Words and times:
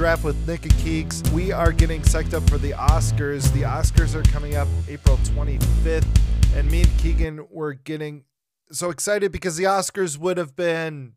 Welcome 0.00 0.22
to 0.22 0.22
Movie 0.22 0.22
Draft 0.22 0.24
with 0.24 0.48
Nick 0.48 0.62
and 0.64 0.72
Keeks. 0.74 1.32
We 1.32 1.50
are 1.52 1.72
getting 1.72 2.02
psyched 2.02 2.32
up 2.34 2.48
for 2.48 2.58
the 2.58 2.70
Oscars. 2.72 3.52
The 3.52 3.62
Oscars 3.62 4.14
are 4.14 4.22
coming 4.30 4.54
up 4.54 4.68
April 4.88 5.16
25th, 5.18 6.06
and 6.54 6.70
me 6.70 6.82
and 6.82 6.98
Keegan 6.98 7.46
were 7.50 7.74
getting 7.74 8.24
so 8.70 8.90
excited 8.90 9.32
because 9.32 9.56
the 9.56 9.64
Oscars 9.64 10.16
would 10.16 10.36
have 10.36 10.54
been 10.54 11.14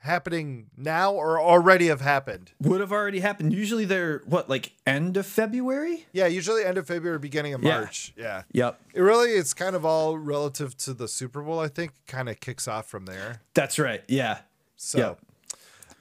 happening 0.00 0.66
now 0.76 1.12
or 1.12 1.40
already 1.40 1.86
have 1.88 2.00
happened. 2.00 2.52
Would 2.60 2.80
have 2.80 2.92
already 2.92 3.20
happened. 3.20 3.52
Usually 3.52 3.84
they're 3.84 4.22
what, 4.26 4.48
like 4.48 4.72
end 4.86 5.16
of 5.16 5.26
February? 5.26 6.06
Yeah, 6.12 6.26
usually 6.26 6.64
end 6.64 6.76
of 6.78 6.86
February, 6.86 7.18
beginning 7.18 7.54
of 7.54 7.62
Yeah. 7.62 7.78
March. 7.78 8.12
Yeah. 8.16 8.42
Yep. 8.52 8.80
It 8.94 9.00
really 9.00 9.30
it's 9.30 9.54
kind 9.54 9.74
of 9.74 9.84
all 9.84 10.18
relative 10.18 10.76
to 10.78 10.92
the 10.94 11.08
Super 11.08 11.42
Bowl, 11.42 11.60
I 11.60 11.68
think. 11.68 11.92
Kind 12.06 12.28
of 12.28 12.40
kicks 12.40 12.68
off 12.68 12.86
from 12.88 13.06
there. 13.06 13.40
That's 13.54 13.78
right. 13.78 14.02
Yeah. 14.06 14.38
So, 14.76 14.98
Yep. 14.98 15.20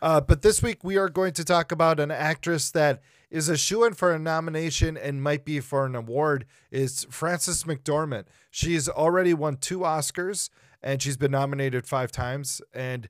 Uh, 0.02 0.22
but 0.22 0.42
this 0.42 0.62
week 0.62 0.84
we 0.84 0.98
are 0.98 1.10
going 1.10 1.34
to 1.34 1.44
talk 1.44 1.72
about 1.72 2.00
an 2.00 2.12
actress 2.12 2.72
that 2.72 3.02
is 3.30 3.50
a 3.50 3.58
shoe 3.58 3.84
in 3.84 3.94
for 3.94 4.14
a 4.14 4.20
nomination 4.20 4.98
and 4.98 5.22
might 5.22 5.44
be 5.44 5.60
for 5.60 5.86
an 5.86 5.96
award. 5.96 6.46
Is 6.72 7.06
Frances 7.10 7.64
McDormand? 7.64 8.26
She's 8.52 8.88
already 8.88 9.34
won 9.34 9.58
two 9.58 9.80
Oscars 9.80 10.50
and 10.82 11.02
she's 11.02 11.18
been 11.18 11.32
nominated 11.32 11.86
five 11.86 12.12
times. 12.12 12.62
And 12.74 13.10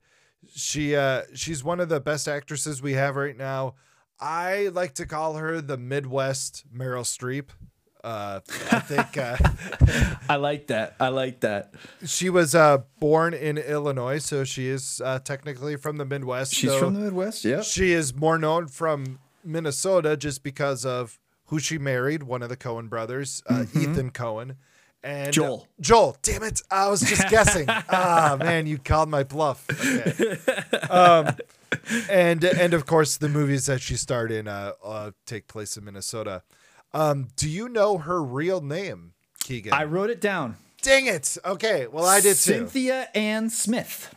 she 0.54 0.96
uh, 0.96 1.24
she's 1.34 1.64
one 1.64 1.80
of 1.80 1.90
the 1.90 2.00
best 2.00 2.28
actresses 2.28 2.82
we 2.82 2.94
have 2.94 3.16
right 3.16 3.38
now. 3.38 3.76
I 4.20 4.70
like 4.74 4.94
to 4.96 5.06
call 5.06 5.36
her 5.36 5.62
the 5.62 5.78
Midwest 5.78 6.66
Meryl 6.76 7.04
Streep. 7.04 7.50
Uh, 8.04 8.40
I 8.72 8.80
think. 8.80 9.18
Uh, 9.18 9.38
I 10.30 10.36
like 10.38 10.68
that. 10.68 10.96
I 11.00 11.10
like 11.10 11.42
that. 11.42 11.74
She 12.06 12.30
was 12.30 12.56
uh, 12.56 12.80
born 13.00 13.34
in 13.34 13.58
Illinois, 13.58 14.20
so 14.20 14.44
she 14.44 14.68
is 14.68 15.02
uh, 15.04 15.20
technically 15.20 15.76
from 15.76 15.98
the 15.98 16.06
Midwest. 16.06 16.54
She's 16.54 16.70
though 16.70 16.80
from 16.80 16.94
the 16.94 17.02
Midwest. 17.02 17.44
Yep. 17.46 17.64
She 17.64 17.92
is 17.92 18.16
more 18.16 18.38
known 18.38 18.68
from 18.68 19.20
Minnesota 19.44 20.16
just 20.18 20.44
because 20.44 20.86
of 20.86 21.20
who 21.46 21.60
she 21.60 21.78
married, 21.78 22.24
one 22.24 22.42
of 22.44 22.50
the 22.50 22.58
Coen 22.58 22.90
brothers, 22.90 23.42
uh, 23.50 23.66
Ethan 23.76 24.12
Coen. 24.12 24.56
And 25.04 25.28
Mm-hmm. 25.28 25.32
Joel. 25.32 25.68
Joel, 25.80 26.18
damn 26.22 26.44
it. 26.44 26.62
I 26.72 26.90
was 26.90 27.02
just 27.02 27.30
guessing. 27.30 27.66
ah, 27.70 28.36
man, 28.40 28.66
you 28.68 28.78
called 28.78 29.10
my 29.10 29.24
bluff. 29.24 29.66
Okay. 29.70 30.38
Um, 30.90 31.36
and 32.10 32.44
and 32.44 32.74
of 32.74 32.86
course 32.86 33.16
the 33.18 33.30
movies 33.30 33.68
that 33.68 33.80
she 33.82 33.96
starred 33.96 34.32
in 34.32 34.48
uh, 34.48 34.72
uh, 34.84 35.12
take 35.26 35.48
place 35.48 35.78
in 35.78 35.86
Minnesota. 35.86 36.42
Um, 36.94 37.28
do 37.36 37.50
you 37.50 37.70
know 37.70 37.98
her 37.98 38.24
real 38.24 38.62
name, 38.62 39.14
Keegan? 39.44 39.74
I 39.74 39.84
wrote 39.84 40.10
it 40.10 40.22
down. 40.22 40.56
Dang 40.82 41.06
it. 41.08 41.38
Okay. 41.46 41.88
Well, 41.88 42.06
I 42.06 42.22
did 42.22 42.36
too. 42.36 42.54
Cynthia 42.54 43.10
Ann 43.14 43.50
Smith. 43.50 44.14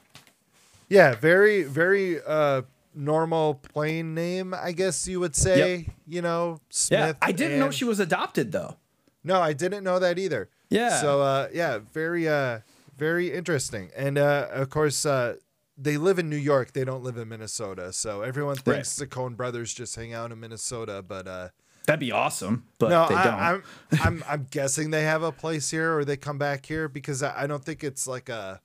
Yeah, 0.89 1.15
very, 1.15 1.63
very 1.63 2.21
uh 2.23 2.63
normal 2.95 3.55
plain 3.55 4.15
name, 4.15 4.53
I 4.55 4.73
guess 4.73 5.07
you 5.07 5.21
would 5.21 5.37
say. 5.37 5.87
You 6.07 6.23
know, 6.23 6.61
Smith. 6.71 7.17
Yeah. 7.21 7.27
I 7.29 7.33
didn't 7.33 7.59
know 7.59 7.71
she 7.71 7.85
was 7.85 8.01
adopted 8.01 8.53
though. 8.53 8.77
No, 9.25 9.41
I 9.41 9.53
didn't 9.53 9.85
know 9.85 9.99
that 9.99 10.19
either. 10.19 10.49
Yeah. 10.69 11.01
So 11.01 11.21
uh 11.23 11.49
yeah, 11.53 11.79
very 11.93 12.29
uh 12.29 12.61
very 12.97 13.33
interesting. 13.33 13.91
And 13.97 14.19
uh 14.19 14.49
of 14.51 14.71
course 14.71 15.05
uh 15.07 15.37
they 15.79 15.97
live 15.97 16.19
in 16.19 16.29
New 16.29 16.37
York. 16.37 16.73
They 16.73 16.85
don't 16.85 17.03
live 17.03 17.17
in 17.17 17.29
Minnesota. 17.29 17.93
So 17.93 18.23
everyone 18.23 18.57
Right. 18.67 18.75
thinks 18.75 18.97
the 18.97 19.07
Coen 19.07 19.37
brothers 19.37 19.73
just 19.73 19.97
hang 19.97 20.13
out 20.13 20.31
in 20.33 20.41
Minnesota, 20.41 21.03
but 21.07 21.27
uh 21.29 21.49
That'd 21.91 22.01
be 22.01 22.13
awesome, 22.13 22.65
but 22.79 22.91
no, 22.91 23.09
they 23.09 23.15
don't. 23.15 23.27
I, 23.41 23.51
I'm 23.53 23.63
I'm 24.01 24.25
I'm 24.29 24.47
guessing 24.51 24.91
they 24.91 25.03
have 25.03 25.23
a 25.25 25.33
place 25.33 25.71
here 25.71 25.97
or 25.99 26.05
they 26.05 26.17
come 26.17 26.39
back 26.39 26.65
here 26.67 26.89
because 26.89 27.23
I, 27.23 27.43
I 27.43 27.47
don't 27.49 27.65
think 27.65 27.83
it's 27.83 28.07
like 28.07 28.29
a, 28.29 28.61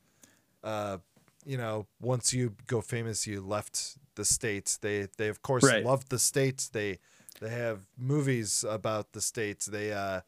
uh, 0.64 0.98
you 1.44 1.58
know, 1.58 1.88
once 2.00 2.34
you 2.34 2.54
go 2.68 2.82
famous, 2.82 3.26
you 3.26 3.42
left 3.42 3.98
the 4.14 4.24
states. 4.26 4.78
They 4.78 5.08
they 5.18 5.28
of 5.28 5.42
course 5.42 5.64
Right. 5.64 5.84
love 5.84 6.08
the 6.10 6.20
states. 6.20 6.68
They 6.70 7.00
they 7.42 7.50
have 7.50 7.80
movies 7.98 8.64
about 8.68 9.14
the 9.14 9.22
states. 9.22 9.66
They 9.66 9.92
uh 9.92 10.22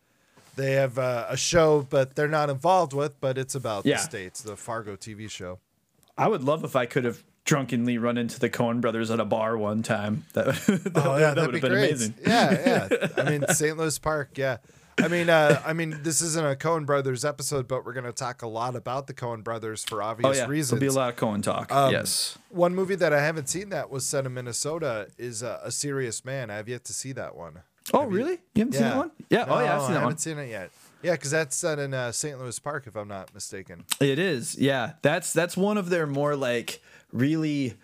they 0.56 0.72
have 0.72 0.98
uh, 0.98 1.28
a 1.30 1.38
show, 1.38 1.86
but 1.88 2.16
they're 2.16 2.28
not 2.28 2.50
involved 2.50 2.94
with. 2.94 3.22
But 3.22 3.38
it's 3.38 3.54
about 3.54 3.86
Yeah. 3.86 3.98
the 3.98 4.02
states. 4.02 4.42
The 4.42 4.56
Fargo 4.58 4.96
TV 4.96 5.30
show. 5.30 5.60
I 6.18 6.28
would 6.28 6.44
love 6.44 6.64
if 6.64 6.76
I 6.76 6.88
could 6.88 7.04
have 7.06 7.24
drunkenly 7.48 7.98
run 7.98 8.18
into 8.20 8.40
the 8.40 8.50
Coen 8.50 8.82
brothers 8.82 9.10
at 9.10 9.20
a 9.20 9.26
bar 9.26 9.58
one 9.58 9.82
time. 9.82 10.26
That, 10.34 10.46
that, 10.46 10.92
Oh 10.96 11.18
yeah, 11.18 11.34
that 11.34 11.38
would 11.38 11.54
be 11.54 11.60
have 11.60 11.62
been 11.62 11.72
great. 11.72 11.90
amazing. 11.90 12.14
Yeah, 12.26 12.88
yeah. 12.92 13.08
I 13.18 13.24
mean, 13.30 13.48
St. 13.48 13.76
Louis 13.78 13.98
Park. 13.98 14.38
Yeah. 14.38 14.58
I 15.00 15.08
mean, 15.08 15.30
uh, 15.30 15.62
I 15.66 15.74
mean, 15.74 16.00
this 16.02 16.22
isn't 16.24 16.44
a 16.46 16.56
Coen 16.56 16.86
Brothers 16.86 17.24
episode, 17.24 17.68
but 17.68 17.86
we're 17.86 17.94
going 17.94 18.06
to 18.08 18.12
talk 18.12 18.42
a 18.42 18.48
lot 18.48 18.76
about 18.76 19.06
the 19.08 19.14
Coen 19.14 19.44
Brothers 19.44 19.84
for 19.84 20.02
obvious 20.02 20.26
Oh 20.26 20.30
obvious 20.30 20.44
yeah, 20.44 20.50
reasons. 20.50 20.80
there'll 20.80 20.92
be 20.94 20.96
a 20.96 21.00
lot 21.00 21.10
of 21.14 21.16
Coen 21.20 21.42
talk. 21.44 21.72
Um, 21.72 21.92
yes. 21.92 22.38
One 22.50 22.74
movie 22.76 22.96
that 22.96 23.14
I 23.14 23.22
haven't 23.22 23.48
seen 23.48 23.70
that 23.70 23.90
was 23.92 24.06
set 24.08 24.26
in 24.26 24.34
Minnesota 24.34 25.08
is 25.18 25.44
uh, 25.44 25.60
A 25.64 25.72
Serious 25.72 26.26
Man. 26.26 26.50
I 26.50 26.56
have 26.56 26.68
yet 26.68 26.84
to 26.86 26.94
see 26.94 27.12
that 27.14 27.36
one. 27.36 27.60
Oh 27.94 28.02
have 28.02 28.12
you- 28.12 28.18
really? 28.18 28.32
You 28.56 28.62
haven't 28.66 28.74
seen 28.74 28.82
that 28.82 28.98
one? 28.98 29.12
Yeah. 29.30 29.46
oh 29.48 29.60
yeah, 29.60 29.76
I've 29.76 29.82
No, 29.82 29.82
seen 29.82 29.84
I 29.84 29.88
that 29.88 29.94
haven't 29.94 30.04
one. 30.06 30.18
seen 30.18 30.38
it 30.40 30.50
yet. 30.50 30.72
Yeah, 31.04 31.12
because 31.12 31.30
that's 31.32 31.56
set 31.56 31.78
in 31.78 31.94
uh, 31.94 32.12
St. 32.12 32.40
Louis 32.40 32.58
Park, 32.58 32.86
if 32.88 32.96
I'm 32.96 33.08
not 33.08 33.32
mistaken. 33.34 33.86
It 34.02 34.18
is. 34.18 34.58
Yeah. 34.58 34.94
That's 35.04 35.32
that's 35.32 35.56
one 35.56 35.78
of 35.78 35.90
their 35.92 36.08
more 36.08 36.36
like 36.36 36.82
really 37.12 37.76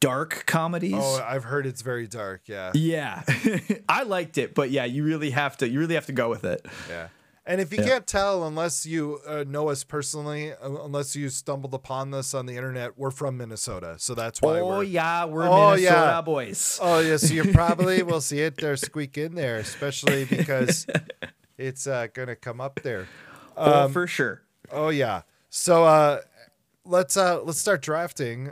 dark 0.00 0.44
comedies. 0.46 0.94
Oh, 0.96 1.22
I've 1.24 1.44
heard 1.44 1.66
it's 1.66 1.82
very 1.82 2.06
dark. 2.06 2.42
Yeah, 2.46 2.72
yeah. 2.74 3.22
I 3.88 4.02
liked 4.04 4.38
it, 4.38 4.54
but 4.54 4.70
yeah, 4.70 4.84
you 4.84 5.04
really 5.04 5.30
have 5.30 5.56
to 5.58 5.68
you 5.68 5.78
really 5.78 5.94
have 5.94 6.06
to 6.06 6.12
go 6.12 6.28
with 6.28 6.44
it. 6.44 6.64
yeah. 6.88 7.08
And 7.48 7.60
if 7.60 7.70
you 7.72 7.78
Yeah. 7.78 7.84
can't 7.86 8.06
tell, 8.08 8.44
unless 8.44 8.86
you 8.86 9.20
uh, 9.24 9.44
know 9.46 9.68
us 9.68 9.84
personally, 9.84 10.52
uh, 10.52 10.82
unless 10.82 11.14
you 11.14 11.28
stumbled 11.28 11.74
upon 11.74 12.10
this 12.10 12.34
on 12.34 12.46
the 12.46 12.56
internet, 12.56 12.98
we're 12.98 13.12
from 13.12 13.36
Minnesota, 13.36 13.94
so 13.98 14.14
that's 14.16 14.42
why 14.42 14.58
Oh 14.60 14.66
we're. 14.66 14.82
yeah, 14.82 15.26
we're 15.26 15.46
Oh, 15.48 15.70
Minnesota 15.74 15.80
yeah. 15.84 16.20
boys. 16.22 16.80
Oh 16.82 16.98
yeah, 16.98 17.16
so 17.18 17.32
you 17.32 17.52
probably 17.52 18.02
will 18.02 18.20
see 18.20 18.40
it 18.40 18.56
there 18.56 18.76
squeak 18.76 19.16
in 19.16 19.36
there, 19.36 19.58
especially 19.58 20.24
because 20.24 20.86
it's 21.56 21.86
uh, 21.86 22.08
gonna 22.12 22.34
come 22.34 22.60
up 22.60 22.80
there. 22.82 23.06
oh, 23.56 23.86
for 23.90 24.08
sure. 24.08 24.42
Oh 24.72 24.88
yeah. 24.88 25.22
So 25.48 25.84
uh 25.84 26.22
let's 26.86 27.16
uh 27.16 27.42
let's 27.42 27.58
start 27.58 27.82
drafting. 27.82 28.50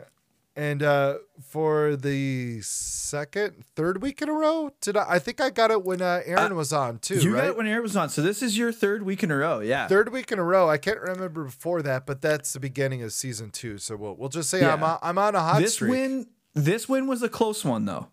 And 0.56 0.82
uh 0.84 1.16
for 1.42 1.96
the 1.96 2.60
second, 2.62 3.64
third 3.74 4.00
week 4.02 4.22
in 4.22 4.28
a 4.28 4.32
row, 4.32 4.70
did 4.80 4.96
I 4.96 5.14
I 5.14 5.18
think 5.18 5.40
I 5.40 5.50
got 5.50 5.70
it 5.70 5.82
when 5.84 6.00
uh 6.00 6.20
Aaron 6.24 6.54
was 6.54 6.72
on 6.72 6.98
too, 6.98 7.16
You 7.16 7.34
right? 7.34 7.40
got 7.42 7.46
it 7.48 7.56
when 7.56 7.66
Aaron 7.66 7.82
was 7.82 7.96
on. 7.96 8.08
So 8.08 8.22
this 8.22 8.40
is 8.42 8.56
your 8.56 8.70
third 8.70 9.02
week 9.02 9.22
in 9.24 9.30
a 9.32 9.36
row. 9.36 9.58
Yeah. 9.60 9.88
third 9.88 10.12
week 10.12 10.30
in 10.30 10.38
a 10.38 10.44
row. 10.44 10.68
I 10.68 10.78
can't 10.78 11.00
remember 11.00 11.44
before 11.44 11.82
that, 11.82 12.06
but 12.06 12.22
that's 12.22 12.52
the 12.52 12.60
beginning 12.60 13.02
of 13.02 13.12
season 13.12 13.50
two. 13.50 13.78
So 13.78 13.96
we'll 13.96 14.14
we'll 14.14 14.28
just 14.28 14.48
say 14.50 14.64
I'm 14.64 14.82
on, 14.84 14.98
I'm 15.02 15.18
on 15.18 15.34
a 15.34 15.40
hot 15.40 15.60
this 15.60 15.74
streak. 15.74 15.90
win 15.90 16.26
this 16.54 16.88
win 16.88 17.08
was 17.08 17.22
a 17.22 17.28
close 17.28 17.64
one 17.64 17.84
though. 17.84 18.06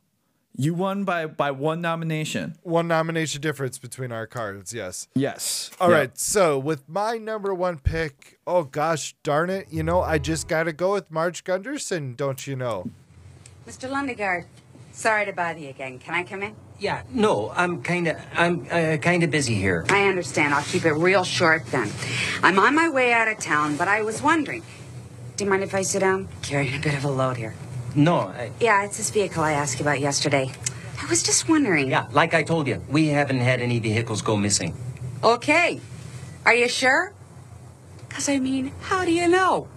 You 0.56 0.74
won 0.74 1.06
by 1.06 1.26
by 1.28 1.52
one 1.52 1.82
nomination. 1.82 2.56
One 2.64 2.88
nomination 2.88 3.42
difference 3.42 3.80
between 3.80 4.12
our 4.12 4.28
cards, 4.28 4.74
yes. 4.74 5.08
Yes. 5.16 5.72
All 5.80 5.90
Yeah. 5.90 5.96
right, 5.98 6.18
so 6.18 6.60
with 6.60 6.88
my 6.90 7.18
number 7.18 7.54
one 7.54 7.80
pick, 7.80 8.38
oh 8.46 8.64
gosh 8.64 9.16
darn 9.24 9.50
it, 9.50 9.68
you 9.72 9.82
know, 9.82 10.02
I 10.02 10.18
just 10.18 10.48
gotta 10.48 10.74
go 10.74 10.94
with 10.94 11.10
Marge 11.10 11.44
Gunderson, 11.46 12.16
don't 12.16 12.46
you 12.46 12.56
know? 12.58 12.90
Mr. 13.68 13.90
Lundegaard, 13.90 14.46
sorry 14.92 15.26
to 15.26 15.32
bother 15.32 15.60
you 15.60 15.70
again. 15.70 16.00
Can 16.00 16.14
I 16.14 16.24
come 16.24 16.44
in? 16.44 16.54
Yeah, 16.80 17.04
no, 17.12 17.52
I'm 17.56 17.82
kind 17.82 18.08
of 18.10 18.18
I'm 18.36 18.68
uh, 18.70 18.98
kind 18.98 19.24
of 19.24 19.32
busy 19.32 19.56
here. 19.56 19.86
I 19.90 20.08
understand. 20.10 20.54
I'll 20.54 20.64
keep 20.64 20.84
it 20.84 20.94
real 20.94 21.24
short 21.24 21.66
then. 21.68 21.90
I'm 22.44 22.60
on 22.60 22.76
my 22.76 22.90
way 22.90 23.14
out 23.14 23.28
of 23.30 23.40
town, 23.40 23.78
but 23.78 23.88
I 23.88 24.02
was 24.02 24.22
wondering. 24.22 24.64
Do 25.38 25.46
you 25.46 25.50
mind 25.50 25.64
if 25.64 25.74
I 25.74 25.82
sit 25.84 26.00
down? 26.00 26.28
Carrying 26.42 26.76
a 26.76 26.80
bit 26.80 26.94
of 26.94 27.06
a 27.06 27.10
load 27.10 27.38
here. 27.38 27.54
No, 27.96 28.20
I, 28.20 28.52
Yeah, 28.60 28.84
it's 28.86 28.98
this 28.98 29.10
vehicle 29.10 29.44
I 29.44 29.54
asked 29.54 29.80
you 29.80 29.84
about 29.84 30.00
yesterday. 30.00 30.52
I 31.02 31.06
was 31.08 31.24
just 31.24 31.50
wondering. 31.50 31.90
yeah, 31.90 32.08
like 32.12 32.34
I 32.34 32.44
told 32.44 32.68
you, 32.68 32.82
we 32.90 33.08
haven't 33.08 33.40
had 33.40 33.60
any 33.62 33.80
vehicles 33.80 34.22
go 34.22 34.38
missing. 34.38 34.76
Okay. 35.24 35.80
Are 36.46 36.54
you 36.54 36.68
sure? 36.70 37.14
Because, 38.08 38.30
I 38.30 38.40
mean, 38.40 38.72
how 38.82 39.04
do 39.06 39.12
you 39.12 39.28
know? 39.28 39.68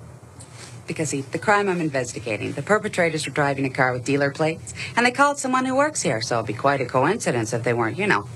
Because 0.87 1.11
see, 1.11 1.23
the 1.23 1.39
crime 1.39 1.69
I'm 1.69 1.81
investigating, 1.81 2.53
the 2.53 2.63
perpetrators 2.63 3.27
were 3.27 3.33
driving 3.33 3.65
a 3.65 3.71
car 3.71 3.93
with 3.93 4.05
dealer 4.05 4.31
plates, 4.31 4.75
and 4.97 5.07
they 5.07 5.11
called 5.11 5.39
someone 5.39 5.65
who 5.65 5.75
works 5.75 6.03
here, 6.03 6.21
so 6.21 6.37
it'd 6.37 6.47
be 6.47 6.53
quite 6.53 6.81
a 6.81 6.85
coincidence 6.87 7.53
if 7.53 7.63
they 7.65 7.73
weren't, 7.73 7.97
you 7.97 8.07
know, 8.07 8.29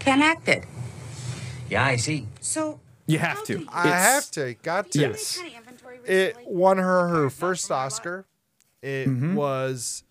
connected. 0.00 0.64
Yeah, 1.70 1.84
I 1.84 1.96
see. 1.96 2.26
So. 2.40 2.80
You 3.06 3.18
have 3.18 3.44
to. 3.44 3.66
I 3.72 3.86
It's- 3.88 4.02
have 4.04 4.30
to, 4.32 4.54
got 4.62 4.90
to. 4.92 4.98
Yes. 5.00 5.36
Kind 5.36 5.48
of 5.48 5.54
inventory 5.58 5.98
It 6.06 6.36
won 6.46 6.78
her 6.78 7.08
her 7.08 7.30
first 7.30 7.70
Oscar. 7.70 8.24
It 8.82 9.08
Mm-hmm. 9.08 9.34
was 9.36 10.02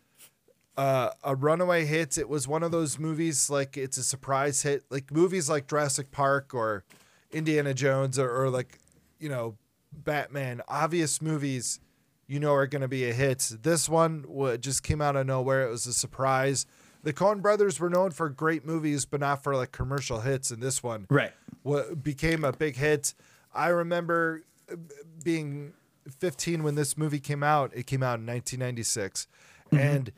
uh, 0.78 1.10
a 1.24 1.36
runaway 1.36 1.86
hit. 1.86 2.18
It 2.18 2.30
was 2.30 2.48
one 2.48 2.64
of 2.64 2.72
those 2.72 2.98
movies 2.98 3.50
like 3.50 3.78
it's 3.78 3.98
a 3.98 4.04
surprise 4.04 4.62
hit, 4.64 4.84
like 4.90 5.12
movies 5.12 5.50
like 5.50 5.68
Jurassic 5.68 6.12
Park 6.12 6.54
or 6.54 6.84
Indiana 7.32 7.74
Jones 7.74 8.18
or, 8.18 8.30
or 8.44 8.50
like 8.50 8.80
you 9.20 9.30
know 9.30 9.58
Batman. 9.92 10.62
Obvious 10.68 11.22
movies 11.22 11.80
you 12.28 12.40
know 12.40 12.54
are 12.54 12.68
going 12.68 12.82
to 12.82 12.88
be 12.88 13.10
a 13.10 13.14
hit. 13.14 13.52
This 13.62 13.90
one 13.90 14.26
just 14.62 14.84
came 14.84 15.02
out 15.02 15.16
of 15.18 15.28
nowhere. 15.28 15.68
It 15.68 15.70
was 15.70 15.86
a 15.86 15.94
surprise. 15.94 16.66
The 17.04 17.12
Coen 17.14 17.42
brothers 17.42 17.80
were 17.80 17.90
known 17.90 18.12
for 18.12 18.30
great 18.30 18.66
movies, 18.66 19.06
but 19.06 19.20
not 19.20 19.44
for 19.44 19.56
like 19.56 19.72
commercial 19.74 20.22
hits. 20.22 20.52
And 20.52 20.62
this 20.64 20.82
one, 20.82 21.08
Right. 21.10 21.34
what 21.64 22.02
became 22.04 22.44
a 22.46 22.54
big 22.54 22.78
hit. 22.78 23.14
I 23.54 23.68
remember 23.70 24.44
uh, 24.72 24.76
being 25.24 25.74
15 26.20 26.64
when 26.64 26.76
this 26.76 26.98
movie 26.98 27.20
came 27.20 27.44
out. 27.44 27.72
It 27.76 27.86
came 27.88 28.04
out 28.04 28.20
in 28.20 28.26
1996, 28.26 29.28
and 29.72 30.12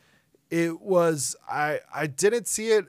it 0.50 0.80
was 0.80 1.36
I 1.48 1.80
I 1.94 2.06
didn't 2.06 2.48
see 2.48 2.68
it. 2.68 2.86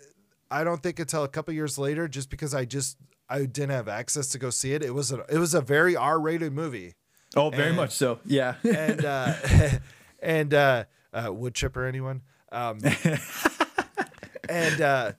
I 0.52 0.64
don't 0.64 0.82
think 0.84 1.00
until 1.00 1.24
a 1.24 1.28
couple 1.28 1.54
years 1.54 1.78
later, 1.78 2.08
just 2.08 2.30
because 2.30 2.54
I 2.54 2.66
just 2.66 2.98
I 3.30 3.40
didn't 3.46 3.72
have 3.72 3.88
access 3.88 4.28
to 4.30 4.38
go 4.40 4.50
see 4.50 4.74
it. 4.74 4.84
It 4.84 4.94
was 4.94 5.12
a 5.12 5.26
it 5.30 5.38
was 5.40 5.54
a 5.54 5.62
very 5.62 5.96
R 5.96 6.20
rated 6.20 6.54
movie, 6.54 6.94
Oh, 7.36 7.50
very 7.50 7.68
And- 7.70 7.76
much 7.76 7.92
so. 7.92 8.20
Yeah. 8.26 8.56
and 8.64 9.04
uh, 9.04 9.34
and 10.22 10.54
uh, 10.54 10.84
uh, 11.14 11.34
wood 11.34 11.56
chipper 11.56 11.86
anyone. 11.86 12.22
Um, 12.52 12.80
and 14.50 14.82
uh, 14.82 15.12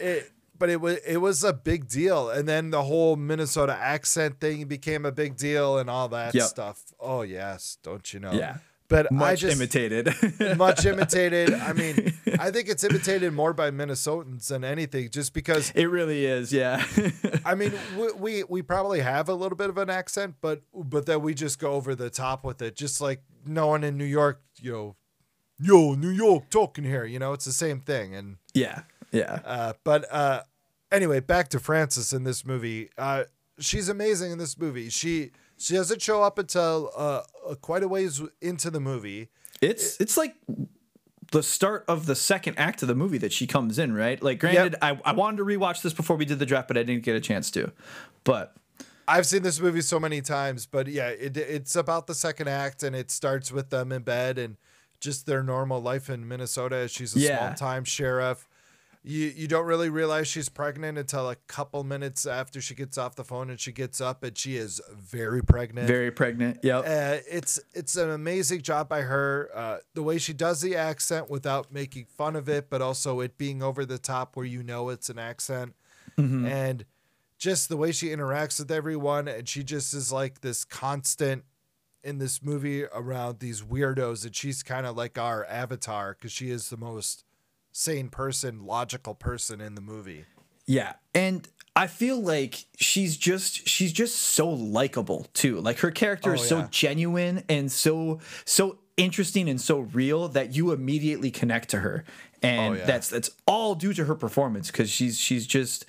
it 0.00 0.30
but 0.58 0.68
it 0.70 0.80
was 0.80 0.98
it 1.06 1.18
was 1.18 1.42
a 1.44 1.52
big 1.52 1.88
deal, 1.88 2.30
and 2.30 2.46
then 2.48 2.70
the 2.70 2.82
whole 2.84 3.16
Minnesota 3.16 3.76
accent 3.80 4.40
thing 4.40 4.66
became 4.66 5.04
a 5.04 5.12
big 5.12 5.36
deal, 5.36 5.78
and 5.78 5.88
all 5.90 6.08
that 6.08 6.34
Yep. 6.34 6.44
stuff. 6.44 6.82
Oh 7.00 7.22
yes, 7.22 7.78
don't 7.82 8.12
you 8.12 8.20
know? 8.20 8.32
Yeah. 8.32 8.58
But 8.86 9.10
I 9.18 9.34
just 9.34 9.56
imitated. 9.56 10.14
much 10.58 10.84
imitated. 10.84 11.54
I 11.54 11.72
mean, 11.80 12.12
I 12.38 12.50
think 12.50 12.68
it's 12.68 12.84
imitated 12.84 13.32
more 13.32 13.54
by 13.54 13.70
Minnesotans 13.70 14.48
than 14.48 14.62
anything, 14.62 15.08
just 15.08 15.32
because. 15.32 15.70
it 15.74 15.86
really 15.86 16.26
is. 16.26 16.52
Yeah. 16.52 16.84
I 17.46 17.54
mean, 17.54 17.72
we, 17.98 18.12
we 18.12 18.44
we 18.44 18.62
probably 18.62 19.00
have 19.00 19.28
a 19.30 19.34
little 19.34 19.56
bit 19.56 19.70
of 19.70 19.78
an 19.78 19.88
accent, 19.88 20.36
but 20.42 20.60
but 20.74 21.06
then 21.06 21.22
we 21.22 21.32
just 21.34 21.58
go 21.58 21.72
over 21.72 21.94
the 21.94 22.10
top 22.10 22.44
with 22.44 22.60
it, 22.60 22.76
just 22.76 23.00
like 23.00 23.22
no 23.46 23.68
one 23.68 23.84
in 23.84 23.96
New 23.96 24.04
York, 24.04 24.42
you 24.60 24.72
know, 24.72 24.96
yo, 25.58 25.94
New 25.94 26.10
York 26.10 26.50
talking 26.50 26.84
here. 26.84 27.06
You 27.06 27.18
know, 27.18 27.32
it's 27.32 27.46
the 27.46 27.52
same 27.52 27.80
thing. 27.80 28.14
And 28.14 28.36
yeah. 28.52 28.82
Yeah. 29.14 29.40
uh, 29.44 29.72
but 29.84 30.04
uh, 30.12 30.42
anyway, 30.90 31.20
back 31.20 31.48
to 31.50 31.60
Frances 31.60 32.12
in 32.12 32.24
this 32.24 32.44
movie. 32.44 32.90
Uh, 32.98 33.24
she's 33.58 33.88
amazing 33.88 34.32
in 34.32 34.38
this 34.38 34.58
movie. 34.58 34.90
She 34.90 35.30
she 35.56 35.74
doesn't 35.74 36.02
show 36.02 36.22
up 36.22 36.38
until 36.38 36.90
uh, 36.96 37.22
uh, 37.48 37.54
quite 37.56 37.82
a 37.82 37.88
ways 37.88 38.20
into 38.40 38.70
the 38.70 38.80
movie. 38.80 39.28
It's 39.60 40.00
it's 40.00 40.16
like 40.16 40.34
the 41.30 41.42
start 41.42 41.84
of 41.88 42.06
the 42.06 42.14
second 42.14 42.58
act 42.58 42.82
of 42.82 42.88
the 42.88 42.94
movie 42.94 43.18
that 43.18 43.32
she 43.32 43.46
comes 43.46 43.78
in, 43.78 43.92
right? 43.94 44.22
Like, 44.22 44.38
granted, 44.38 44.76
I, 44.82 45.00
I 45.04 45.12
wanted 45.12 45.38
to 45.38 45.44
rewatch 45.44 45.82
this 45.82 45.92
before 45.92 46.16
we 46.16 46.24
did 46.24 46.38
the 46.38 46.46
draft, 46.46 46.68
but 46.68 46.76
I 46.76 46.82
didn't 46.82 47.02
get 47.02 47.16
a 47.16 47.20
chance 47.20 47.50
to. 47.52 47.72
But 48.24 48.54
I've 49.08 49.26
seen 49.26 49.42
this 49.42 49.60
movie 49.60 49.80
so 49.80 49.98
many 49.98 50.20
times, 50.20 50.66
but 50.66 50.86
yeah, 50.86 51.08
it, 51.08 51.36
it's 51.36 51.76
about 51.76 52.06
the 52.06 52.14
second 52.14 52.48
act, 52.48 52.82
and 52.82 52.94
it 52.94 53.10
starts 53.10 53.50
with 53.50 53.70
them 53.70 53.90
in 53.90 54.02
bed 54.02 54.38
and 54.38 54.56
just 55.00 55.26
their 55.26 55.42
normal 55.42 55.80
life 55.80 56.08
in 56.08 56.26
Minnesota. 56.28 56.88
She's 56.88 57.16
a 57.16 57.20
Yeah. 57.20 57.38
small 57.38 57.54
time 57.54 57.84
sheriff. 57.84 58.48
You 59.06 59.26
you 59.36 59.46
don't 59.46 59.66
really 59.66 59.90
realize 59.90 60.28
she's 60.28 60.48
pregnant 60.48 60.96
until 60.96 61.28
a 61.28 61.36
couple 61.46 61.84
minutes 61.84 62.24
after 62.24 62.62
she 62.62 62.74
gets 62.74 62.96
off 62.96 63.16
the 63.16 63.24
phone 63.24 63.50
and 63.50 63.60
she 63.60 63.70
gets 63.70 64.00
up 64.00 64.24
and 64.24 64.36
she 64.36 64.56
is 64.56 64.80
very 64.96 65.42
pregnant. 65.42 65.86
very 65.86 66.10
pregnant. 66.10 66.60
Yep. 66.62 66.84
Uh, 66.84 67.22
it's 67.30 67.60
it's 67.74 67.96
an 67.96 68.08
amazing 68.08 68.62
job 68.62 68.88
by 68.88 69.02
her. 69.02 69.50
Uh, 69.54 69.76
the 69.92 70.02
way 70.02 70.16
she 70.16 70.32
does 70.32 70.62
the 70.62 70.74
accent 70.74 71.28
without 71.28 71.70
making 71.70 72.06
fun 72.06 72.34
of 72.34 72.48
it, 72.48 72.70
but 72.70 72.80
also 72.80 73.20
it 73.20 73.36
being 73.36 73.62
over 73.62 73.84
the 73.84 73.98
top 73.98 74.36
where 74.36 74.46
you 74.46 74.62
know 74.62 74.88
it's 74.88 75.10
an 75.10 75.18
accent, 75.18 75.74
and 76.46 76.86
just 77.36 77.68
the 77.68 77.76
way 77.76 77.92
she 77.92 78.06
interacts 78.06 78.58
with 78.58 78.70
everyone, 78.70 79.28
and 79.28 79.46
she 79.46 79.62
just 79.62 79.92
is 79.92 80.10
like 80.12 80.40
this 80.40 80.64
constant 80.64 81.44
in 82.02 82.16
this 82.16 82.42
movie 82.42 82.84
around 82.84 83.40
these 83.40 83.60
weirdos, 83.60 84.24
and 84.24 84.34
she's 84.34 84.62
kind 84.62 84.86
of 84.86 84.96
like 84.96 85.18
our 85.18 85.44
avatar 85.44 86.14
because 86.14 86.32
she 86.32 86.50
is 86.50 86.70
the 86.70 86.78
most 86.78 87.24
sane 87.76 88.08
person, 88.08 88.64
logical 88.64 89.14
person 89.14 89.60
in 89.60 89.74
the 89.74 89.80
movie. 89.80 90.24
Yeah. 90.64 90.92
And 91.12 91.46
I 91.76 91.88
feel 91.88 92.18
like 92.20 92.64
she's 92.76 93.16
just 93.16 93.66
she's 93.68 93.92
just 93.92 94.14
so 94.16 94.48
likable 94.48 95.26
too. 95.34 95.60
Like 95.60 95.80
her 95.80 95.90
character 95.90 96.30
Oh, 96.30 96.34
is 96.34 96.48
so 96.48 96.58
yeah. 96.60 96.68
genuine 96.70 97.42
and 97.48 97.70
so 97.70 98.20
so 98.44 98.78
interesting 98.96 99.48
and 99.48 99.60
so 99.60 99.80
real 99.80 100.28
that 100.28 100.54
you 100.54 100.70
immediately 100.70 101.32
connect 101.32 101.68
to 101.70 101.80
her. 101.80 102.04
And 102.42 102.74
Oh, 102.76 102.78
yeah. 102.78 102.84
that's 102.86 103.08
that's 103.10 103.30
all 103.46 103.74
due 103.74 103.92
to 103.92 104.04
her 104.04 104.14
performance 104.14 104.70
cuz 104.70 104.88
she's 104.88 105.18
she's 105.18 105.44
just 105.46 105.84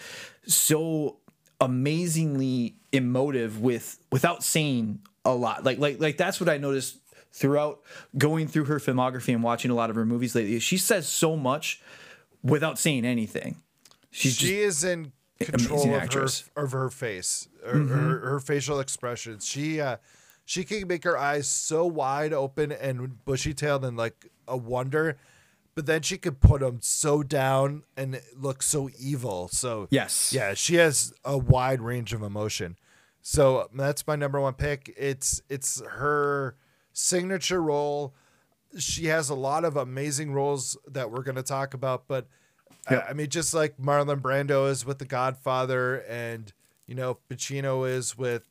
so 0.48 1.18
amazingly 1.62 2.76
emotive 2.92 3.62
with 3.62 4.00
without 4.12 4.44
saying 4.44 5.00
a 5.24 5.34
lot. 5.36 5.64
Like 5.64 5.78
like 5.78 6.00
like 6.02 6.18
that's 6.18 6.40
what 6.40 6.50
I 6.50 6.58
noticed 6.58 6.98
throughout 7.36 7.82
going 8.18 8.48
through 8.48 8.66
her 8.66 8.80
filmography 8.80 9.34
and 9.34 9.44
watching 9.44 9.70
a 9.70 9.76
lot 9.76 9.90
of 9.90 9.96
her 9.96 10.06
movies 10.06 10.34
lately. 10.36 10.58
She 10.60 10.78
says 10.78 11.08
so 11.08 11.36
much 11.36 11.82
without 12.44 12.80
saying 12.80 13.06
anything. 13.06 13.58
She's 14.10 14.38
just 14.38 14.50
she 14.52 14.60
is 14.60 14.84
in 14.86 15.12
control 15.40 15.94
of 15.94 16.02
actress. 16.02 16.50
her 16.56 16.64
of 16.64 16.72
her 16.72 16.90
face, 16.90 17.48
her, 17.66 17.74
Mm-hmm. 17.76 17.94
her, 17.94 18.20
her 18.32 18.40
facial 18.40 18.80
expressions. 18.80 19.46
She 19.46 19.82
uh, 19.82 19.98
she 20.46 20.64
can 20.64 20.88
make 20.88 21.04
her 21.04 21.18
eyes 21.18 21.48
so 21.50 21.86
wide 21.86 22.32
open 22.32 22.72
and 22.72 23.24
bushy 23.26 23.54
tailed 23.54 23.84
and 23.84 23.98
like 23.98 24.28
a 24.48 24.56
wonder, 24.56 25.18
but 25.74 25.88
then 25.88 26.02
she 26.04 26.18
could 26.18 26.40
put 26.40 26.62
them 26.62 26.78
so 26.82 27.22
down 27.24 27.84
and 27.98 28.22
look 28.38 28.64
so 28.64 28.90
evil. 28.98 29.50
So 29.50 29.88
Yes. 29.90 30.32
yeah, 30.34 30.54
she 30.54 30.76
has 30.76 31.14
a 31.26 31.38
wide 31.38 31.82
range 31.82 32.14
of 32.14 32.22
emotion. 32.22 32.78
So 33.22 33.70
that's 33.76 34.08
my 34.08 34.16
number 34.16 34.40
one 34.40 34.54
pick. 34.54 34.94
It's 34.96 35.42
it's 35.50 35.82
her 35.86 36.56
signature 36.96 37.62
role. 37.62 38.16
She 38.80 39.06
has 39.06 39.30
a 39.30 39.36
lot 39.36 39.64
of 39.64 39.78
amazing 39.78 40.34
roles 40.34 40.76
that 40.88 41.12
we're 41.12 41.22
going 41.24 41.36
to 41.36 41.44
talk 41.44 41.74
about, 41.74 42.08
but 42.08 42.28
I, 42.90 42.96
I 42.98 43.14
mean, 43.14 43.30
just 43.30 43.54
like 43.54 43.78
Marlon 43.78 44.20
Brando 44.22 44.70
is 44.70 44.86
with 44.86 44.98
The 45.00 45.06
Godfather, 45.06 45.98
and 46.10 46.52
you 46.88 46.96
know 46.96 47.20
Pacino 47.30 47.88
is 47.88 48.18
with 48.18 48.44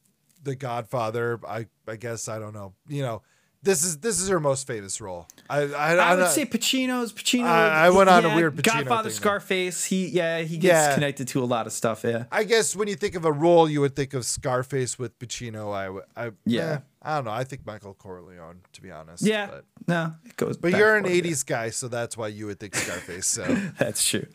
The 0.42 0.54
Godfather. 0.56 1.40
I 1.46 1.66
I 1.88 1.96
guess 1.96 2.28
I 2.28 2.38
don't 2.38 2.54
know. 2.54 2.72
You 2.88 3.02
know, 3.02 3.22
this 3.62 3.84
is 3.84 3.98
this 3.98 4.18
is 4.20 4.28
her 4.30 4.40
most 4.40 4.66
famous 4.66 4.98
role. 5.00 5.28
I 5.50 5.58
I, 5.60 5.64
I 5.94 6.10
I'm 6.12 6.16
would 6.16 6.24
not- 6.24 6.32
say 6.32 6.46
Pacino's 6.46 7.12
Pacino. 7.12 7.44
I- 7.44 7.86
I 7.86 7.90
went 7.90 8.08
on 8.08 8.24
a 8.24 8.34
weird 8.34 8.56
Pacino 8.56 8.64
Godfather, 8.64 9.02
thing 9.02 9.02
there. 9.02 9.10
Scarface. 9.10 9.84
He 9.84 10.08
yeah 10.08 10.38
he 10.40 10.56
gets 10.56 10.72
Yeah. 10.88 10.94
connected 10.94 11.28
to 11.28 11.42
a 11.42 11.46
lot 11.46 11.66
of 11.66 11.72
stuff. 11.74 12.02
Yeah. 12.02 12.24
I 12.32 12.44
guess 12.44 12.74
when 12.74 12.88
you 12.88 12.94
think 12.96 13.14
of 13.16 13.26
a 13.26 13.32
role, 13.32 13.68
you 13.68 13.82
would 13.82 13.94
think 13.94 14.14
of 14.14 14.24
Scarface 14.24 14.98
with 14.98 15.18
Pacino. 15.18 15.74
I, 15.74 15.84
w- 15.86 16.04
I 16.16 16.30
Yeah. 16.46 16.62
eh, 16.62 16.78
I 17.04 17.16
don't 17.16 17.26
know. 17.26 17.32
I 17.32 17.44
think 17.44 17.66
Michael 17.66 17.92
Corleone, 17.92 18.60
to 18.72 18.80
be 18.82 18.90
honest. 18.90 19.22
Yeah. 19.22 19.46
but, 19.46 19.64
no, 19.86 20.14
it 20.24 20.36
goes. 20.36 20.56
but 20.56 20.72
you're 20.72 20.96
an 20.96 21.04
forth, 21.04 21.14
'80s 21.14 21.44
guy, 21.44 21.70
so 21.70 21.88
that's 21.88 22.16
why 22.16 22.28
you 22.28 22.46
would 22.46 22.58
think 22.58 22.74
Scarface. 22.74 23.26
So. 23.26 23.42
That's 23.78 24.02
true. 24.08 24.26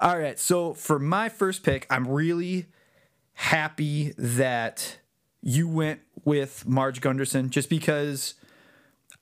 All 0.00 0.18
right. 0.18 0.38
So 0.38 0.74
for 0.74 0.98
my 0.98 1.28
first 1.30 1.62
pick, 1.62 1.86
I'm 1.88 2.06
really 2.06 2.66
happy 3.32 4.12
that 4.18 4.98
you 5.40 5.66
went 5.66 6.00
with 6.24 6.66
Marge 6.66 7.00
Gunderson, 7.00 7.50
just 7.50 7.70
because. 7.70 8.34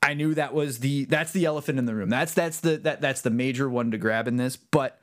I 0.03 0.13
knew 0.15 0.35
that 0.35 0.53
was 0.53 0.81
the 0.81 1.07
that's 1.07 1.33
the 1.33 1.47
elephant 1.47 1.79
in 1.79 1.87
the 1.87 1.95
room. 1.95 2.11
That's 2.11 2.33
that's 2.35 2.61
the 2.61 2.77
that 2.77 3.01
that's 3.01 3.23
the 3.23 3.31
major 3.31 3.69
one 3.69 3.91
to 3.91 3.99
grab 3.99 4.29
in 4.29 4.37
this. 4.37 4.55
But 4.55 5.01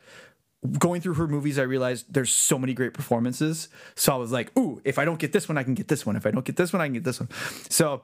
going 0.80 1.02
through 1.02 1.16
her 1.16 1.28
movies, 1.28 1.60
I 1.60 1.64
realized 1.64 2.14
there's 2.14 2.32
so 2.32 2.58
many 2.58 2.74
great 2.74 2.94
performances. 2.94 3.70
So 3.96 4.14
I 4.14 4.16
was 4.16 4.32
like, 4.32 4.58
ooh, 4.58 4.82
if 4.84 4.98
I 4.98 5.06
don't 5.06 5.20
get 5.20 5.34
this 5.34 5.50
one, 5.50 5.58
I 5.58 5.64
can 5.64 5.74
get 5.74 5.88
this 5.88 6.06
one. 6.06 6.16
If 6.16 6.26
I 6.26 6.32
don't 6.32 6.46
get 6.46 6.56
this 6.56 6.72
one, 6.72 6.82
I 6.82 6.86
can 6.86 6.94
get 6.94 7.04
this 7.04 7.20
one. 7.20 7.30
So 7.70 8.04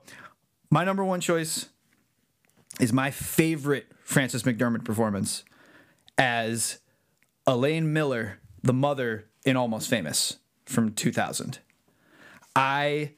my 0.70 0.84
number 0.84 1.04
one 1.04 1.22
choice 1.22 1.68
is 2.80 2.94
my 2.94 3.12
favorite 3.12 3.88
Frances 4.04 4.44
McDermott 4.44 4.84
performance 4.84 5.44
as 6.18 6.80
Elaine 7.48 7.94
Miller, 7.94 8.40
the 8.62 8.74
mother 8.74 9.26
in 9.46 9.56
Almost 9.56 9.90
Famous 9.90 10.38
from 10.66 10.94
2000. 10.94 11.60
I 12.56 13.14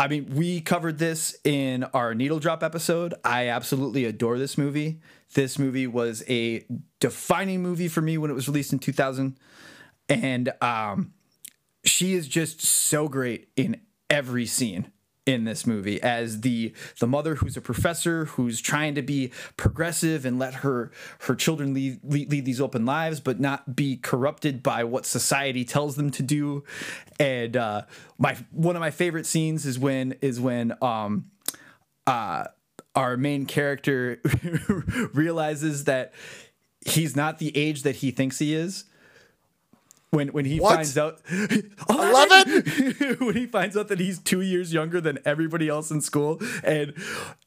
I 0.00 0.08
mean, 0.08 0.34
we 0.34 0.62
covered 0.62 0.96
this 0.96 1.36
in 1.44 1.84
our 1.84 2.14
needle 2.14 2.38
drop 2.38 2.62
episode. 2.62 3.12
I 3.22 3.48
absolutely 3.48 4.06
adore 4.06 4.38
this 4.38 4.56
movie. 4.56 5.02
This 5.34 5.58
movie 5.58 5.86
was 5.86 6.24
a 6.26 6.64
defining 7.00 7.62
movie 7.62 7.86
for 7.86 8.00
me 8.00 8.16
when 8.16 8.30
it 8.30 8.34
was 8.34 8.48
released 8.48 8.72
in 8.72 8.78
2000. 8.78 9.36
And 10.08 10.52
um, 10.62 11.12
she 11.84 12.14
is 12.14 12.28
just 12.28 12.62
so 12.62 13.08
great 13.08 13.48
in 13.56 13.78
every 14.08 14.46
scene 14.46 14.90
in 15.26 15.44
this 15.44 15.66
movie 15.66 16.02
as 16.02 16.40
the 16.40 16.72
the 16.98 17.06
mother 17.06 17.36
who's 17.36 17.56
a 17.56 17.60
professor 17.60 18.24
who's 18.24 18.60
trying 18.60 18.94
to 18.94 19.02
be 19.02 19.30
progressive 19.56 20.24
and 20.24 20.38
let 20.38 20.54
her 20.54 20.90
her 21.20 21.34
children 21.34 21.74
lead, 21.74 22.00
lead, 22.02 22.30
lead 22.30 22.44
these 22.44 22.60
open 22.60 22.86
lives 22.86 23.20
but 23.20 23.38
not 23.38 23.76
be 23.76 23.96
corrupted 23.96 24.62
by 24.62 24.82
what 24.82 25.04
society 25.04 25.64
tells 25.64 25.96
them 25.96 26.10
to 26.10 26.22
do. 26.22 26.64
And 27.18 27.56
uh 27.56 27.82
my 28.18 28.36
one 28.50 28.76
of 28.76 28.80
my 28.80 28.90
favorite 28.90 29.26
scenes 29.26 29.66
is 29.66 29.78
when 29.78 30.14
is 30.22 30.40
when 30.40 30.74
um 30.82 31.30
uh 32.06 32.44
our 32.94 33.16
main 33.16 33.46
character 33.46 34.20
realizes 35.12 35.84
that 35.84 36.12
he's 36.84 37.14
not 37.14 37.38
the 37.38 37.56
age 37.56 37.82
that 37.82 37.96
he 37.96 38.10
thinks 38.10 38.38
he 38.38 38.54
is 38.54 38.84
when 40.10 40.28
when 40.28 40.44
he 40.44 40.58
What? 40.58 40.74
finds 40.76 40.98
out 40.98 41.20
11? 41.88 43.16
when 43.20 43.36
he 43.36 43.46
finds 43.46 43.76
out 43.76 43.88
that 43.88 44.00
he's 44.00 44.18
two 44.18 44.40
years 44.40 44.72
younger 44.72 45.00
than 45.00 45.18
everybody 45.24 45.68
else 45.68 45.90
in 45.90 46.00
school 46.00 46.40
and 46.64 46.94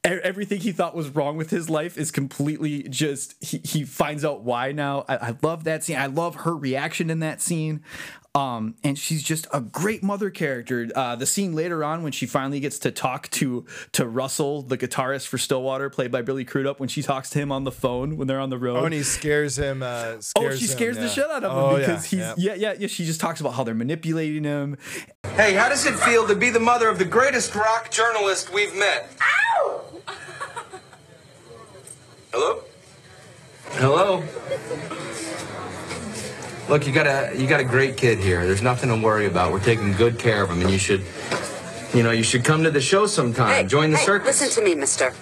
everything 0.03 0.60
he 0.62 0.72
thought 0.72 0.96
was 0.96 1.10
wrong 1.10 1.36
with 1.38 1.50
his 1.50 1.70
life 1.70 1.98
is 1.98 2.12
completely 2.12 2.84
just 2.84 3.36
he, 3.43 3.60
he 3.63 3.84
finds 3.84 4.24
out 4.24 4.41
why 4.43 4.72
now 4.72 5.03
I, 5.08 5.15
I 5.29 5.36
love 5.41 5.63
that 5.65 5.84
scene 5.84 5.98
i 5.98 6.05
love 6.08 6.36
her 6.36 6.55
reaction 6.55 7.10
in 7.10 7.20
that 7.20 7.41
scene 7.41 7.84
um, 8.36 8.74
and 8.84 8.98
she's 8.98 9.22
just 9.22 9.46
a 9.54 9.62
great 9.62 10.02
mother 10.02 10.30
character. 10.32 10.90
Uh, 10.96 11.16
the 11.16 11.25
scene 11.28 11.54
later 11.54 11.84
on 11.84 12.02
when 12.02 12.12
she 12.12 12.25
finally 12.25 12.60
gets 12.60 12.80
to 12.80 12.90
talk 12.92 13.30
to 13.32 13.66
to 13.92 14.08
Russell, 14.08 14.63
the 14.63 14.78
guitarist 14.78 15.28
for 15.28 15.38
Stillwater, 15.38 15.90
played 15.90 16.12
by 16.12 16.22
Billy 16.24 16.44
Crudup, 16.44 16.80
when 16.80 16.90
she 16.90 17.04
talks 17.04 17.30
to 17.32 17.40
him 17.40 17.52
on 17.52 17.63
the 17.63 17.72
phone 17.72 18.18
when 18.18 18.28
they're 18.28 18.40
on 18.40 18.50
the 18.50 18.58
road. 18.58 18.78
Oh, 18.78 18.86
and 18.86 18.94
he 18.94 19.04
scares 19.04 19.58
him. 19.60 19.84
Uh, 19.84 20.20
scares 20.20 20.34
Oh, 20.36 20.56
she 20.56 20.66
him, 20.66 20.72
scares 20.72 20.96
the 20.98 21.04
yeah. 21.04 21.10
shit 21.10 21.30
out 21.30 21.44
of 21.44 21.52
him 21.52 21.58
Oh, 21.58 21.78
because 21.78 22.12
yeah, 22.12 22.34
he's 22.36 22.44
yeah. 22.46 22.56
yeah 22.56 22.74
yeah 22.80 22.88
She 22.88 23.06
just 23.06 23.20
talks 23.22 23.40
about 23.40 23.54
how 23.54 23.63
they're 23.63 23.75
manipulating 23.75 24.44
him. 24.44 24.78
Hey, 25.36 25.54
how 25.54 25.70
does 25.70 25.86
it 25.86 25.94
feel 25.96 26.28
to 26.28 26.36
be 26.36 26.50
the 26.50 26.60
mother 26.60 26.90
of 26.90 26.98
the 27.00 27.06
greatest 27.06 27.54
rock 27.56 27.92
journalist 27.92 28.52
we've 28.54 28.75
met? 28.75 29.10
Hello? 32.32 32.63
Hello? 33.74 34.24
Look, 36.70 36.88
you 36.88 36.93
got 36.93 37.08
a 37.08 37.36
you 37.36 37.48
got 37.48 37.60
a 37.60 37.63
great 37.65 37.98
kid 37.98 38.20
here. 38.20 38.46
There's 38.46 38.62
nothing 38.62 38.89
to 38.89 38.96
worry 38.96 39.25
about. 39.25 39.51
We're 39.51 39.60
taking 39.63 39.91
good 39.93 40.17
care 40.17 40.43
of 40.43 40.50
him, 40.50 40.62
and 40.62 40.72
you 40.72 40.77
should, 40.77 41.03
you 41.93 42.03
know, 42.03 42.12
you 42.12 42.24
should 42.24 42.43
come 42.46 42.63
to 42.63 42.72
the 42.72 42.82
show 42.82 43.05
sometime. 43.05 43.67
Join 43.67 43.91
the 43.91 43.98
hey, 43.98 44.05
circus. 44.05 44.41
Listen 44.41 44.63
to 44.63 44.70
me, 44.70 44.75
mister. 44.75 45.13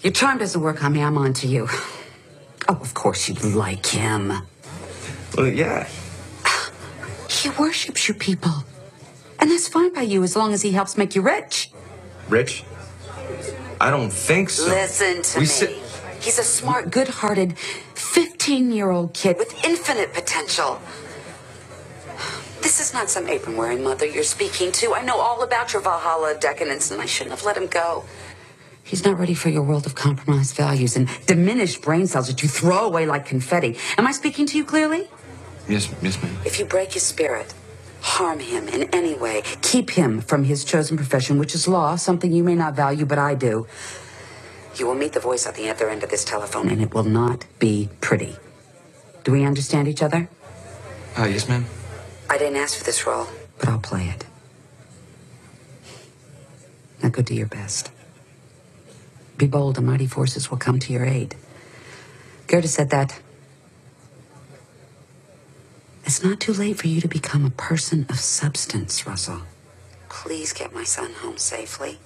Your 0.00 0.12
charm 0.12 0.38
doesn't 0.38 0.60
work 0.60 0.82
on 0.82 0.92
me. 0.92 1.02
I'm 1.02 1.18
on 1.18 1.32
to 1.34 1.46
you. 1.46 1.68
Oh, 2.68 2.76
of 2.80 2.94
course 2.94 3.28
you'd 3.28 3.44
like 3.44 3.84
him. 3.84 4.32
Well, 5.36 5.48
yeah. 5.48 5.86
He 7.28 7.50
worships 7.50 8.08
you 8.08 8.14
people. 8.14 8.52
And 9.38 9.50
that's 9.50 9.68
fine 9.68 9.92
by 9.92 10.02
you 10.02 10.22
as 10.22 10.34
long 10.36 10.54
as 10.54 10.62
he 10.62 10.72
helps 10.72 10.96
make 10.96 11.14
you 11.14 11.20
rich. 11.20 11.70
Rich? 12.30 12.64
I 13.80 13.90
don't 13.90 14.10
think 14.10 14.48
so. 14.48 14.66
Listen 14.66 15.20
to 15.22 15.38
we 15.38 15.42
me. 15.42 15.46
sit- 15.46 15.76
He's 16.24 16.38
a 16.38 16.42
smart, 16.42 16.90
good 16.90 17.08
hearted, 17.08 17.58
15 17.58 18.72
year 18.72 18.90
old 18.90 19.12
kid 19.12 19.36
with 19.36 19.62
infinite 19.62 20.14
potential. 20.14 20.80
This 22.62 22.80
is 22.80 22.94
not 22.94 23.10
some 23.10 23.28
apron 23.28 23.58
wearing 23.58 23.84
mother 23.84 24.06
you're 24.06 24.24
speaking 24.24 24.72
to. 24.72 24.94
I 24.94 25.02
know 25.02 25.20
all 25.20 25.42
about 25.42 25.74
your 25.74 25.82
Valhalla 25.82 26.34
decadence, 26.40 26.90
and 26.90 27.02
I 27.02 27.04
shouldn't 27.04 27.36
have 27.36 27.44
let 27.44 27.58
him 27.58 27.66
go. 27.66 28.06
He's 28.82 29.04
not 29.04 29.18
ready 29.18 29.34
for 29.34 29.50
your 29.50 29.62
world 29.62 29.84
of 29.84 29.94
compromised 29.94 30.56
values 30.56 30.96
and 30.96 31.10
diminished 31.26 31.82
brain 31.82 32.06
cells 32.06 32.28
that 32.28 32.42
you 32.42 32.48
throw 32.48 32.86
away 32.86 33.04
like 33.04 33.26
confetti. 33.26 33.76
Am 33.98 34.06
I 34.06 34.12
speaking 34.12 34.46
to 34.46 34.56
you 34.56 34.64
clearly? 34.64 35.10
Yes, 35.68 35.92
yes, 36.00 36.22
ma'am. 36.22 36.38
If 36.46 36.58
you 36.58 36.64
break 36.64 36.94
his 36.94 37.02
spirit, 37.02 37.52
harm 38.00 38.40
him 38.40 38.66
in 38.68 38.84
any 38.94 39.14
way, 39.14 39.42
keep 39.60 39.90
him 39.90 40.22
from 40.22 40.44
his 40.44 40.64
chosen 40.64 40.96
profession, 40.96 41.38
which 41.38 41.54
is 41.54 41.68
law, 41.68 41.96
something 41.96 42.32
you 42.32 42.42
may 42.42 42.54
not 42.54 42.74
value, 42.74 43.04
but 43.04 43.18
I 43.18 43.34
do, 43.34 43.66
you 44.78 44.86
will 44.86 44.94
meet 44.94 45.12
the 45.12 45.20
voice 45.20 45.46
at 45.46 45.54
the 45.54 45.68
other 45.70 45.88
end 45.88 46.02
of 46.02 46.10
this 46.10 46.24
telephone, 46.24 46.68
and 46.68 46.80
it 46.82 46.94
will 46.94 47.04
not 47.04 47.46
be 47.58 47.88
pretty. 48.00 48.36
Do 49.24 49.32
we 49.32 49.44
understand 49.44 49.88
each 49.88 50.02
other? 50.02 50.28
Uh, 51.16 51.24
yes, 51.24 51.48
ma'am. 51.48 51.66
I 52.28 52.38
didn't 52.38 52.56
ask 52.56 52.76
for 52.78 52.84
this 52.84 53.06
role, 53.06 53.28
but 53.58 53.68
I'll 53.68 53.78
play 53.78 54.08
it. 54.08 54.26
Now 57.02 57.10
go 57.10 57.22
do 57.22 57.34
your 57.34 57.46
best. 57.46 57.90
Be 59.36 59.46
bold, 59.46 59.78
and 59.78 59.86
mighty 59.86 60.06
forces 60.06 60.50
will 60.50 60.58
come 60.58 60.78
to 60.78 60.92
your 60.92 61.04
aid. 61.04 61.36
Goethe 62.46 62.66
said 62.66 62.90
that. 62.90 63.20
It's 66.04 66.22
not 66.22 66.38
too 66.38 66.52
late 66.52 66.76
for 66.76 66.86
you 66.86 67.00
to 67.00 67.08
become 67.08 67.44
a 67.44 67.50
person 67.50 68.06
of 68.08 68.18
substance, 68.18 69.06
Russell. 69.06 69.42
Please 70.08 70.52
get 70.52 70.74
my 70.74 70.84
son 70.84 71.12
home 71.14 71.38
safely. 71.38 71.98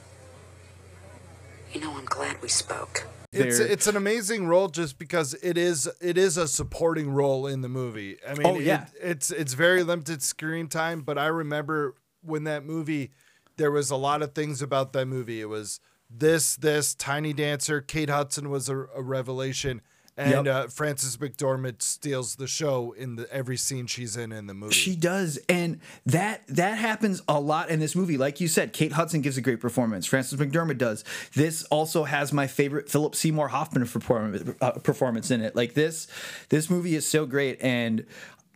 You 1.73 1.81
know, 1.81 1.97
I'm 1.97 2.05
glad 2.07 2.41
we 2.43 2.49
spoke. 2.49 3.07
It's 3.31 3.59
it's 3.59 3.87
an 3.87 3.95
amazing 3.97 4.47
role 4.47 4.69
just 4.69 4.99
because 4.99 5.35
it 5.43 5.59
is 5.59 5.89
it 6.01 6.17
is 6.17 6.39
a 6.39 6.49
supporting 6.49 7.11
role 7.11 7.47
in 7.47 7.61
the 7.61 7.69
movie. 7.69 8.17
I 8.27 8.33
mean, 8.35 8.47
Oh, 8.47 8.59
yeah. 8.59 8.85
it- 8.85 9.11
it's 9.11 9.31
it's 9.31 9.53
very 9.53 9.83
limited 9.83 10.23
screen 10.23 10.69
time, 10.69 11.03
but 11.03 11.19
I 11.19 11.27
remember 11.27 11.95
when 12.23 12.45
that 12.45 12.65
movie, 12.65 13.11
there 13.59 13.71
was 13.71 13.91
a 13.91 13.97
lot 13.97 14.23
of 14.23 14.35
things 14.35 14.63
about 14.63 14.93
that 14.95 15.07
movie. 15.07 15.43
It 15.43 15.49
was 15.51 15.79
this 16.09 16.57
this 16.57 16.95
Tiny 16.95 17.35
Dancer, 17.35 17.83
Kate 17.83 18.09
Hudson 18.09 18.49
was 18.49 18.71
a, 18.71 18.87
a 18.95 19.03
revelation, 19.03 19.83
and 20.19 20.45
Yep. 20.45 20.47
uh, 20.47 20.67
Frances 20.69 21.17
McDormand 21.17 21.81
steals 21.81 22.35
the 22.37 22.47
show 22.49 22.93
in 22.93 23.17
the 23.17 23.33
every 23.33 23.57
scene 23.57 23.87
she's 23.87 24.17
in 24.17 24.33
in 24.33 24.47
the 24.49 24.53
movie. 24.55 24.75
She 24.75 24.97
does, 24.97 25.39
and 25.49 25.81
that 26.07 26.43
that 26.49 26.77
happens 26.77 27.23
a 27.29 27.39
lot 27.41 27.71
in 27.71 27.79
this 27.81 27.95
movie. 27.97 28.19
Like 28.19 28.41
you 28.41 28.49
said, 28.49 28.73
Kate 28.73 28.93
Hudson 28.93 29.21
gives 29.21 29.37
a 29.39 29.41
great 29.41 29.61
performance. 29.61 30.05
Frances 30.07 30.39
McDormand 30.39 30.79
does. 30.79 31.05
This 31.35 31.63
also 31.67 32.05
has 32.05 32.33
my 32.33 32.47
favorite 32.49 32.91
Philip 32.91 33.15
Seymour 33.15 33.49
Hoffman 33.49 33.87
performance, 33.87 34.51
uh, 34.61 34.73
performance 34.73 35.31
in 35.31 35.41
it. 35.41 35.55
Like 35.57 35.75
this, 35.75 36.09
this 36.49 36.69
movie 36.69 36.97
is 36.97 37.07
so 37.07 37.25
great, 37.25 37.63
and 37.63 38.05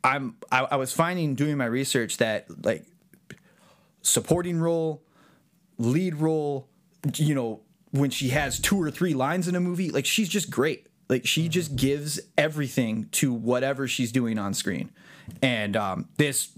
I'm 0.02 0.34
I, 0.50 0.64
I 0.72 0.76
was 0.76 0.92
finding 0.92 1.34
doing 1.36 1.56
my 1.56 1.66
research 1.66 2.16
that 2.18 2.46
like 2.64 2.84
supporting 4.02 4.58
role, 4.58 5.02
lead 5.78 6.16
role, 6.16 6.66
you 7.16 7.34
know, 7.34 7.60
when 7.92 8.10
she 8.10 8.30
has 8.30 8.58
two 8.58 8.80
or 8.80 8.90
three 8.90 9.14
lines 9.14 9.48
in 9.48 9.54
a 9.54 9.60
movie, 9.60 9.90
like 9.90 10.06
she's 10.06 10.28
just 10.28 10.50
great. 10.50 10.86
Like 11.12 11.26
she 11.26 11.50
just 11.50 11.76
gives 11.76 12.18
everything 12.38 13.10
to 13.12 13.34
whatever 13.34 13.86
she's 13.86 14.10
doing 14.10 14.38
on 14.38 14.54
screen. 14.54 14.90
And 15.42 15.76
um, 15.76 16.08
this 16.16 16.52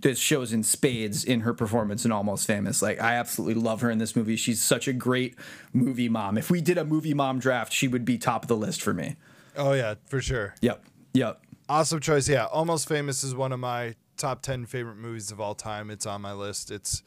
this 0.00 0.18
shows 0.18 0.50
in 0.50 0.62
spades 0.62 1.24
in 1.24 1.40
her 1.40 1.52
performance 1.52 2.06
in 2.06 2.10
Almost 2.10 2.46
Famous. 2.46 2.80
Like 2.80 3.02
I 3.02 3.16
absolutely 3.16 3.62
love 3.62 3.82
her 3.82 3.90
in 3.90 3.98
this 3.98 4.16
movie. 4.16 4.36
She's 4.36 4.62
such 4.62 4.88
a 4.88 4.94
great 4.94 5.36
movie 5.74 6.08
mom. 6.08 6.38
If 6.38 6.50
we 6.50 6.62
did 6.62 6.78
a 6.78 6.86
movie 6.86 7.12
mom 7.12 7.38
draft, 7.38 7.70
she 7.70 7.86
would 7.86 8.06
be 8.06 8.16
top 8.16 8.44
of 8.44 8.48
the 8.48 8.56
list 8.56 8.80
for 8.80 8.94
me. 8.94 9.16
oh 9.58 9.74
yeah, 9.74 9.96
for 10.06 10.22
sure. 10.22 10.54
Yep. 10.62 10.86
Yep. 11.12 11.42
Awesome 11.68 12.00
choice. 12.00 12.30
Yeah, 12.30 12.46
Almost 12.46 12.88
Famous 12.88 13.22
is 13.22 13.34
one 13.34 13.52
of 13.52 13.60
my 13.60 13.94
top 14.16 14.40
10 14.40 14.64
favorite 14.64 14.96
movies 14.96 15.30
of 15.30 15.38
all 15.38 15.54
time. 15.54 15.90
It's 15.90 16.06
on 16.06 16.22
my 16.22 16.32
list. 16.32 16.70
It's 16.70 17.02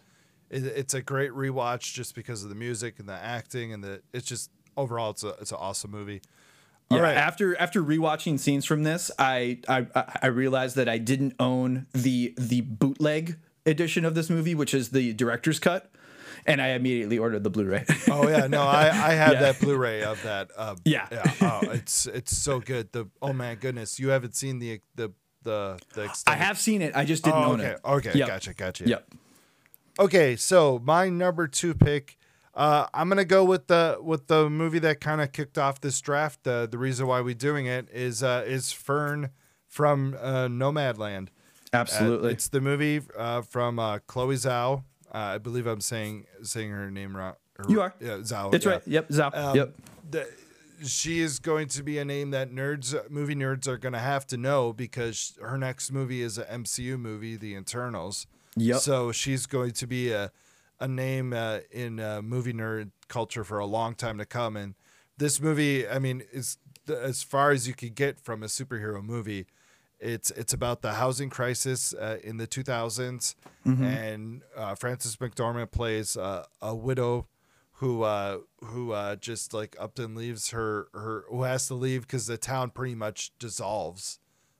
it, 0.51 0.65
it's 0.65 0.93
a 0.93 1.01
great 1.01 1.31
rewatch 1.31 1.95
just 1.95 2.13
because 2.13 2.43
of 2.43 2.49
the 2.49 2.55
music 2.55 2.99
and 2.99 3.09
the 3.09 3.13
acting 3.13 3.73
and 3.73 3.83
the 3.83 4.03
it's 4.13 4.27
just 4.27 4.51
overall 4.77 5.09
it's 5.09 5.23
a 5.23 5.29
it's 5.41 5.51
an 5.51 5.57
awesome 5.59 5.89
movie. 5.89 6.21
All 6.91 6.97
Yeah, 6.97 7.03
right. 7.03 7.17
After 7.17 7.57
after 7.59 7.81
rewatching 7.81 8.39
scenes 8.39 8.65
from 8.65 8.83
this, 8.83 9.09
I, 9.17 9.59
I 9.67 9.87
I 10.21 10.27
realized 10.27 10.75
that 10.75 10.87
I 10.89 10.97
didn't 10.97 11.33
own 11.39 11.87
the 11.93 12.33
the 12.37 12.61
bootleg 12.61 13.37
edition 13.65 14.05
of 14.05 14.13
this 14.15 14.29
movie, 14.29 14.53
which 14.55 14.73
is 14.73 14.89
the 14.89 15.13
director's 15.13 15.59
cut, 15.59 15.91
and 16.45 16.61
I 16.61 16.69
immediately 16.69 17.17
ordered 17.17 17.43
the 17.43 17.49
Blu-ray. 17.49 17.85
Oh 18.09 18.27
yeah, 18.27 18.47
no, 18.47 18.61
I 18.63 18.87
I 18.87 19.13
have 19.23 19.33
Yeah. 19.33 19.41
that 19.41 19.59
Blu-ray 19.59 20.03
of 20.03 20.21
that. 20.23 20.49
Uh, 20.57 20.75
Yeah. 20.85 21.07
yeah. 21.11 21.31
Oh, 21.41 21.61
it's 21.71 22.05
it's 22.07 22.35
so 22.37 22.59
good. 22.59 22.91
The 22.91 23.07
oh 23.21 23.33
my 23.33 23.55
goodness, 23.55 23.99
you 23.99 24.09
haven't 24.09 24.35
seen 24.35 24.59
the 24.59 24.81
the 24.95 25.11
the 25.43 25.79
the. 25.93 26.23
I 26.27 26.35
have 26.35 26.57
seen 26.59 26.81
it. 26.81 26.95
I 26.95 27.05
just 27.05 27.23
didn't 27.23 27.39
Oh, 27.43 27.51
own 27.53 27.61
okay. 27.61 27.69
it. 27.71 27.79
Okay. 27.85 28.11
Yep. 28.15 28.27
Gotcha. 28.27 28.53
Gotcha. 28.53 28.87
Yep. 28.87 29.13
Okay, 29.99 30.35
so 30.35 30.79
my 30.83 31.09
number 31.09 31.47
two 31.47 31.73
pick, 31.73 32.17
uh, 32.53 32.87
I'm 32.93 33.09
gonna 33.09 33.25
go 33.25 33.43
with 33.43 33.67
the 33.67 33.97
with 34.01 34.27
the 34.27 34.49
movie 34.49 34.79
that 34.79 34.99
kind 35.01 35.21
of 35.21 35.31
kicked 35.31 35.57
off 35.57 35.81
this 35.81 35.99
draft. 36.01 36.45
Uh, 36.47 36.65
the 36.65 36.77
reason 36.77 37.07
why 37.07 37.21
we're 37.21 37.33
doing 37.33 37.65
it 37.65 37.87
is 37.91 38.23
uh, 38.23 38.43
is 38.45 38.71
Fern 38.71 39.29
from 39.67 40.15
uh, 40.21 40.47
Nomadland. 40.47 41.29
Uh, 41.73 41.77
Absolutely. 41.77 42.33
it's 42.33 42.49
the 42.49 42.59
movie 42.61 43.01
uh, 43.17 43.41
from 43.41 43.79
uh, 43.79 43.99
Chloe 44.07 44.35
Zhao. 44.35 44.83
Uh, 45.13 45.17
I 45.17 45.37
believe 45.37 45.65
I'm 45.67 45.81
saying 45.81 46.25
saying 46.43 46.71
her 46.71 46.91
name 46.91 47.15
wrong. 47.15 47.35
Her- 47.57 47.65
You 47.69 47.81
are. 47.81 47.93
Yeah, 47.99 48.17
Zhao. 48.17 48.53
it's 48.53 48.65
yeah. 48.65 48.71
right. 48.71 48.87
Yep. 48.87 49.09
Zao. 49.09 49.35
Um, 49.37 49.55
yep. 49.55 49.75
the- 50.09 50.29
she 50.83 51.19
is 51.19 51.37
going 51.37 51.67
to 51.67 51.83
be 51.83 51.99
a 51.99 52.05
name 52.05 52.31
that 52.31 52.51
nerds, 52.51 52.95
movie 53.07 53.35
nerds, 53.35 53.67
are 53.67 53.77
going 53.77 53.93
to 53.93 53.99
have 53.99 54.25
to 54.25 54.35
know 54.37 54.73
because 54.73 55.37
her 55.39 55.55
next 55.55 55.91
movie 55.91 56.23
is 56.23 56.39
an 56.39 56.63
MCU 56.63 56.97
movie, 56.99 57.35
The 57.35 57.53
Eternals. 57.55 58.25
Yep. 58.55 58.79
So 58.79 59.11
she's 59.11 59.45
going 59.45 59.71
to 59.73 59.85
be 59.85 60.11
a 60.11 60.31
a 60.81 60.87
name 60.87 61.31
uh, 61.31 61.59
in 61.71 61.99
uh, 61.99 62.21
movie 62.21 62.51
nerd 62.51 62.91
culture 63.07 63.43
for 63.45 63.59
a 63.59 63.65
long 63.65 63.93
time 63.95 64.17
to 64.17 64.25
come. 64.25 64.57
And 64.57 64.73
this 65.17 65.39
movie, 65.39 65.87
I 65.87 65.99
mean, 65.99 66.23
is 66.33 66.57
as 66.89 67.23
far 67.23 67.51
as 67.51 67.67
you 67.67 67.73
could 67.73 67.95
get 67.95 68.19
from 68.19 68.43
a 68.43 68.47
superhero 68.47 69.01
movie. 69.01 69.45
It's 69.99 70.31
it's 70.31 70.51
about 70.51 70.81
the 70.81 70.93
housing 70.93 71.29
crisis 71.29 71.93
uh, 71.93 72.17
in 72.23 72.37
the 72.37 72.47
2000s, 72.47 73.35
and 73.83 74.41
uh, 74.57 74.73
Frances 74.73 75.15
McDormand 75.17 75.69
plays 75.71 76.17
uh, 76.17 76.45
a 76.59 76.73
widow 76.73 77.27
who 77.73 78.01
uh, 78.01 78.39
who 78.63 78.93
uh, 78.93 79.15
just 79.17 79.53
like 79.53 79.75
up 79.79 79.99
and 79.99 80.15
leaves 80.15 80.49
her 80.49 80.87
her 80.95 81.25
who 81.29 81.43
has 81.43 81.67
to 81.67 81.75
leave 81.75 82.01
because 82.01 82.25
the 82.25 82.37
town 82.37 82.71
pretty 82.71 82.95
much 82.95 83.31
dissolves. 83.37 84.17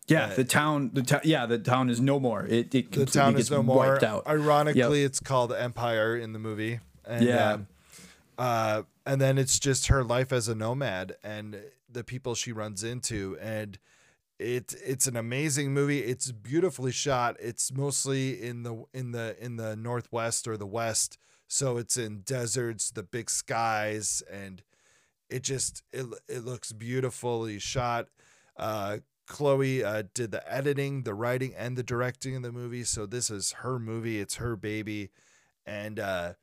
Yeah. 0.08 0.34
The 0.34 0.44
town. 0.44 0.92
The 0.94 1.04
town. 1.04 1.22
Yeah. 1.24 1.46
The 1.46 1.60
town 1.60 1.90
is 1.90 2.02
no 2.02 2.20
more. 2.20 2.46
It. 2.46 2.52
it 2.52 2.72
The 2.72 2.82
completely 2.84 3.12
town 3.14 3.32
gets 3.34 3.44
is 3.46 3.52
no 3.52 3.64
more. 3.64 3.78
wiped 3.92 4.04
out. 4.04 4.28
Ironically, 4.28 5.04
it's 5.04 5.20
called 5.20 5.54
Empire 5.54 6.16
in 6.18 6.34
the 6.34 6.40
movie. 6.40 6.80
And, 7.06 7.26
Yeah. 7.26 7.52
um, 7.54 7.68
uh, 8.38 8.84
and 9.06 9.20
then 9.22 9.38
it's 9.38 9.60
just 9.60 9.88
her 9.88 10.04
life 10.04 10.32
as 10.32 10.48
a 10.48 10.56
nomad 10.56 11.16
and 11.24 11.62
the 11.90 12.04
people 12.04 12.36
she 12.36 12.52
runs 12.52 12.84
into 12.84 13.38
and 13.42 13.78
it 14.40 14.74
it's 14.86 15.08
an 15.08 15.18
amazing 15.18 15.74
movie 15.74 16.00
it's 16.00 16.32
beautifully 16.32 16.92
shot 16.92 17.36
it's 17.40 17.72
mostly 17.74 18.42
in 18.42 18.64
the 18.64 18.86
in 18.94 19.12
the 19.12 19.36
in 19.44 19.58
the 19.58 19.76
northwest 19.76 20.48
or 20.48 20.56
the 20.58 20.66
west 20.66 21.18
So 21.48 21.78
it's 21.78 21.98
in 21.98 22.22
deserts, 22.22 22.92
the 22.92 23.04
big 23.04 23.30
skies, 23.30 24.24
and 24.32 24.64
it 25.30 25.44
just 25.44 25.84
it 25.92 26.06
it 26.30 26.46
looks 26.46 26.72
beautifully 26.72 27.60
shot. 27.60 28.08
Uh, 28.56 29.00
Chloe 29.32 29.82
uh, 29.82 30.04
did 30.14 30.32
the 30.32 30.54
editing, 30.54 31.04
the 31.04 31.14
writing, 31.14 31.54
and 31.56 31.78
the 31.78 31.84
directing 31.84 32.36
of 32.36 32.44
the 32.44 32.52
movie. 32.52 32.84
So 32.84 33.06
this 33.06 33.30
is 33.30 33.54
her 33.54 33.80
movie. 33.80 34.20
It's 34.20 34.36
her 34.36 34.58
baby, 34.58 35.10
and 35.66 36.00
uh, 36.00 36.34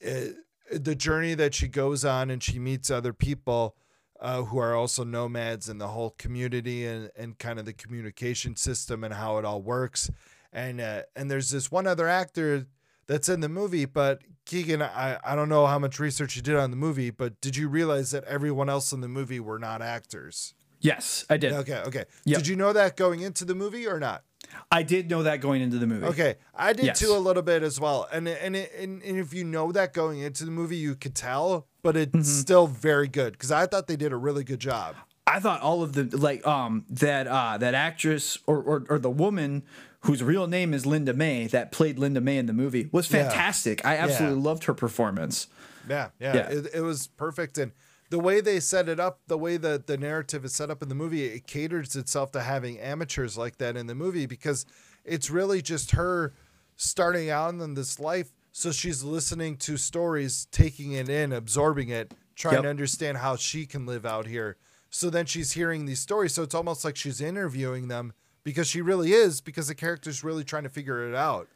it, 0.00 0.34
the 0.72 0.96
journey 0.96 1.34
that 1.34 1.54
she 1.54 1.68
goes 1.68 2.04
on, 2.04 2.30
and 2.30 2.42
she 2.42 2.58
meets 2.58 2.90
other 2.90 3.12
people 3.12 3.76
uh, 4.20 4.42
who 4.42 4.58
are 4.58 4.74
also 4.74 5.04
nomads, 5.04 5.68
and 5.68 5.80
the 5.80 5.88
whole 5.88 6.10
community, 6.10 6.84
and 6.84 7.10
and 7.16 7.38
kind 7.38 7.60
of 7.60 7.64
the 7.64 7.72
communication 7.72 8.56
system 8.56 9.04
and 9.04 9.14
how 9.14 9.38
it 9.38 9.44
all 9.44 9.62
works. 9.62 10.10
And 10.52 10.80
uh, 10.80 11.02
and 11.14 11.30
there's 11.30 11.50
this 11.50 11.70
one 11.70 11.86
other 11.86 12.08
actor 12.08 12.66
that's 13.06 13.28
in 13.28 13.38
the 13.40 13.48
movie, 13.48 13.84
but 13.84 14.22
Keegan, 14.46 14.82
I, 14.82 15.18
I 15.24 15.36
don't 15.36 15.48
know 15.48 15.66
how 15.66 15.78
much 15.78 16.00
research 16.00 16.34
you 16.34 16.42
did 16.42 16.56
on 16.56 16.70
the 16.70 16.76
movie, 16.76 17.10
but 17.10 17.40
did 17.40 17.56
you 17.56 17.68
realize 17.68 18.10
that 18.10 18.24
everyone 18.24 18.68
else 18.68 18.92
in 18.92 19.00
the 19.00 19.08
movie 19.08 19.40
were 19.40 19.58
not 19.58 19.80
actors? 19.80 20.54
Yes, 20.84 21.24
I 21.30 21.38
did. 21.38 21.52
Okay, 21.52 21.78
okay. 21.86 22.04
Yep. 22.26 22.38
Did 22.38 22.46
you 22.46 22.56
know 22.56 22.72
that 22.74 22.96
going 22.96 23.20
into 23.20 23.44
the 23.44 23.54
movie 23.54 23.86
or 23.86 23.98
not? 23.98 24.22
I 24.70 24.82
did 24.82 25.08
know 25.10 25.22
that 25.22 25.40
going 25.40 25.62
into 25.62 25.78
the 25.78 25.86
movie. 25.86 26.06
Okay, 26.06 26.36
I 26.54 26.74
did 26.74 26.84
Yes. 26.84 26.98
too 27.00 27.12
a 27.12 27.18
little 27.18 27.42
bit 27.42 27.62
as 27.62 27.80
well. 27.80 28.06
And 28.12 28.28
and 28.28 28.54
it- 28.54 28.70
and, 28.78 29.02
and 29.02 29.18
if 29.18 29.32
you 29.32 29.44
know 29.44 29.72
that 29.72 29.94
going 29.94 30.20
into 30.20 30.44
the 30.44 30.50
movie, 30.50 30.76
you 30.76 30.94
could 30.94 31.14
tell, 31.14 31.66
but 31.82 31.96
it's 31.96 32.10
Mm-hmm. 32.12 32.22
still 32.22 32.66
very 32.66 33.08
good 33.08 33.32
because 33.32 33.50
I 33.50 33.66
thought 33.66 33.86
they 33.86 33.96
did 33.96 34.12
a 34.12 34.16
really 34.16 34.44
good 34.44 34.60
job. 34.60 34.94
I 35.26 35.40
thought 35.40 35.62
all 35.62 35.82
of 35.82 35.94
the 35.94 36.04
like 36.16 36.46
um 36.46 36.84
that 36.90 37.26
uh 37.26 37.56
that 37.58 37.72
actress 37.74 38.36
or 38.46 38.58
or, 38.62 38.84
or 38.90 38.98
the 38.98 39.10
woman 39.10 39.62
whose 40.00 40.22
real 40.22 40.46
name 40.46 40.74
is 40.74 40.84
Linda 40.84 41.14
May 41.14 41.46
that 41.46 41.72
played 41.72 41.98
Linda 41.98 42.20
May 42.20 42.36
in 42.36 42.44
the 42.44 42.52
movie 42.52 42.90
was 42.92 43.10
Yeah. 43.10 43.22
fantastic. 43.30 43.84
I 43.86 43.96
absolutely 43.96 44.38
loved 44.42 44.64
her 44.64 44.74
performance. 44.74 45.46
Yeah, 45.88 46.10
yeah, 46.20 46.34
Yeah. 46.34 46.48
It, 46.50 46.66
it 46.74 46.80
was 46.82 47.06
perfect, 47.06 47.56
and 47.58 47.72
the 48.14 48.20
way 48.20 48.40
they 48.40 48.60
set 48.60 48.88
it 48.88 49.00
up, 49.00 49.18
the 49.26 49.36
way 49.36 49.56
that 49.56 49.88
the 49.88 49.96
narrative 49.98 50.44
is 50.44 50.54
set 50.54 50.70
up 50.70 50.80
in 50.84 50.88
the 50.88 50.94
movie, 50.94 51.24
it 51.24 51.48
caters 51.48 51.96
itself 51.96 52.30
to 52.30 52.40
having 52.42 52.78
amateurs 52.78 53.36
like 53.36 53.58
that 53.58 53.76
in 53.76 53.88
the 53.88 53.94
movie 53.96 54.24
because 54.24 54.64
it's 55.04 55.30
really 55.30 55.60
just 55.60 55.90
her 55.90 56.32
starting 56.76 57.28
out 57.28 57.54
in 57.54 57.74
this 57.74 57.98
life. 57.98 58.32
So 58.52 58.70
she's 58.70 59.02
listening 59.02 59.56
to 59.56 59.76
stories, 59.76 60.46
taking 60.52 60.92
it 60.92 61.08
in, 61.08 61.32
absorbing 61.32 61.88
it, 61.88 62.14
trying 62.36 62.54
Yep. 62.54 62.62
to 62.62 62.68
understand 62.70 63.18
how 63.18 63.34
she 63.34 63.66
can 63.66 63.84
live 63.84 64.06
out 64.06 64.28
here. 64.28 64.58
So 64.90 65.10
then 65.10 65.26
she's 65.26 65.50
hearing 65.50 65.86
these 65.86 65.98
stories. 65.98 66.34
So 66.34 66.44
it's 66.44 66.54
almost 66.54 66.84
like 66.84 66.94
she's 66.94 67.20
interviewing 67.20 67.88
them 67.88 68.12
because 68.44 68.68
she 68.68 68.80
really 68.80 69.12
is, 69.12 69.40
because 69.40 69.66
the 69.66 69.74
character's 69.74 70.22
really 70.22 70.44
trying 70.44 70.62
to 70.62 70.68
figure 70.68 71.08
it 71.08 71.16
out. 71.16 71.48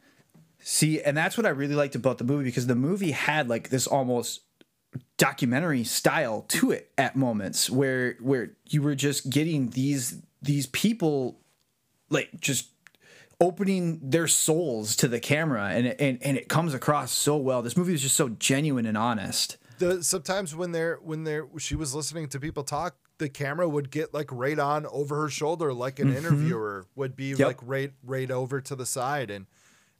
See, 0.61 1.01
and 1.01 1.15
that's 1.15 1.37
what 1.37 1.45
I 1.45 1.49
really 1.51 1.75
liked 1.75 1.95
about 1.95 2.17
the 2.17 2.25
movie 2.25 2.43
because 2.43 2.67
the 2.67 2.75
movie 2.75 3.11
had 3.11 3.47
like 3.47 3.69
this 3.69 3.87
almost 3.87 4.41
documentary 5.19 5.83
style 5.83 6.43
to 6.47 6.71
it 6.71 6.91
at 6.97 7.15
moments 7.15 7.69
where 7.69 8.15
where 8.19 8.53
you 8.67 8.81
were 8.81 8.95
just 8.95 9.29
getting 9.29 9.69
these 9.69 10.19
these 10.41 10.65
people 10.67 11.39
like 12.09 12.29
just 12.39 12.69
opening 13.41 13.99
their 14.01 14.27
souls 14.27 14.95
to 14.97 15.07
the 15.07 15.19
camera 15.19 15.69
and 15.69 15.87
it, 15.87 16.01
and 16.01 16.17
and 16.23 16.37
it 16.37 16.49
comes 16.49 16.73
across 16.73 17.11
so 17.11 17.37
well. 17.37 17.61
This 17.61 17.77
movie 17.77 17.93
is 17.93 18.01
just 18.01 18.15
so 18.15 18.29
genuine 18.29 18.85
and 18.85 18.97
honest. 18.97 19.57
the 19.77 20.03
sometimes 20.03 20.55
when 20.55 20.71
they're 20.71 20.95
when 21.03 21.23
they're 21.23 21.47
she 21.59 21.75
was 21.75 21.93
listening 21.93 22.27
to 22.29 22.39
people 22.39 22.63
talk 22.63 22.95
the 23.17 23.29
camera 23.29 23.67
would 23.67 23.91
get 23.91 24.13
like 24.13 24.29
right 24.31 24.57
on 24.59 24.85
over 24.87 25.21
her 25.21 25.29
shoulder 25.29 25.73
like 25.73 25.99
an 25.99 26.15
interviewer 26.15 26.85
would 26.95 27.15
be 27.15 27.31
Mm-hmm. 27.31 27.39
Yep. 27.41 27.47
like 27.47 27.59
right 27.63 27.91
right 28.03 28.31
over 28.31 28.61
to 28.61 28.75
the 28.75 28.85
side 28.85 29.29
and 29.29 29.45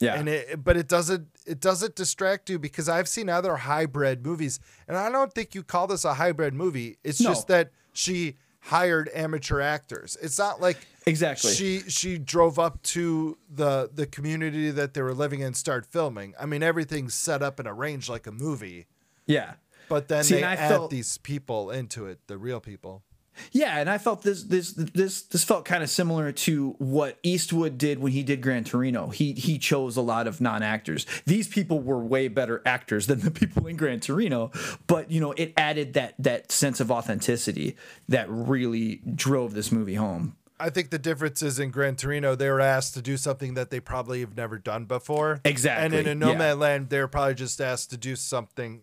Yeah. 0.00 0.14
and 0.14 0.28
it 0.28 0.64
but 0.64 0.76
it 0.76 0.88
doesn't 0.88 1.28
it 1.46 1.60
doesn't 1.60 1.94
distract 1.94 2.48
you 2.50 2.58
because 2.58 2.88
i've 2.88 3.06
seen 3.08 3.28
other 3.28 3.56
hybrid 3.56 4.24
movies 4.24 4.58
and 4.88 4.96
i 4.96 5.10
don't 5.10 5.32
think 5.34 5.54
you 5.54 5.62
call 5.62 5.86
this 5.86 6.04
a 6.06 6.14
hybrid 6.14 6.54
movie 6.54 6.96
it's 7.04 7.20
No. 7.20 7.30
just 7.30 7.48
that 7.48 7.70
she 7.92 8.36
hired 8.60 9.10
amateur 9.14 9.60
actors 9.60 10.16
it's 10.22 10.38
not 10.38 10.60
like 10.60 10.78
Exactly. 11.06 11.52
she 11.52 11.80
she 11.88 12.18
drove 12.18 12.58
up 12.58 12.82
to 12.82 13.36
the 13.54 13.90
the 13.92 14.06
community 14.06 14.70
that 14.70 14.94
they 14.94 15.02
were 15.02 15.14
living 15.14 15.40
in 15.40 15.48
and 15.48 15.56
start 15.56 15.86
filming 15.86 16.34
i 16.40 16.46
mean 16.46 16.62
everything's 16.62 17.14
set 17.14 17.42
up 17.42 17.58
and 17.58 17.66
arranged 17.68 18.08
like 18.08 18.26
a 18.26 18.32
movie 18.32 18.86
yeah. 19.26 19.52
but 19.88 20.08
then 20.08 20.24
See, 20.24 20.34
they 20.36 20.42
add 20.42 20.68
felt- 20.68 20.90
these 20.90 21.18
people 21.18 21.70
into 21.70 22.06
it, 22.06 22.18
the 22.26 22.36
real 22.38 22.60
people. 22.60 23.02
Yeah, 23.52 23.78
and 23.78 23.88
I 23.88 23.98
felt 23.98 24.22
this 24.22 24.44
this 24.44 24.72
this 24.72 25.22
this 25.22 25.44
felt 25.44 25.64
kind 25.64 25.82
of 25.82 25.90
similar 25.90 26.32
to 26.32 26.74
what 26.78 27.18
Eastwood 27.22 27.78
did 27.78 27.98
when 27.98 28.12
he 28.12 28.22
did 28.22 28.40
Gran 28.40 28.64
Torino. 28.64 29.08
He 29.08 29.32
he 29.32 29.58
chose 29.58 29.96
a 29.96 30.02
lot 30.02 30.26
of 30.26 30.40
non-actors. 30.40 31.06
These 31.26 31.48
people 31.48 31.80
were 31.80 32.04
way 32.04 32.28
better 32.28 32.62
actors 32.66 33.06
than 33.06 33.20
the 33.20 33.30
people 33.30 33.66
in 33.66 33.76
Gran 33.76 34.00
Torino, 34.00 34.50
but 34.86 35.10
you 35.10 35.20
know, 35.20 35.32
it 35.32 35.52
added 35.56 35.94
that 35.94 36.14
that 36.18 36.52
sense 36.52 36.80
of 36.80 36.90
authenticity 36.90 37.76
that 38.08 38.26
really 38.28 39.00
drove 39.14 39.54
this 39.54 39.72
movie 39.72 39.94
home. 39.94 40.36
I 40.58 40.68
think 40.68 40.90
the 40.90 40.98
difference 40.98 41.42
is 41.42 41.58
in 41.58 41.70
Gran 41.70 41.96
Torino, 41.96 42.34
they 42.34 42.50
were 42.50 42.60
asked 42.60 42.92
to 42.94 43.00
do 43.00 43.16
something 43.16 43.54
that 43.54 43.70
they 43.70 43.80
probably 43.80 44.20
have 44.20 44.36
never 44.36 44.58
done 44.58 44.84
before. 44.84 45.40
Exactly, 45.42 45.98
And 45.98 46.06
in 46.06 46.22
a 46.22 46.26
yeah. 46.26 46.34
Nomadland, 46.34 46.90
they 46.90 46.98
were 47.00 47.08
probably 47.08 47.34
just 47.34 47.62
asked 47.62 47.90
to 47.90 47.96
do 47.96 48.14
something 48.14 48.82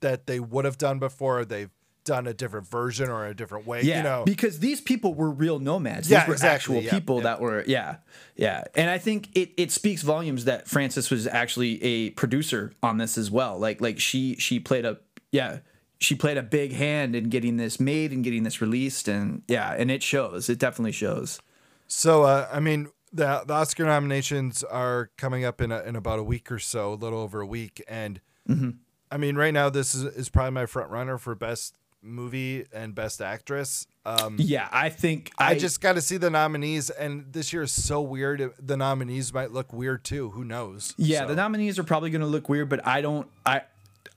that 0.00 0.26
they 0.26 0.40
would 0.40 0.64
have 0.64 0.78
done 0.78 0.98
before. 0.98 1.44
They've 1.44 1.70
done 2.06 2.26
a 2.26 2.32
different 2.32 2.66
version 2.66 3.10
or 3.10 3.26
a 3.26 3.34
different 3.34 3.66
way. 3.66 3.82
Yeah, 3.82 3.98
You 3.98 4.02
know, 4.02 4.22
because 4.24 4.60
these 4.60 4.80
people 4.80 5.12
were 5.12 5.30
real 5.30 5.58
nomads. 5.58 6.08
Yeah, 6.08 6.20
These 6.20 6.28
were 6.28 6.34
exactly, 6.34 6.78
actual 6.78 6.82
yeah, 6.82 6.90
people 6.92 7.16
yeah. 7.18 7.22
that 7.24 7.40
were 7.42 7.64
yeah, 7.66 7.96
yeah. 8.36 8.64
And 8.74 8.88
I 8.88 8.96
think 8.96 9.28
it 9.36 9.50
it 9.58 9.70
speaks 9.70 10.00
volumes 10.00 10.46
that 10.46 10.66
Frances 10.66 11.10
was 11.10 11.26
actually 11.26 11.82
a 11.84 12.10
producer 12.10 12.72
on 12.82 12.96
this 12.96 13.18
as 13.18 13.30
well. 13.30 13.58
Like 13.58 13.82
like 13.82 14.00
she 14.00 14.36
she 14.36 14.58
played 14.58 14.86
a 14.86 14.98
yeah 15.30 15.58
she 15.98 16.14
played 16.14 16.38
a 16.38 16.42
big 16.42 16.72
hand 16.72 17.14
in 17.14 17.28
getting 17.28 17.58
this 17.58 17.78
made 17.78 18.12
and 18.12 18.24
getting 18.24 18.44
this 18.44 18.60
released 18.62 19.08
and 19.08 19.42
yeah 19.48 19.74
and 19.76 19.90
it 19.90 20.02
shows 20.02 20.48
it 20.48 20.58
definitely 20.58 20.92
shows 20.92 21.40
So, 21.88 22.24
uh, 22.24 22.48
I 22.52 22.60
mean, 22.60 22.88
the, 23.12 23.44
the 23.46 23.54
Oscar 23.54 23.84
nominations 23.84 24.62
are 24.64 25.10
coming 25.16 25.44
up 25.44 25.60
in, 25.60 25.70
a, 25.72 25.82
in 25.82 25.94
about 25.96 26.18
a 26.18 26.22
week 26.24 26.50
or 26.50 26.58
so, 26.58 26.92
a 26.92 26.94
little 26.94 27.20
over 27.20 27.40
a 27.40 27.46
week. 27.46 27.82
And 27.88 28.20
Mm-hmm. 28.48 28.70
I 29.10 29.16
mean, 29.16 29.36
right 29.36 29.52
now, 29.54 29.70
this 29.70 29.94
is, 29.94 30.04
is 30.04 30.28
probably 30.28 30.52
my 30.52 30.66
front 30.66 30.90
runner 30.90 31.18
for 31.18 31.34
best 31.34 31.78
movie 32.06 32.64
and 32.72 32.94
best 32.94 33.20
actress. 33.20 33.86
Um, 34.04 34.36
yeah 34.38 34.68
i 34.70 34.88
think 34.88 35.32
I, 35.36 35.50
i, 35.50 35.58
just 35.58 35.80
got 35.80 35.94
to 35.94 36.00
see 36.00 36.16
the 36.16 36.30
nominees, 36.30 36.90
and 36.90 37.32
this 37.32 37.52
year 37.52 37.62
is 37.62 37.72
so 37.72 38.00
weird. 38.00 38.52
The 38.60 38.76
nominees 38.76 39.34
might 39.34 39.50
look 39.50 39.72
weird 39.72 40.04
too. 40.04 40.30
Who 40.30 40.44
knows? 40.44 40.94
yeah 40.96 41.20
So, 41.20 41.26
the 41.28 41.34
nominees 41.34 41.78
are 41.78 41.84
probably 41.84 42.10
going 42.10 42.20
to 42.20 42.26
look 42.28 42.48
weird 42.48 42.68
but 42.68 42.86
i 42.86 43.00
don't 43.00 43.28
i 43.44 43.62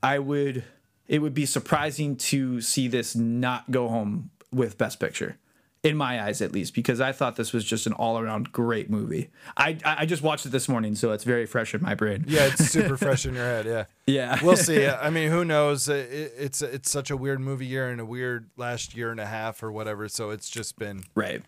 i 0.04 0.20
would 0.20 0.64
it 1.08 1.20
would 1.20 1.34
be 1.34 1.48
surprising 1.48 2.16
to 2.18 2.62
see 2.62 2.88
this 2.88 3.16
not 3.16 3.72
go 3.72 3.88
home 3.88 4.30
with 4.52 4.78
best 4.78 5.00
picture 5.00 5.38
in 5.82 5.96
my 5.96 6.22
eyes 6.22 6.42
at 6.42 6.52
least 6.52 6.74
because 6.76 7.00
i 7.00 7.12
thought 7.14 7.38
this 7.38 7.54
was 7.54 7.64
just 7.64 7.88
an 7.88 7.94
all-around 7.94 8.52
great 8.52 8.90
movie 8.90 9.30
i 9.56 9.78
i 9.86 10.06
just 10.06 10.22
watched 10.22 10.46
it 10.46 10.50
this 10.50 10.68
morning 10.68 10.94
so 10.94 11.14
it's 11.14 11.24
very 11.24 11.46
fresh 11.46 11.74
in 11.74 11.82
my 11.82 11.96
brain 11.96 12.26
yeah, 12.28 12.48
it's 12.48 12.66
super 12.66 12.98
fresh 13.06 13.26
in 13.26 13.34
your 13.34 13.46
head. 13.46 13.66
Yeah, 13.66 13.86
yeah 14.06 14.40
we'll 14.44 14.58
see. 14.58 14.86
I 14.88 15.10
mean, 15.10 15.32
who 15.32 15.46
knows? 15.46 15.88
It, 15.88 16.12
it- 16.12 16.34
it's 16.38 16.62
it's 16.62 16.90
such 16.92 17.10
a 17.10 17.16
weird 17.18 17.40
movie 17.40 17.66
year 17.66 17.90
and 17.90 18.00
a 18.02 18.06
weird 18.06 18.50
last 18.58 18.96
year 18.96 19.12
and 19.12 19.20
a 19.20 19.26
half 19.26 19.64
or 19.64 19.72
whatever. 19.72 20.08
So 20.10 20.30
it's 20.32 20.50
just 20.50 20.78
been 20.78 21.04
right 21.16 21.42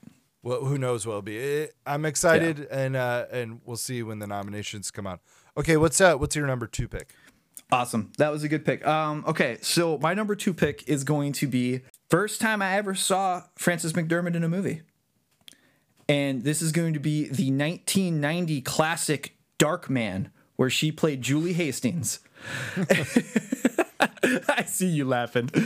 well, 0.43 0.63
who 0.65 0.77
knows 0.77 1.05
what 1.05 1.13
it'll 1.13 1.21
be. 1.21 1.37
It, 1.37 1.75
I'm 1.85 2.05
excited, 2.05 2.67
and 2.71 2.95
uh, 2.95 3.25
and 3.31 3.61
we'll 3.65 3.77
see 3.77 4.01
when 4.01 4.19
the 4.19 4.27
nominations 4.27 4.89
come 4.91 5.05
out. 5.07 5.19
Okay, 5.57 5.77
what's 5.77 5.99
uh, 6.01 6.15
what's 6.15 6.35
your 6.35 6.47
number 6.47 6.67
two 6.67 6.87
pick? 6.87 7.13
Awesome. 7.71 8.11
That 8.17 8.31
was 8.31 8.43
a 8.43 8.49
good 8.49 8.65
pick. 8.65 8.85
Um, 8.87 9.23
okay, 9.27 9.57
so 9.61 9.97
my 9.99 10.13
number 10.13 10.35
two 10.35 10.53
pick 10.53 10.87
is 10.89 11.03
going 11.03 11.31
to 11.33 11.47
be 11.47 11.81
first 12.11 12.41
time 12.41 12.61
I 12.61 12.75
ever 12.75 12.93
saw 12.93 13.43
Frances 13.55 13.93
McDermott 13.93 14.35
in 14.35 14.43
a 14.43 14.49
movie. 14.49 14.81
And 16.09 16.43
this 16.43 16.61
is 16.61 16.73
going 16.73 16.93
to 16.93 16.99
be 16.99 17.23
the 17.23 17.49
1990 17.51 18.61
classic 18.61 19.37
Darkman, 19.57 20.29
where 20.57 20.69
she 20.69 20.91
played 20.91 21.21
Julie 21.21 21.53
Hastings. 21.53 22.19
I 24.49 24.63
see 24.65 24.87
you 24.87 25.05
laughing. 25.05 25.49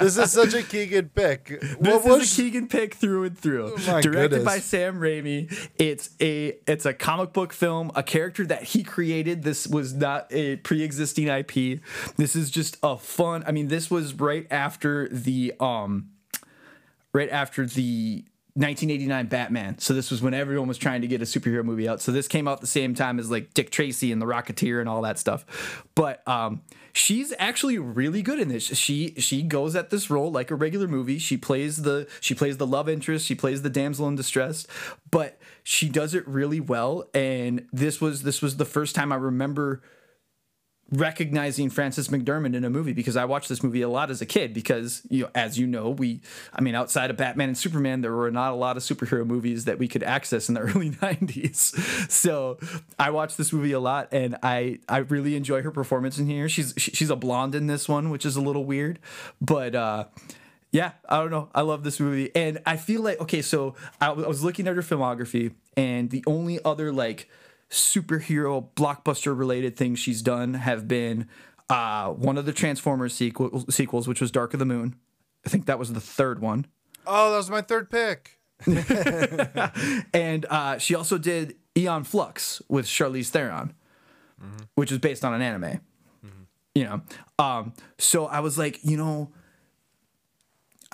This 0.00 0.18
is 0.18 0.32
such 0.32 0.52
a 0.54 0.62
Keegan 0.62 1.10
pick. 1.14 1.60
This 1.60 1.76
What 1.76 2.04
was 2.04 2.22
is 2.24 2.38
a 2.38 2.42
Keegan 2.42 2.68
pick 2.68 2.94
through 2.94 3.24
and 3.24 3.38
through. 3.38 3.76
my 3.86 4.00
Directed 4.00 4.44
by. 4.44 4.58
Sam 4.58 4.98
Raimi. 5.00 5.52
It's 5.78 6.10
a 6.20 6.56
it's 6.66 6.84
a 6.84 6.92
comic 6.92 7.32
book 7.32 7.52
film, 7.52 7.90
a 7.94 8.02
character 8.02 8.44
that 8.46 8.64
he 8.64 8.82
created. 8.82 9.42
This 9.44 9.66
was 9.66 9.94
not 9.94 10.26
a 10.30 10.56
pre-existing 10.56 11.28
IP. 11.28 11.80
This 12.16 12.34
is 12.36 12.50
just 12.50 12.76
a 12.82 12.96
fun. 12.98 13.44
I 13.46 13.52
mean, 13.52 13.68
this 13.68 13.90
was 13.90 14.14
right 14.14 14.46
after 14.50 15.08
the 15.08 15.54
um 15.60 16.10
right 17.12 17.30
after 17.30 17.64
the 17.66 18.24
1989 18.54 19.26
Batman. 19.26 19.78
So 19.78 19.94
this 19.94 20.10
was 20.10 20.20
when 20.22 20.34
everyone 20.34 20.68
was 20.68 20.78
trying 20.78 21.00
to 21.02 21.06
get 21.08 21.20
a 21.22 21.24
superhero 21.24 21.64
movie 21.64 21.88
out. 21.88 22.00
So 22.00 22.12
this 22.12 22.28
came 22.28 22.46
out 22.46 22.60
the 22.60 22.66
same 22.66 22.94
time 22.94 23.18
as 23.18 23.30
like 23.30 23.54
Dick 23.54 23.70
Tracy 23.70 24.12
and 24.12 24.20
The 24.20 24.26
Rocketeer 24.26 24.80
and 24.80 24.88
all 24.88 25.02
that 25.02 25.18
stuff. 25.18 25.84
But 25.94 26.26
um 26.28 26.62
she's 26.94 27.34
actually 27.38 27.76
really 27.76 28.22
good 28.22 28.38
in 28.38 28.48
this. 28.48 28.64
She 28.64 29.14
she 29.18 29.42
goes 29.42 29.76
at 29.76 29.90
this 29.90 30.08
role 30.08 30.30
like 30.30 30.50
a 30.50 30.54
regular 30.54 30.88
movie. 30.88 31.18
She 31.18 31.36
plays 31.36 31.82
the 31.82 32.08
she 32.20 32.34
plays 32.34 32.56
the 32.56 32.66
love 32.66 32.88
interest, 32.88 33.26
she 33.26 33.34
plays 33.34 33.62
the 33.62 33.70
damsel 33.70 34.08
in 34.08 34.14
distress, 34.14 34.66
but 35.10 35.38
she 35.62 35.88
does 35.88 36.14
it 36.14 36.26
really 36.26 36.60
well 36.60 37.08
and 37.12 37.66
this 37.72 38.00
was 38.00 38.22
this 38.22 38.40
was 38.40 38.56
the 38.56 38.64
first 38.64 38.94
time 38.94 39.12
I 39.12 39.16
remember 39.16 39.82
recognizing 40.94 41.70
Frances 41.70 42.08
McDermott 42.08 42.54
in 42.54 42.64
a 42.64 42.70
movie 42.70 42.92
because 42.92 43.16
I 43.16 43.24
watched 43.24 43.48
this 43.48 43.62
movie 43.62 43.82
a 43.82 43.88
lot 43.88 44.10
as 44.10 44.20
a 44.20 44.26
kid 44.26 44.54
because 44.54 45.02
you 45.08 45.24
know 45.24 45.30
as 45.34 45.58
you 45.58 45.66
know 45.66 45.90
we 45.90 46.20
I 46.52 46.60
mean 46.60 46.74
outside 46.74 47.10
of 47.10 47.16
Batman 47.16 47.48
and 47.48 47.58
Superman 47.58 48.00
there 48.00 48.12
were 48.12 48.30
not 48.30 48.52
a 48.52 48.54
lot 48.54 48.76
of 48.76 48.82
superhero 48.82 49.26
movies 49.26 49.64
that 49.64 49.78
we 49.78 49.88
could 49.88 50.02
access 50.02 50.48
in 50.48 50.54
the 50.54 50.60
early 50.62 50.90
90s 50.90 52.10
so 52.10 52.58
I 52.98 53.10
watched 53.10 53.36
this 53.36 53.52
movie 53.52 53.72
a 53.72 53.80
lot 53.80 54.08
and 54.12 54.36
I 54.42 54.78
I 54.88 54.98
really 54.98 55.36
enjoy 55.36 55.62
her 55.62 55.70
performance 55.70 56.18
in 56.18 56.26
here 56.26 56.48
she's 56.48 56.74
she's 56.76 57.10
a 57.10 57.16
blonde 57.16 57.54
in 57.54 57.66
this 57.66 57.88
one 57.88 58.10
which 58.10 58.24
is 58.24 58.36
a 58.36 58.40
little 58.40 58.64
weird 58.64 58.98
but 59.40 59.74
uh 59.74 60.04
yeah, 60.70 60.90
I 61.08 61.18
don't 61.18 61.30
know. 61.30 61.50
I 61.54 61.60
love 61.60 61.84
this 61.84 62.00
movie, 62.00 62.34
and 62.34 62.60
I 62.66 62.76
feel 62.76 63.00
like 63.00 63.20
okay. 63.20 63.42
So 63.42 63.76
I, 64.00 64.06
w- 64.06 64.24
I 64.24 64.28
was 64.28 64.42
looking 64.42 64.66
at 64.66 64.74
her 64.74 64.82
filmography, 64.82 65.52
and 65.76 66.10
the 66.10 66.24
only 66.26 66.58
other 66.64 66.90
like 66.90 67.28
superhero 67.74 68.68
blockbuster 68.74 69.36
related 69.36 69.76
things 69.76 69.98
she's 69.98 70.22
done 70.22 70.54
have 70.54 70.86
been 70.88 71.28
uh, 71.68 72.10
one 72.10 72.38
of 72.38 72.46
the 72.46 72.52
Transformers 72.52 73.14
sequel, 73.14 73.64
sequels, 73.68 74.06
which 74.08 74.20
was 74.20 74.30
Dark 74.30 74.52
of 74.52 74.58
the 74.60 74.64
Moon. 74.66 74.94
I 75.44 75.48
think 75.50 75.66
that 75.66 75.78
was 75.78 75.92
the 75.92 76.00
third 76.00 76.40
one, 76.40 76.66
Oh, 77.06 77.30
that 77.32 77.36
was 77.36 77.50
my 77.50 77.60
third 77.60 77.90
pick. 77.90 78.38
and 80.14 80.46
uh, 80.46 80.78
she 80.78 80.94
also 80.94 81.18
did 81.18 81.56
Aeon 81.76 82.04
Flux 82.04 82.62
with 82.68 82.86
Charlize 82.86 83.28
Theron, 83.28 83.74
which 84.74 84.90
is 84.90 84.98
based 84.98 85.24
on 85.24 85.34
an 85.34 85.42
anime. 85.42 85.80
You 86.74 86.84
know, 86.84 87.02
um, 87.38 87.72
so 87.98 88.26
I 88.26 88.40
was 88.40 88.56
like, 88.58 88.80
you 88.82 88.96
know. 88.96 89.32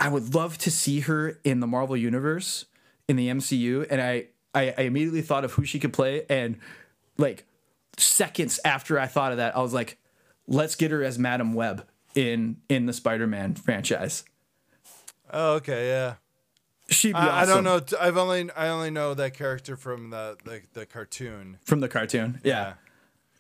I 0.03 0.09
would 0.09 0.35
love 0.35 0.57
to 0.59 0.71
see 0.71 1.01
her 1.01 1.39
in 1.45 1.61
the 1.61 1.67
Marvel 1.67 1.95
universe 1.95 2.65
in 3.07 3.17
the 3.17 3.29
MCU, 3.29 3.87
and 3.91 4.01
I, 4.01 4.29
I 4.55 4.75
I 4.77 4.83
immediately 4.83 5.23
thought 5.23 5.45
of 5.45 5.53
who 5.53 5.65
she 5.65 5.79
could 5.79 5.93
play, 5.93 6.25
and 6.29 6.59
like 7.19 7.47
seconds 7.97 8.61
after 8.65 8.99
I 8.99 9.07
thought 9.07 9.33
of 9.33 9.39
that, 9.39 9.57
I 9.57 9.61
was 9.61 9.73
like, 9.73 9.99
let's 10.47 10.75
get 10.75 10.91
her 10.91 11.03
as 11.03 11.19
Madam 11.19 11.53
Web 11.53 11.87
in 12.15 12.57
in 12.69 12.87
the 12.87 12.93
Spider-Man 12.93 13.55
franchise. 13.55 14.25
Oh, 15.33 15.55
okay, 15.55 15.89
yeah. 15.89 16.15
She'd 16.89 17.13
be 17.13 17.19
I, 17.19 17.43
I 17.43 17.47
don't 17.47 17.63
know. 17.63 17.81
I've 18.01 18.17
only 18.17 18.51
I 18.57 18.69
only 18.69 18.91
know 18.91 19.15
that 19.15 19.35
character 19.35 19.77
from 19.77 20.11
the 20.11 20.37
the, 20.45 20.63
the 20.73 20.87
cartoon. 20.87 21.59
from 21.65 21.79
the 21.81 21.89
cartoon. 21.89 22.41
Yeah, 22.43 22.75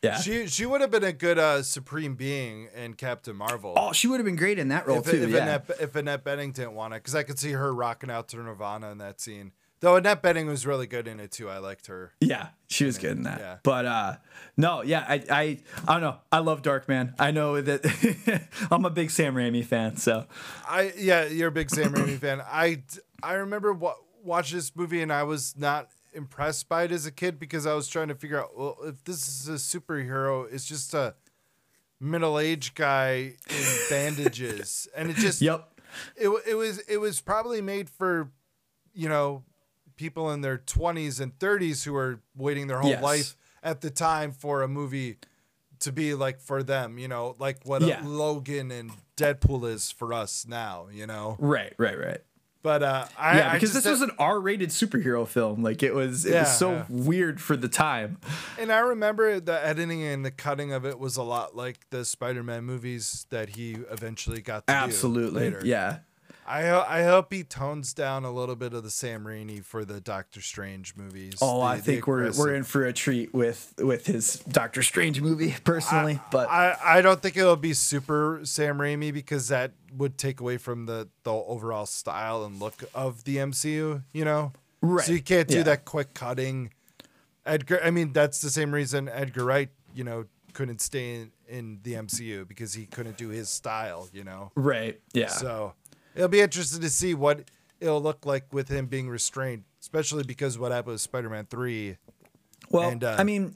yeah. 0.02 0.20
She 0.20 0.46
she 0.46 0.66
would 0.66 0.80
have 0.80 0.92
been 0.92 1.02
a 1.02 1.12
good 1.12 1.36
uh, 1.36 1.64
supreme 1.64 2.14
being 2.14 2.68
in 2.76 2.94
Captain 2.94 3.34
Marvel. 3.34 3.74
oh, 3.76 3.92
she 3.92 4.06
would 4.06 4.20
have 4.20 4.24
been 4.24 4.36
great 4.36 4.60
in 4.60 4.68
that 4.68 4.86
role 4.86 4.98
if, 4.98 5.10
too. 5.10 5.22
if, 5.24 5.30
yeah. 5.30 5.42
Annette, 5.42 5.70
if 5.80 5.96
Annette 5.96 6.22
Bening 6.22 6.54
didn't 6.54 6.74
want 6.74 6.94
it, 6.94 6.98
because 6.98 7.16
I 7.16 7.24
could 7.24 7.40
see 7.40 7.50
her 7.50 7.74
rocking 7.74 8.08
out 8.08 8.28
to 8.28 8.36
Nirvana 8.36 8.92
in 8.92 8.98
that 8.98 9.20
scene. 9.20 9.50
Though 9.80 9.96
Annette 9.96 10.22
Bening 10.22 10.46
was 10.46 10.66
really 10.66 10.86
good 10.86 11.08
in 11.08 11.20
it 11.20 11.30
too. 11.32 11.48
I 11.48 11.56
liked 11.58 11.86
her. 11.86 12.12
Yeah, 12.20 12.48
she 12.68 12.84
was 12.84 12.98
good 12.98 13.12
in 13.16 13.22
that. 13.22 13.38
Yeah. 13.40 13.56
But 13.62 13.86
uh 13.86 14.16
no, 14.56 14.82
yeah, 14.82 15.04
I 15.08 15.24
I 15.30 15.58
I 15.88 15.92
don't 15.94 16.02
know. 16.02 16.16
I 16.30 16.38
love 16.40 16.60
Darkman. 16.62 17.14
I 17.18 17.30
know 17.30 17.60
that 17.60 18.46
I'm 18.70 18.84
a 18.84 18.90
big 18.90 19.10
Sam 19.10 19.34
Raimi 19.34 19.64
fan, 19.64 19.96
so 19.96 20.26
I 20.68 20.92
yeah, 20.98 21.24
you're 21.24 21.48
a 21.48 21.52
big 21.52 21.70
Sam 21.70 21.92
Raimi 21.94 22.18
fan. 22.18 22.42
I 22.46 22.82
I 23.22 23.34
remember 23.34 23.72
what 23.72 23.96
watching 24.22 24.58
this 24.58 24.76
movie 24.76 25.00
and 25.00 25.10
I 25.12 25.22
was 25.22 25.54
not 25.56 25.88
impressed 26.12 26.68
by 26.68 26.82
it 26.82 26.92
as 26.92 27.06
a 27.06 27.10
kid 27.12 27.38
because 27.38 27.64
I 27.66 27.72
was 27.74 27.88
trying 27.88 28.08
to 28.08 28.14
figure 28.14 28.38
out 28.38 28.58
well 28.58 28.76
if 28.84 29.02
this 29.04 29.26
is 29.28 29.48
a 29.48 29.52
superhero, 29.52 30.46
it's 30.52 30.66
just 30.66 30.92
a 30.92 31.14
middle-aged 32.00 32.74
guy 32.74 33.34
in 33.48 33.64
bandages, 33.90 34.88
and 34.96 35.10
it 35.10 35.16
just 35.16 35.40
Yep. 35.40 35.80
it 36.16 36.28
it 36.46 36.54
was 36.54 36.78
it 36.80 36.98
was 36.98 37.20
probably 37.20 37.60
made 37.62 37.88
for 37.88 38.30
you 38.92 39.08
know 39.08 39.42
people 40.00 40.30
in 40.32 40.40
their 40.40 40.56
20s 40.56 41.20
and 41.20 41.38
30s 41.38 41.84
who 41.84 41.94
are 41.94 42.20
waiting 42.34 42.66
their 42.68 42.80
whole 42.80 42.90
Yes. 42.90 43.02
life 43.02 43.36
at 43.62 43.82
the 43.82 43.90
time 43.90 44.32
for 44.32 44.62
a 44.62 44.68
movie 44.68 45.18
to 45.80 45.92
be 45.92 46.14
like 46.14 46.40
for 46.40 46.62
them, 46.62 46.98
you 46.98 47.06
know, 47.06 47.36
like 47.38 47.58
what 47.64 47.82
Yeah. 47.82 48.02
a 48.02 48.08
Logan 48.08 48.70
and 48.70 48.90
Deadpool 49.18 49.68
is 49.70 49.90
for 49.92 50.14
us 50.14 50.46
now, 50.48 50.88
you 50.90 51.06
know. 51.06 51.36
Right, 51.38 51.74
right, 51.76 51.98
right. 51.98 52.20
But 52.62 52.82
uh 52.82 53.06
I 53.18 53.38
Yeah, 53.38 53.50
I 53.50 53.54
because 53.54 53.72
this 53.74 53.84
was 53.86 54.00
an 54.02 54.10
R-rated 54.18 54.70
superhero 54.70 55.26
film. 55.28 55.62
Like 55.62 55.82
it 55.82 55.94
was, 55.94 56.24
it 56.26 56.32
Yeah, 56.32 56.40
was 56.40 56.58
so 56.58 56.72
yeah. 56.72 56.84
weird 56.88 57.40
for 57.40 57.56
the 57.56 57.68
time. 57.68 58.18
and 58.58 58.70
I 58.72 58.78
remember 58.80 59.38
the 59.40 59.62
editing 59.64 60.02
and 60.02 60.24
the 60.24 60.30
cutting 60.30 60.72
of 60.72 60.84
it 60.86 60.98
was 60.98 61.16
a 61.18 61.22
lot 61.22 61.54
like 61.56 61.78
the 61.90 62.04
Spider-Man 62.06 62.64
movies 62.64 63.26
that 63.30 63.50
he 63.50 63.72
eventually 63.90 64.40
got 64.42 64.64
Absolutely, 64.68 65.40
later. 65.42 65.60
yeah. 65.64 65.98
I 66.50 67.00
I 67.00 67.02
hope 67.04 67.32
he 67.32 67.44
tones 67.44 67.94
down 67.94 68.24
a 68.24 68.32
little 68.32 68.56
bit 68.56 68.74
of 68.74 68.82
the 68.82 68.90
Sam 68.90 69.24
Raimi 69.24 69.64
for 69.64 69.84
the 69.84 70.00
Doctor 70.00 70.40
Strange 70.40 70.96
movies. 70.96 71.34
Oh, 71.40 71.60
The- 71.60 71.64
I 71.66 71.78
think 71.78 72.06
we're 72.06 72.30
we're 72.32 72.54
in 72.54 72.64
for 72.64 72.84
a 72.84 72.92
treat 72.92 73.32
with 73.32 73.74
with 73.78 74.06
his 74.06 74.36
Doctor 74.40 74.82
Strange 74.82 75.20
movie, 75.20 75.54
personally. 75.64 76.18
but 76.32 76.48
I, 76.50 76.76
I 76.84 77.02
don't 77.02 77.22
think 77.22 77.36
it'll 77.36 77.56
be 77.56 77.72
super 77.74 78.40
Sam 78.42 78.78
Raimi 78.78 79.12
because 79.12 79.48
that 79.48 79.72
would 79.96 80.18
take 80.18 80.40
away 80.40 80.56
from 80.56 80.86
the, 80.86 81.08
the 81.24 81.32
overall 81.32 81.86
style 81.86 82.44
and 82.44 82.58
look 82.60 82.82
of 82.94 83.24
the 83.24 83.36
MCU, 83.38 84.02
you 84.12 84.24
know? 84.24 84.52
Right, 84.80 85.04
So 85.04 85.12
you 85.12 85.20
can't 85.22 85.48
do 85.48 85.58
yeah. 85.58 85.62
that 85.64 85.84
quick 85.84 86.14
cutting. 86.14 86.70
Edgar, 87.44 87.80
I 87.82 87.90
mean, 87.90 88.12
that's 88.12 88.40
the 88.40 88.50
same 88.50 88.72
reason 88.72 89.08
Edgar 89.08 89.44
Wright, 89.44 89.68
you 89.94 90.04
know, 90.04 90.26
couldn't 90.52 90.80
stay 90.80 91.14
in, 91.16 91.32
in 91.48 91.80
the 91.82 91.94
MCU 91.94 92.46
because 92.46 92.74
he 92.74 92.86
couldn't 92.86 93.16
do 93.16 93.28
his 93.28 93.48
style, 93.48 94.08
you 94.12 94.24
know? 94.24 94.52
right, 94.54 95.00
yeah. 95.12 95.28
So 95.28 95.74
it'll 96.20 96.28
be 96.28 96.40
interesting 96.42 96.82
to 96.82 96.90
see 96.90 97.14
what 97.14 97.44
it'll 97.80 98.02
look 98.02 98.26
like 98.26 98.52
with 98.52 98.68
him 98.68 98.86
being 98.86 99.08
restrained, 99.08 99.64
especially 99.80 100.22
because 100.22 100.58
what 100.58 100.70
happened 100.70 100.92
with 100.92 101.00
Spider 101.00 101.30
Man 101.30 101.46
3. 101.46 101.96
Well, 102.70 102.90
And, 102.90 103.02
uh, 103.02 103.16
I 103.18 103.24
mean, 103.24 103.54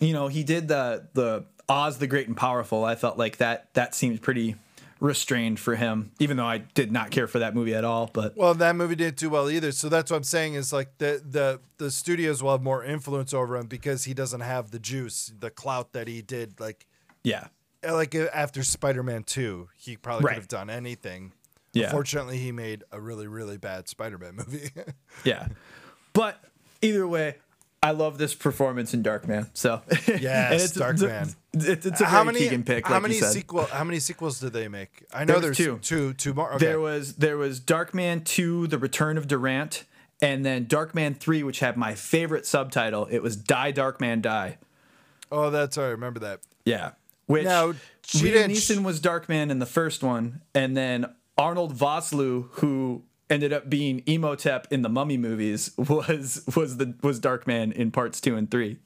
you 0.00 0.14
know, 0.14 0.28
he 0.28 0.42
did 0.44 0.66
the 0.68 1.06
the 1.12 1.44
Oz 1.68 1.98
the 1.98 2.06
Great 2.06 2.26
and 2.26 2.36
Powerful. 2.36 2.84
I 2.84 2.94
felt 2.94 3.18
like 3.18 3.36
that 3.36 3.72
that 3.74 3.94
seemed 3.94 4.22
pretty 4.22 4.56
restrained 4.98 5.60
for 5.60 5.76
him, 5.76 6.12
even 6.18 6.36
though 6.38 6.46
I 6.46 6.58
did 6.58 6.90
not 6.90 7.10
care 7.10 7.26
for 7.26 7.38
that 7.40 7.54
movie 7.54 7.74
at 7.74 7.84
all. 7.84 8.08
But 8.12 8.34
Well, 8.36 8.54
that 8.54 8.74
movie 8.76 8.94
didn't 8.94 9.16
do 9.18 9.28
well 9.28 9.50
either. 9.50 9.70
So 9.72 9.88
that's 9.90 10.10
what 10.10 10.16
I'm 10.16 10.24
saying 10.24 10.54
is 10.54 10.72
like 10.72 10.96
the 10.98 11.22
the 11.24 11.60
the 11.76 11.90
studios 11.90 12.42
will 12.42 12.52
have 12.52 12.62
more 12.62 12.82
influence 12.82 13.34
over 13.34 13.56
him 13.58 13.66
because 13.66 14.04
he 14.04 14.14
doesn't 14.14 14.40
have 14.40 14.70
the 14.70 14.78
juice, 14.78 15.32
the 15.38 15.50
clout 15.50 15.92
that 15.92 16.08
he 16.08 16.22
did. 16.22 16.58
Like 16.58 16.86
yeah, 17.22 17.48
like 17.86 18.14
uh, 18.14 18.28
after 18.34 18.62
Spider-Man 18.64 19.24
Two, 19.24 19.68
he 19.76 19.96
probably 19.96 20.24
Right. 20.24 20.34
could 20.34 20.40
have 20.42 20.48
done 20.48 20.70
anything. 20.70 21.32
Yeah. 21.74 21.84
Unfortunately, 21.86 22.38
he 22.38 22.50
made 22.52 22.84
a 22.92 23.00
really 23.00 23.26
really 23.26 23.58
bad 23.58 23.88
Spider-Man 23.88 24.36
movie. 24.36 24.70
yeah. 25.24 25.48
But 26.12 26.42
either 26.82 27.06
way. 27.06 27.36
I 27.82 27.90
love 27.90 28.16
this 28.16 28.34
performance 28.34 28.94
in 28.94 29.02
Darkman. 29.02 29.50
So 29.52 29.82
Yes, 30.06 30.64
it's, 30.70 30.78
Darkman. 30.78 31.34
It's, 31.52 31.84
it's 31.84 32.00
a 32.00 32.06
how 32.06 32.24
many 32.24 32.38
Keegan 32.38 32.62
pick. 32.64 32.86
how 32.86 32.94
like 32.94 33.02
many 33.02 33.20
sequel 33.20 33.64
how 33.66 33.84
many 33.84 33.98
sequels 33.98 34.40
did 34.40 34.54
they 34.54 34.68
make? 34.68 35.04
I 35.12 35.26
know 35.26 35.34
There 35.34 35.42
there's 35.52 35.58
two. 35.58 35.78
two 35.82 36.14
two 36.14 36.32
more. 36.32 36.54
Okay. 36.54 36.64
There 36.64 36.80
was 36.80 37.16
there 37.16 37.36
was 37.36 37.60
Darkman 37.60 38.24
2 38.24 38.68
The 38.68 38.78
Return 38.78 39.18
of 39.18 39.28
Durant 39.28 39.84
and 40.22 40.46
then 40.46 40.64
Darkman 40.64 41.18
3 41.18 41.42
which 41.42 41.58
had 41.60 41.76
my 41.76 41.94
favorite 41.94 42.46
subtitle. 42.46 43.04
It 43.10 43.22
was 43.22 43.36
Die 43.36 43.72
Darkman 43.74 44.22
Die. 44.22 44.56
oh, 45.30 45.50
that's 45.50 45.76
all 45.76 45.84
right. 45.84 45.90
Remember 45.90 46.20
that. 46.20 46.40
Yeah. 46.64 46.92
Which 47.26 47.44
Now, 47.44 47.72
Liam 48.04 48.46
Neeson 48.48 48.82
was 48.82 48.98
Darkman 48.98 49.50
in 49.50 49.58
the 49.58 49.66
first 49.66 50.02
one 50.02 50.40
and 50.54 50.74
then 50.74 51.04
Arnold 51.36 51.74
Vosloo 51.76 52.48
who 52.52 53.04
ended 53.30 53.52
up 53.52 53.68
being 53.70 54.02
Imhotep 54.06 54.66
in 54.70 54.82
the 54.82 54.88
Mummy 54.88 55.16
movies 55.16 55.70
was 55.78 56.44
was 56.54 56.76
the 56.76 56.94
was 57.02 57.20
Darkman 57.20 57.72
in 57.72 57.90
parts 57.90 58.20
2 58.20 58.36
and 58.36 58.50
3. 58.50 58.78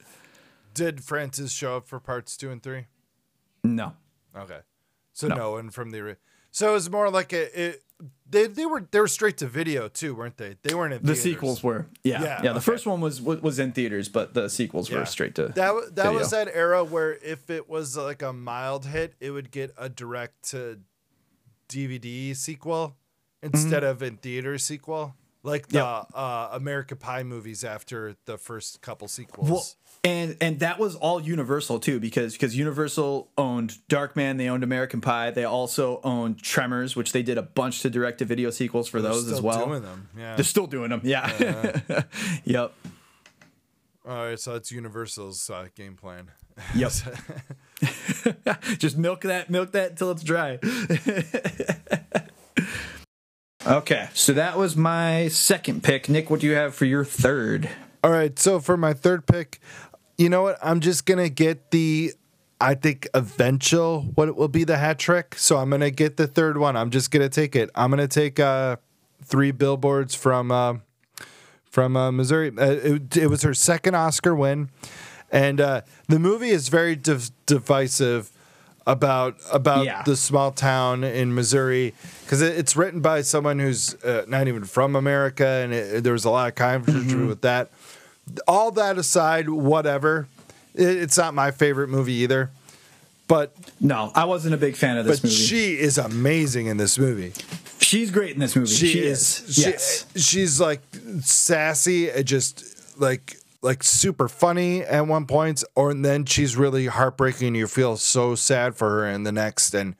Did 0.73 1.03
Frances 1.03 1.51
show 1.51 1.77
up 1.77 1.87
for 1.87 1.99
parts 1.99 2.37
two 2.37 2.51
and 2.51 2.61
three? 2.63 2.85
No. 3.63 3.93
Okay. 4.37 4.59
So 5.13 5.27
no, 5.27 5.51
one 5.53 5.71
from 5.71 5.89
the. 5.89 6.15
So 6.51 6.69
it 6.69 6.73
was 6.73 6.89
more 6.89 7.09
like 7.09 7.33
a. 7.33 7.69
It, 7.69 7.83
they 8.29 8.47
they 8.47 8.65
were 8.65 8.87
they 8.89 8.99
were 9.01 9.07
straight 9.09 9.35
to 9.39 9.47
video 9.47 9.89
too, 9.89 10.15
weren't 10.15 10.37
they? 10.37 10.55
They 10.61 10.73
weren't 10.73 10.93
in 10.93 10.99
The 11.01 11.07
theaters. 11.15 11.23
sequels 11.23 11.63
were. 11.63 11.87
Yeah. 12.03 12.21
Yeah, 12.21 12.27
Yeah, 12.27 12.41
the 12.41 12.49
okay. 12.51 12.59
first 12.61 12.85
one 12.85 13.01
was 13.01 13.21
was 13.21 13.59
in 13.59 13.73
theaters 13.73 14.07
but 14.07 14.33
the 14.35 14.47
sequels 14.49 14.89
Yeah. 14.89 14.99
were 14.99 15.05
straight 15.05 15.35
to 15.35 15.47
That 15.49 15.95
that 15.95 16.13
was 16.13 16.29
that 16.29 16.47
era 16.53 16.83
where 16.85 17.13
if 17.15 17.49
it 17.49 17.67
was 17.67 17.97
like 17.97 18.21
a 18.21 18.31
mild 18.31 18.85
hit, 18.85 19.15
it 19.19 19.31
would 19.31 19.51
get 19.51 19.73
a 19.77 19.89
direct 19.89 20.49
to 20.51 20.79
DVD 21.69 22.35
sequel 22.35 22.97
instead 23.41 23.83
of 23.85 24.03
in 24.03 24.17
theater 24.17 24.57
sequel, 24.57 25.15
like 25.43 25.67
the 25.69 25.77
Yep. 25.79 26.07
uh, 26.13 26.49
American 26.51 26.97
Pie 26.97 27.23
movies 27.23 27.63
after 27.63 28.15
the 28.25 28.37
first 28.37 28.81
couple 28.81 29.07
sequels. 29.07 29.49
Well, 29.49 29.65
and 30.03 30.35
and 30.41 30.59
that 30.59 30.79
was 30.79 30.95
all 30.95 31.21
Universal 31.21 31.79
too, 31.79 31.99
because 31.99 32.33
because 32.33 32.55
Universal 32.57 33.29
owned 33.37 33.75
Darkman, 33.89 34.37
they 34.37 34.47
owned 34.49 34.63
American 34.63 34.99
Pie, 35.01 35.31
they 35.31 35.43
also 35.45 35.99
owned 36.03 36.41
Tremors, 36.41 36.95
which 36.95 37.11
they 37.11 37.21
did 37.23 37.37
a 37.37 37.41
bunch 37.41 37.81
to 37.81 37.89
direct 37.89 38.19
to 38.19 38.25
video 38.25 38.49
sequels 38.49 38.87
for 38.89 39.01
They're 39.01 39.11
those 39.11 39.27
as 39.29 39.37
still 39.37 39.43
well. 39.47 39.65
doing 39.65 39.81
them. 39.83 40.09
Yeah. 40.17 40.35
They're 40.35 40.43
still 40.45 40.67
doing 40.67 40.89
them, 40.89 41.01
yeah. 41.03 42.03
yep, 42.45 42.73
All 44.09 44.25
right, 44.25 44.39
so 44.39 44.53
that's 44.53 44.71
Universal's 44.71 45.51
uh, 45.51 45.67
game 45.75 45.95
plan. 45.95 46.31
yep. 46.73 46.91
Just 48.79 48.97
milk 48.97 49.21
that, 49.21 49.51
milk 49.51 49.71
that 49.73 49.91
until 49.91 50.09
it's 50.09 50.23
dry. 50.23 50.57
okay, 53.67 54.09
so 54.15 54.33
that 54.33 54.57
was 54.57 54.75
my 54.75 55.27
second 55.27 55.83
pick. 55.83 56.09
Nick, 56.09 56.31
what 56.31 56.39
do 56.39 56.47
you 56.47 56.55
have 56.55 56.73
for 56.73 56.85
your 56.85 57.05
third? 57.05 57.69
All 58.03 58.09
right, 58.09 58.39
so 58.39 58.59
for 58.59 58.75
my 58.77 58.93
third 58.93 59.27
pick, 59.27 59.59
you 60.17 60.27
know 60.27 60.41
what? 60.41 60.57
I'm 60.63 60.79
just 60.79 61.05
gonna 61.05 61.29
get 61.29 61.69
the 61.69 62.11
I 62.59 62.73
think 62.73 63.07
eventual 63.13 64.01
what 64.15 64.27
it 64.27 64.35
will 64.35 64.47
be 64.47 64.63
the 64.63 64.77
hat 64.77 64.97
trick. 64.97 65.35
So 65.35 65.57
I'm 65.57 65.69
gonna 65.69 65.91
get 65.91 66.17
the 66.17 66.25
third 66.25 66.57
one. 66.57 66.75
I'm 66.75 66.89
just 66.89 67.11
gonna 67.11 67.29
take 67.29 67.55
it. 67.55 67.69
I'm 67.75 67.91
gonna 67.91 68.07
take 68.07 68.39
uh, 68.39 68.77
three 69.23 69.51
billboards 69.51 70.15
from 70.15 70.51
uh, 70.51 70.73
from 71.69 71.95
uh, 71.95 72.11
Missouri. 72.11 72.51
Uh, 72.57 72.65
it, 72.71 73.17
it 73.17 73.27
was 73.27 73.43
her 73.43 73.53
second 73.53 73.95
Oscar 73.95 74.35
win, 74.35 74.69
and 75.31 75.61
uh, 75.61 75.81
the 76.07 76.19
movie 76.19 76.49
is 76.49 76.69
very 76.69 76.95
div- 76.95 77.31
divisive 77.45 78.31
about 78.87 79.35
about 79.51 79.85
Yeah. 79.85 80.01
the 80.03 80.15
small 80.15 80.51
town 80.51 81.03
in 81.03 81.35
Missouri 81.35 81.93
because 82.23 82.41
it, 82.41 82.57
it's 82.57 82.75
written 82.75 83.01
by 83.01 83.21
someone 83.21 83.59
who's 83.59 83.93
uh, 84.03 84.25
not 84.27 84.47
even 84.47 84.63
from 84.63 84.95
America, 84.95 85.45
and 85.45 85.73
it, 85.73 86.03
there 86.03 86.13
was 86.13 86.25
a 86.25 86.29
lot 86.31 86.47
of 86.49 86.55
controversy 86.55 87.15
with 87.15 87.41
that. 87.41 87.69
All 88.47 88.71
that 88.71 88.97
aside, 88.97 89.49
whatever. 89.49 90.27
It, 90.75 90.87
it's 90.97 91.17
not 91.17 91.33
my 91.33 91.51
favorite 91.51 91.89
movie 91.89 92.13
either, 92.13 92.49
but 93.27 93.53
No, 93.79 94.11
I 94.15 94.25
wasn't 94.25 94.53
a 94.55 94.57
big 94.57 94.75
fan 94.75 94.97
of 94.97 95.05
this 95.05 95.19
but 95.19 95.25
movie. 95.25 95.35
she 95.35 95.77
is 95.77 95.97
amazing 95.99 96.65
in 96.67 96.77
this 96.77 96.97
movie. 96.97 97.33
She's 97.89 98.11
great 98.11 98.35
in 98.35 98.39
this 98.39 98.55
movie. 98.55 98.71
She, 98.71 98.99
is. 98.99 99.41
is. 99.41 99.55
She, 99.55 99.61
yes. 99.61 100.05
she's 100.15 100.61
like 100.61 100.81
sassy 101.21 102.11
and 102.11 102.23
just 102.23 102.99
like 103.01 103.35
like 103.63 103.81
super 103.81 104.27
funny 104.27 104.83
at 104.83 105.07
one 105.07 105.25
point, 105.25 105.63
or 105.73 105.89
and 105.89 106.05
then 106.05 106.25
she's 106.25 106.55
really 106.55 106.85
heartbreaking. 106.85 107.55
You 107.55 107.65
feel 107.65 107.97
so 107.97 108.35
sad 108.35 108.75
for 108.75 108.89
her 108.89 109.07
in 109.07 109.23
the 109.23 109.31
next, 109.31 109.73
and 109.73 109.95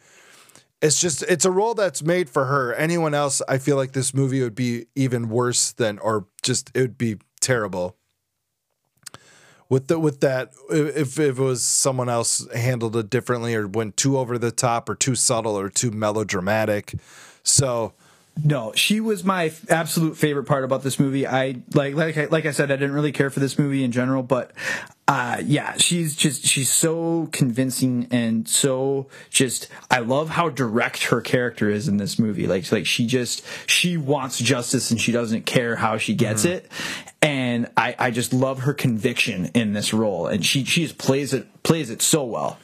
it's 0.83 1.01
just 1.01 1.23
it's 1.23 1.45
a 1.45 1.51
role 1.51 1.73
that's 1.73 2.03
made 2.03 2.29
for 2.29 2.45
her. 2.45 2.75
Anyone 2.75 3.15
else, 3.15 3.41
I 3.49 3.57
feel 3.57 3.75
like 3.75 3.93
this 3.93 4.13
movie 4.13 4.43
would 4.43 4.53
be 4.53 4.85
even 4.93 5.27
worse 5.27 5.71
than, 5.71 5.97
or 5.97 6.27
just 6.43 6.69
it 6.75 6.81
would 6.81 6.97
be 6.99 7.17
terrible. 7.41 7.95
With 9.67 9.87
the 9.87 9.97
with 9.97 10.19
that, 10.19 10.51
if, 10.69 11.17
if 11.17 11.19
it 11.19 11.37
was 11.39 11.63
someone 11.63 12.07
else 12.07 12.47
handled 12.53 12.95
it 12.95 13.09
differently, 13.09 13.55
or 13.55 13.67
went 13.67 13.97
too 13.97 14.19
over 14.19 14.37
the 14.37 14.51
top, 14.51 14.89
or 14.89 14.93
too 14.93 15.15
subtle, 15.15 15.57
or 15.57 15.69
too 15.69 15.89
melodramatic, 15.89 16.93
so 17.49 17.93
No, 18.41 18.71
she 18.73 18.99
was 19.01 19.23
my 19.25 19.45
f- 19.47 19.69
absolute 19.69 20.15
favorite 20.15 20.45
part 20.45 20.63
about 20.63 20.81
this 20.83 20.97
movie. 20.99 21.27
I 21.27 21.57
like 21.73 21.95
like 21.95 22.17
I, 22.17 22.25
like 22.25 22.45
I 22.45 22.51
said, 22.51 22.71
I 22.71 22.75
didn't 22.75 22.93
really 22.93 23.11
care 23.11 23.29
for 23.29 23.39
this 23.41 23.59
movie 23.59 23.83
in 23.83 23.91
general, 23.91 24.23
but 24.23 24.51
uh, 25.09 25.41
yeah, 25.43 25.75
she's 25.77 26.15
just 26.15 26.45
she's 26.45 26.71
so 26.71 27.27
convincing 27.33 28.07
and 28.11 28.47
so 28.47 29.07
just. 29.29 29.67
I 29.91 29.99
love 29.99 30.29
how 30.29 30.49
direct 30.49 31.05
her 31.05 31.19
character 31.19 31.69
is 31.69 31.87
in 31.87 31.97
this 31.97 32.17
movie. 32.19 32.47
Like 32.47 32.71
like 32.71 32.85
she 32.85 33.05
just 33.07 33.43
she 33.67 33.97
wants 33.97 34.37
justice 34.39 34.91
and 34.91 35.01
she 35.01 35.11
doesn't 35.11 35.45
care 35.45 35.75
how 35.75 35.97
she 35.97 36.13
gets 36.13 36.45
it. 36.45 36.71
And 37.21 37.67
I 37.75 37.95
I 37.99 38.11
just 38.11 38.31
love 38.31 38.59
her 38.59 38.73
conviction 38.73 39.47
in 39.53 39.73
this 39.73 39.93
role, 39.93 40.27
and 40.27 40.45
she 40.45 40.63
she 40.63 40.83
just 40.83 40.97
plays 40.97 41.33
it 41.33 41.63
plays 41.63 41.89
it 41.89 42.01
so 42.01 42.23
well. 42.23 42.57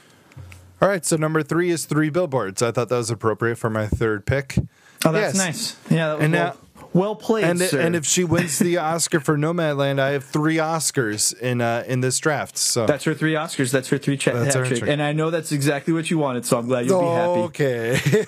All 0.81 0.89
right, 0.89 1.05
so 1.05 1.15
number 1.15 1.41
three 1.41 1.69
is 1.71 1.85
three 1.85 2.09
billboards. 2.09 2.61
I 2.61 2.71
thought 2.71 2.89
that 2.89 2.97
was 2.97 3.09
appropriate 3.09 3.55
for 3.57 3.69
my 3.69 3.87
third 3.87 4.25
pick. 4.25 4.55
Oh, 5.05 5.11
that's 5.11 5.35
Yes. 5.35 5.45
nice. 5.45 5.75
Yeah, 5.89 6.07
that 6.09 6.13
was 6.17 6.23
And 6.25 6.33
well, 6.33 6.43
now- 6.45 6.55
well 6.93 7.15
played, 7.15 7.45
And 7.45 7.59
sir. 7.61 7.79
and 7.79 7.95
if 7.95 8.05
she 8.05 8.23
wins 8.23 8.59
the 8.59 8.77
Oscar 8.79 9.19
for 9.19 9.37
Nomadland, 9.37 9.99
I 9.99 10.11
have 10.11 10.23
three 10.25 10.57
Oscars 10.57 11.37
in 11.37 11.61
uh, 11.61 11.83
in 11.87 12.01
this 12.01 12.17
draft. 12.19 12.57
So 12.57 12.85
That's 12.85 13.03
her 13.05 13.13
three 13.13 13.33
Oscars. 13.33 13.71
That's 13.71 13.87
her 13.89 13.97
three 13.97 14.17
cha- 14.17 14.33
That's 14.33 14.55
hat 14.55 14.65
trick. 14.65 14.79
trick. 14.79 14.91
And 14.91 15.01
I 15.01 15.13
know 15.13 15.29
that's 15.29 15.51
exactly 15.51 15.93
what 15.93 16.09
you 16.11 16.17
wanted, 16.17 16.45
so 16.45 16.57
I'm 16.57 16.67
glad 16.67 16.85
you'll 16.87 17.01
be 17.01 17.07
happy. 17.07 17.39
okay. 17.41 18.25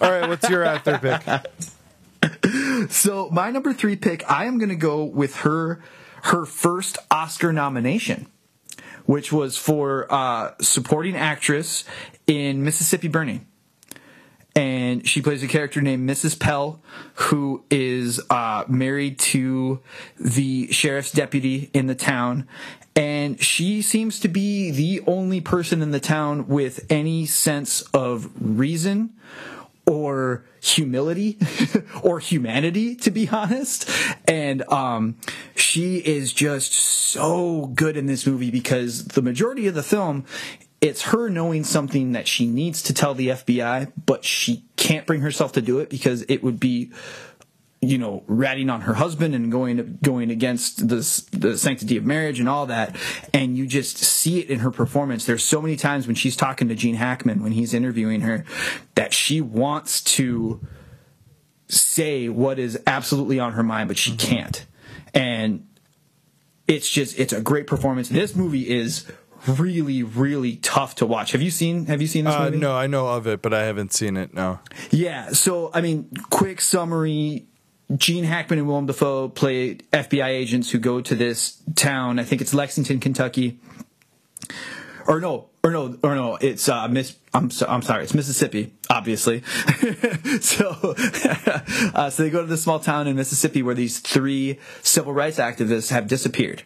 All 0.00 0.10
right, 0.10 0.28
what's 0.28 0.48
your 0.48 0.64
uh, 0.64 0.78
third 0.80 1.00
pick? 1.02 1.46
So 2.90 3.28
my 3.30 3.50
number 3.50 3.72
three 3.74 3.94
pick, 3.96 4.28
I 4.30 4.46
am 4.46 4.58
going 4.58 4.70
to 4.70 4.74
go 4.74 5.04
with 5.04 5.36
her 5.36 5.80
her 6.22 6.44
first 6.46 6.98
Oscar 7.10 7.52
nomination, 7.52 8.26
which 9.06 9.32
was 9.32 9.56
for 9.56 10.06
uh, 10.12 10.52
supporting 10.60 11.16
actress 11.16 11.84
in 12.26 12.64
Mississippi 12.64 13.08
Burning. 13.08 13.46
And 14.56 15.06
she 15.06 15.22
plays 15.22 15.42
a 15.42 15.48
character 15.48 15.80
named 15.80 16.08
Mrs. 16.08 16.38
Pell, 16.38 16.82
who 17.14 17.64
is 17.70 18.20
uh, 18.30 18.64
married 18.68 19.18
to 19.20 19.80
the 20.18 20.70
sheriff's 20.72 21.12
deputy 21.12 21.70
in 21.72 21.86
the 21.86 21.94
town. 21.94 22.48
And 22.96 23.40
she 23.40 23.80
seems 23.80 24.18
to 24.20 24.28
be 24.28 24.70
the 24.70 25.02
only 25.06 25.40
person 25.40 25.82
in 25.82 25.92
the 25.92 26.00
town 26.00 26.48
with 26.48 26.84
any 26.90 27.26
sense 27.26 27.82
of 27.94 28.30
reason 28.40 29.14
or 29.86 30.44
humility 30.60 31.38
or 32.02 32.18
humanity 32.20 32.94
to 32.96 33.10
be 33.10 33.28
honest. 33.28 33.88
And 34.26 34.62
um 34.68 35.16
she 35.54 35.98
is 35.98 36.32
just 36.32 36.72
so 36.72 37.66
good 37.74 37.96
in 37.96 38.06
this 38.06 38.26
movie 38.26 38.50
because 38.50 39.06
the 39.06 39.22
majority 39.22 39.66
of 39.66 39.74
the 39.74 39.82
film 39.82 40.24
it's 40.80 41.02
her 41.02 41.28
knowing 41.28 41.62
something 41.62 42.12
that 42.12 42.26
she 42.26 42.46
needs 42.46 42.82
to 42.82 42.94
tell 42.94 43.14
the 43.14 43.28
FBI 43.28 43.92
but 44.06 44.24
she 44.24 44.64
can't 44.76 45.06
bring 45.06 45.20
herself 45.20 45.52
to 45.52 45.62
do 45.62 45.78
it 45.78 45.90
because 45.90 46.22
it 46.28 46.42
would 46.42 46.58
be 46.58 46.90
you 47.82 47.96
know, 47.96 48.22
ratting 48.26 48.68
on 48.68 48.82
her 48.82 48.92
husband 48.94 49.34
and 49.34 49.50
going 49.50 49.98
going 50.02 50.30
against 50.30 50.86
the 50.88 50.96
the 51.32 51.56
sanctity 51.56 51.96
of 51.96 52.04
marriage 52.04 52.38
and 52.38 52.48
all 52.48 52.66
that, 52.66 52.94
and 53.32 53.56
you 53.56 53.66
just 53.66 53.96
see 53.96 54.38
it 54.38 54.50
in 54.50 54.58
her 54.58 54.70
performance. 54.70 55.24
There's 55.24 55.42
so 55.42 55.62
many 55.62 55.76
times 55.76 56.06
when 56.06 56.14
she's 56.16 56.36
talking 56.36 56.68
to 56.68 56.74
Gene 56.74 56.96
Hackman 56.96 57.42
when 57.42 57.52
he's 57.52 57.72
interviewing 57.72 58.20
her 58.20 58.44
that 58.96 59.14
she 59.14 59.40
wants 59.40 60.02
to 60.16 60.60
say 61.68 62.28
what 62.28 62.58
is 62.58 62.78
absolutely 62.86 63.38
on 63.40 63.52
her 63.52 63.62
mind, 63.62 63.88
but 63.88 63.96
she 63.96 64.14
can't, 64.14 64.66
and 65.14 65.66
it's 66.68 66.88
just 66.90 67.18
it's 67.18 67.32
a 67.32 67.40
great 67.40 67.66
performance. 67.66 68.08
This 68.10 68.36
movie 68.36 68.68
is 68.68 69.06
really 69.46 70.02
really 70.02 70.56
tough 70.56 70.96
to 70.96 71.06
watch. 71.06 71.32
Have 71.32 71.40
you 71.40 71.50
seen 71.50 71.86
Have 71.86 72.02
you 72.02 72.06
seen 72.08 72.26
this 72.26 72.34
Uh, 72.34 72.44
movie? 72.44 72.58
no, 72.58 72.74
I 72.76 72.86
know 72.86 73.08
of 73.08 73.26
it, 73.26 73.40
but 73.40 73.54
I 73.54 73.62
haven't 73.64 73.94
seen 73.94 74.18
it. 74.18 74.34
No. 74.34 74.58
Yeah, 74.90 75.30
so 75.30 75.70
I 75.72 75.80
mean, 75.80 76.10
quick 76.28 76.60
summary. 76.60 77.46
Gene 77.96 78.24
Hackman 78.24 78.58
and 78.58 78.68
Willem 78.68 78.86
Dafoe 78.86 79.28
play 79.28 79.76
FBI 79.92 80.28
agents 80.28 80.70
who 80.70 80.78
go 80.78 81.00
to 81.00 81.14
this 81.14 81.60
town. 81.74 82.18
I 82.18 82.24
think 82.24 82.40
it's 82.40 82.54
Lexington, 82.54 83.00
Kentucky. 83.00 83.58
Or 85.06 85.20
no, 85.20 85.48
or 85.64 85.70
no, 85.70 85.98
or 86.02 86.14
no. 86.14 86.36
It's 86.36 86.68
uh, 86.68 86.86
Miss. 86.88 87.16
I'm 87.34 87.50
so, 87.50 87.66
I'm 87.68 87.82
sorry. 87.82 88.04
It's 88.04 88.14
Mississippi, 88.14 88.72
obviously. 88.88 89.42
so, 90.40 90.94
uh, 91.94 92.10
so 92.10 92.22
they 92.22 92.30
go 92.30 92.42
to 92.42 92.46
this 92.46 92.62
small 92.62 92.78
town 92.78 93.08
in 93.08 93.16
Mississippi 93.16 93.62
where 93.62 93.74
these 93.74 93.98
three 93.98 94.58
civil 94.82 95.12
rights 95.12 95.38
activists 95.38 95.90
have 95.90 96.06
disappeared, 96.06 96.62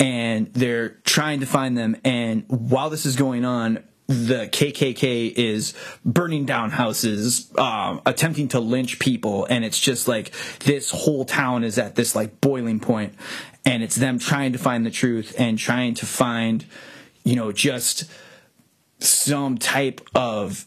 and 0.00 0.52
they're 0.54 0.90
trying 1.04 1.40
to 1.40 1.46
find 1.46 1.76
them. 1.76 1.96
And 2.04 2.44
while 2.48 2.88
this 2.88 3.04
is 3.04 3.16
going 3.16 3.44
on, 3.44 3.82
the 4.06 4.46
KKK 4.46 5.32
is 5.32 5.74
burning 6.04 6.44
down 6.44 6.70
houses, 6.70 7.50
um, 7.58 8.00
attempting 8.06 8.48
to 8.48 8.60
lynch 8.60 8.98
people, 8.98 9.46
and 9.50 9.64
it's 9.64 9.80
just 9.80 10.06
like 10.06 10.32
this 10.60 10.90
whole 10.90 11.24
town 11.24 11.64
is 11.64 11.78
at 11.78 11.96
this 11.96 12.14
like 12.14 12.40
boiling 12.40 12.78
point, 12.78 13.14
and 13.64 13.82
it's 13.82 13.96
them 13.96 14.18
trying 14.18 14.52
to 14.52 14.58
find 14.58 14.86
the 14.86 14.90
truth 14.90 15.34
and 15.38 15.58
trying 15.58 15.94
to 15.94 16.06
find, 16.06 16.64
you 17.24 17.34
know, 17.34 17.50
just 17.50 18.04
some 19.00 19.58
type 19.58 20.00
of 20.14 20.66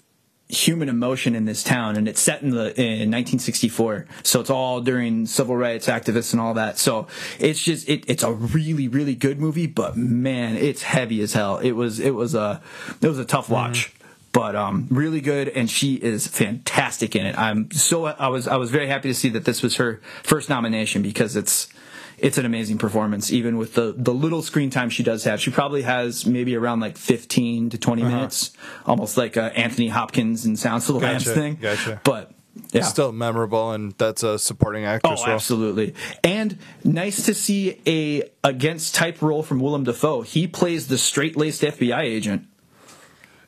human 0.49 0.89
emotion 0.89 1.35
in 1.35 1.45
this 1.45 1.63
town 1.63 1.95
and 1.95 2.07
it's 2.07 2.19
set 2.19 2.41
in 2.41 2.49
the 2.49 2.75
in 2.79 3.12
1964 3.12 4.07
so 4.23 4.39
it's 4.39 4.49
all 4.49 4.81
during 4.81 5.27
civil 5.27 5.55
rights 5.55 5.85
activists 5.85 6.33
and 6.33 6.41
all 6.41 6.55
that. 6.55 6.79
So 6.79 7.05
it's 7.39 7.62
just 7.62 7.88
it, 7.88 8.03
it's 8.07 8.23
a 8.23 8.33
really 8.33 8.88
really 8.88 9.13
good 9.13 9.39
movie 9.39 9.67
but 9.67 9.95
man 9.95 10.55
it's 10.57 10.81
heavy 10.81 11.21
as 11.21 11.33
hell. 11.33 11.59
It 11.59 11.73
was 11.73 11.99
it 11.99 12.15
was 12.15 12.33
a 12.33 12.62
it 12.99 13.07
was 13.07 13.19
a 13.19 13.25
tough 13.25 13.49
watch. 13.49 13.93
But 14.31 14.55
um 14.55 14.88
really 14.89 15.21
good 15.21 15.49
and 15.49 15.69
she 15.69 15.95
is 15.95 16.25
fantastic 16.25 17.15
in 17.15 17.27
it. 17.27 17.38
I'm 17.38 17.69
so 17.69 18.05
i 18.05 18.27
was 18.27 18.47
i 18.47 18.55
was 18.55 18.71
very 18.71 18.88
happy 18.88 19.09
to 19.09 19.15
see 19.15 19.29
that 19.29 19.45
this 19.45 19.62
was 19.62 19.75
her 19.75 20.01
first 20.23 20.49
nomination 20.49 21.03
because 21.03 21.35
it's 21.35 21.67
it's 22.21 22.38
an 22.38 22.45
amazing 22.45 22.77
performance 22.77 23.32
even 23.32 23.58
with 23.58 23.73
the 23.73 23.93
the 23.97 24.13
little 24.13 24.41
screen 24.41 24.69
time 24.69 24.89
she 24.89 25.03
does 25.03 25.23
have 25.23 25.39
she 25.39 25.51
probably 25.51 25.82
has 25.84 26.25
maybe 26.25 26.55
around 26.55 26.79
like 26.79 26.97
15 26.97 27.69
to 27.71 27.77
20 27.77 28.03
minutes 28.03 28.51
almost 28.86 29.17
like 29.17 29.38
uh, 29.38 29.51
anthony 29.55 29.88
hopkins 29.89 30.45
and 30.45 30.58
sounds 30.60 30.88
of 30.89 30.95
the 30.95 31.01
lambs 31.01 31.25
thing 31.32 31.55
gotcha. 31.55 32.01
but 32.03 32.32
yeah 32.73 32.82
Still 32.82 33.12
memorable, 33.13 33.71
and 33.71 33.93
that's 33.97 34.21
a 34.21 34.38
supporting 34.38 34.84
actress 34.84 35.21
Oh, 35.21 35.25
role. 35.27 35.36
absolutely. 35.36 35.95
And 36.23 36.58
nice 36.84 37.25
to 37.27 37.34
see 37.34 37.79
a 37.88 38.29
against 38.43 38.95
type 38.95 39.21
role 39.21 39.43
from 39.43 39.60
Willem 39.62 39.86
Dafoe. 39.86 40.23
He 40.23 40.45
plays 40.45 40.88
the 40.88 40.97
straight 40.97 41.38
laced 41.38 41.62
FBI 41.62 42.01
agent. 42.01 42.47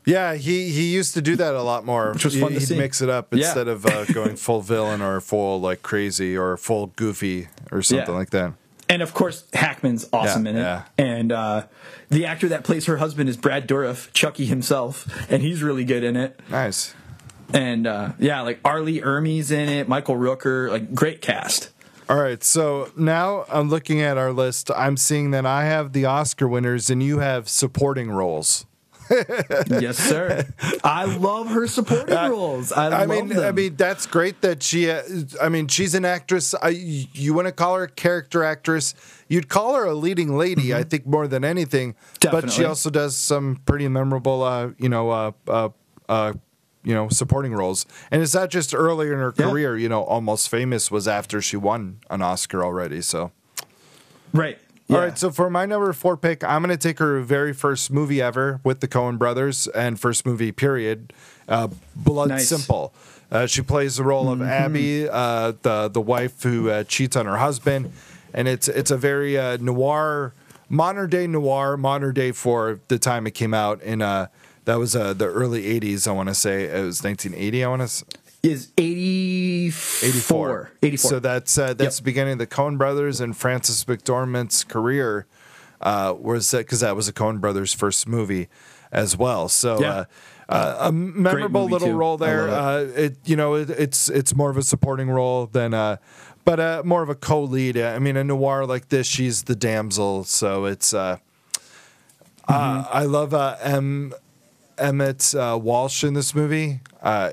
Yeah, 0.05 0.35
he 0.35 0.69
he 0.71 0.93
used 0.93 1.13
to 1.15 1.21
do 1.21 1.35
that 1.35 1.53
a 1.55 1.61
lot 1.61 1.85
more. 1.85 2.13
Which 2.13 2.25
was 2.25 2.39
fun 2.39 2.53
to 2.53 2.59
He'd 2.59 2.65
see. 2.67 2.77
mix 2.77 3.01
it 3.01 3.09
up 3.09 3.33
Yeah. 3.33 3.45
instead 3.45 3.67
of 3.67 3.85
uh, 3.85 4.05
going 4.05 4.35
full 4.47 4.61
villain 4.61 5.01
or 5.01 5.19
full 5.19 5.59
like 5.59 5.83
crazy 5.83 6.35
or 6.37 6.55
full 6.57 6.87
goofy 6.95 7.49
or 7.71 7.81
something 7.81 8.07
Yeah. 8.07 8.13
like 8.17 8.29
that. 8.31 8.53
And 8.91 9.01
of 9.01 9.13
course, 9.13 9.45
Hackman's 9.53 10.07
awesome 10.11 10.45
Yeah, 10.45 10.51
in 10.51 10.57
it. 10.57 10.59
yeah. 10.59 10.83
And 10.97 11.31
uh, 11.31 11.67
the 12.09 12.25
actor 12.25 12.49
that 12.49 12.63
plays 12.65 12.85
her 12.87 12.97
husband 12.97 13.29
is 13.29 13.37
Brad 13.37 13.67
Dourif, 13.67 14.11
Chucky 14.11 14.45
himself, 14.45 15.07
and 15.31 15.41
he's 15.41 15.63
really 15.63 15.85
good 15.85 16.03
in 16.03 16.17
it. 16.17 16.39
Nice. 16.49 16.93
And 17.53 17.87
uh, 17.87 18.11
yeah, 18.19 18.41
like 18.41 18.59
R. 18.65 18.81
Lee 18.81 18.99
Ermey's 19.01 19.49
in 19.49 19.69
it, 19.69 19.87
Michael 19.87 20.15
Rooker, 20.15 20.69
like 20.69 20.93
great 20.93 21.21
cast. 21.21 21.69
All 22.09 22.17
right, 22.17 22.43
so 22.43 22.91
now 22.97 23.45
I'm 23.47 23.69
looking 23.69 24.01
at 24.01 24.17
our 24.17 24.33
list. 24.33 24.69
I'm 24.75 24.97
seeing 24.97 25.31
that 25.31 25.45
I 25.45 25.63
have 25.65 25.93
the 25.93 26.03
Oscar 26.05 26.47
winners 26.49 26.89
and 26.89 27.01
you 27.01 27.19
have 27.19 27.47
supporting 27.47 28.11
roles. 28.11 28.65
Yes, 29.69 29.97
sir. 29.97 30.47
I 30.83 31.05
love 31.05 31.49
her 31.49 31.67
supporting 31.67 32.15
roles. 32.15 32.71
I, 32.71 32.85
I 32.85 33.05
love 33.05 33.09
mean, 33.09 33.27
them. 33.29 33.43
I 33.45 33.51
mean, 33.51 33.75
that's 33.75 34.05
great 34.05 34.41
that 34.41 34.63
she. 34.63 34.89
Uh, 34.89 35.01
I 35.41 35.49
mean, 35.49 35.67
she's 35.67 35.95
an 35.95 36.05
actress. 36.05 36.53
I, 36.55 36.69
you 36.69 37.33
want 37.33 37.47
to 37.47 37.51
call 37.51 37.75
her 37.75 37.83
a 37.83 37.89
character 37.89 38.43
actress? 38.43 38.93
You'd 39.27 39.49
call 39.49 39.75
her 39.75 39.85
a 39.85 39.93
leading 39.93 40.37
lady. 40.37 40.73
I 40.73 40.83
think 40.83 41.05
more 41.05 41.27
than 41.27 41.43
anything. 41.43 41.95
Definitely. 42.19 42.47
But 42.47 42.53
she 42.53 42.61
Mm-hmm. 42.61 42.69
Also 42.69 42.89
does 42.89 43.15
some 43.15 43.59
pretty 43.65 43.87
memorable, 43.87 44.43
uh, 44.43 44.69
you 44.77 44.87
know, 44.89 45.09
uh, 45.09 45.31
uh, 45.47 45.69
uh, 46.07 46.33
you 46.83 46.93
know, 46.93 47.09
supporting 47.09 47.53
roles. 47.53 47.85
And 48.11 48.21
it's 48.21 48.33
not 48.33 48.49
just 48.49 48.73
earlier 48.73 49.13
in 49.13 49.19
her 49.19 49.33
Yeah. 49.37 49.49
career. 49.49 49.77
You 49.77 49.89
know, 49.89 50.03
Almost 50.03 50.49
Famous 50.49 50.89
was 50.91 51.07
after 51.07 51.41
she 51.41 51.57
won 51.57 51.99
an 52.09 52.21
Oscar 52.21 52.63
already. 52.63 53.01
So. 53.01 53.31
right. 54.33 54.57
All 54.91 54.97
Yeah. 54.97 55.03
right, 55.05 55.17
so 55.17 55.31
for 55.31 55.49
my 55.49 55.65
number 55.65 55.91
four 55.93 56.17
pick, 56.17 56.43
I'm 56.43 56.61
going 56.61 56.75
to 56.75 56.77
take 56.87 56.99
her 56.99 57.21
very 57.21 57.53
first 57.53 57.91
movie 57.91 58.21
ever 58.21 58.59
with 58.63 58.81
the 58.81 58.87
Coen 58.87 59.17
brothers 59.17 59.67
and 59.67 59.99
first 59.99 60.25
movie 60.25 60.51
period, 60.51 61.13
uh, 61.47 61.69
Blood 61.95 62.29
Nice. 62.29 62.47
Simple. 62.49 62.93
Uh, 63.31 63.45
she 63.45 63.61
plays 63.61 63.95
the 63.95 64.03
role 64.03 64.29
of 64.29 64.41
Abby, 64.41 65.07
uh, 65.09 65.53
the 65.61 65.87
the 65.87 66.01
wife 66.01 66.43
who 66.43 66.69
uh, 66.69 66.83
cheats 66.83 67.15
on 67.15 67.25
her 67.25 67.37
husband, 67.37 67.93
and 68.33 68.47
it's 68.49 68.67
it's 68.67 68.91
a 68.91 68.97
very 68.97 69.37
uh, 69.37 69.55
noir, 69.61 70.33
modern 70.67 71.09
day 71.09 71.27
noir, 71.27 71.77
modern 71.77 72.13
day 72.13 72.33
for 72.33 72.81
the 72.89 72.99
time 72.99 73.25
it 73.25 73.31
came 73.31 73.53
out 73.53 73.81
in 73.81 74.01
uh 74.01 74.27
that 74.65 74.75
was 74.77 74.95
uh, 74.97 75.13
the 75.13 75.25
early 75.27 75.63
'80s. 75.79 76.07
I 76.07 76.11
want 76.11 76.27
to 76.27 76.35
say 76.35 76.65
it 76.65 76.83
was 76.83 77.01
1980. 77.03 77.63
I 77.63 77.67
want 77.69 77.87
to. 77.89 78.05
Is 78.43 78.71
84. 78.77 80.07
84. 80.09 80.71
84. 80.81 81.09
So 81.09 81.19
that's 81.19 81.57
uh, 81.57 81.73
that's 81.75 81.97
the 81.97 82.03
beginning 82.03 82.33
of 82.33 82.39
the 82.39 82.47
Coen 82.47 82.77
brothers 82.77 83.21
and 83.21 83.37
Frances 83.37 83.85
McDormand's 83.85 84.63
career. 84.63 85.27
Uh, 85.79 86.15
was 86.19 86.51
because 86.51 86.79
that 86.81 86.95
was 86.95 87.07
a 87.07 87.13
Coen 87.13 87.39
brothers' 87.41 87.73
first 87.73 88.07
movie 88.07 88.47
as 88.91 89.17
well. 89.17 89.47
So 89.49 89.79
Yeah. 89.81 89.89
uh, 89.91 90.05
uh, 90.49 90.77
a 90.81 90.91
memorable 90.91 91.65
little 91.65 91.87
too. 91.89 91.95
role 91.95 92.17
there. 92.17 92.47
love 92.49 92.89
Uh, 92.89 92.99
it 92.99 93.17
you 93.25 93.35
know 93.35 93.55
it, 93.55 93.69
it's 93.71 94.09
it's 94.09 94.35
more 94.35 94.49
of 94.51 94.57
a 94.57 94.63
supporting 94.63 95.09
role 95.09 95.45
than 95.47 95.73
uh, 95.73 95.97
but 96.45 96.59
uh, 96.59 96.81
more 96.85 97.01
of 97.03 97.09
a 97.09 97.15
co-lead. 97.15 97.77
I 97.77 97.97
mean, 97.99 98.17
a 98.17 98.23
noir 98.23 98.65
like 98.65 98.89
this, 98.89 99.05
she's 99.07 99.43
the 99.43 99.55
damsel. 99.55 100.23
So 100.23 100.65
it's 100.65 100.93
uh, 100.93 101.17
uh, 102.47 102.53
Mm-hmm. 102.83 102.89
I 102.97 103.03
love 103.03 103.33
uh, 103.33 103.55
M. 103.61 104.13
Emmett 104.81 105.33
uh, 105.35 105.57
Walsh 105.61 106.03
in 106.03 106.13
this 106.13 106.33
movie. 106.35 106.79
Uh, 107.01 107.31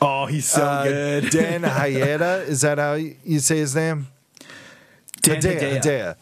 oh, 0.00 0.26
he's 0.26 0.46
so 0.46 0.62
uh, 0.62 0.84
good. 0.84 1.30
Dan 1.30 1.62
Hayeda, 1.62 2.46
is 2.46 2.60
that 2.62 2.78
how 2.78 2.94
you 2.94 3.38
say 3.38 3.58
his 3.58 3.74
name? 3.74 4.08
Dan 5.22 5.40
Hedaya. 5.40 6.16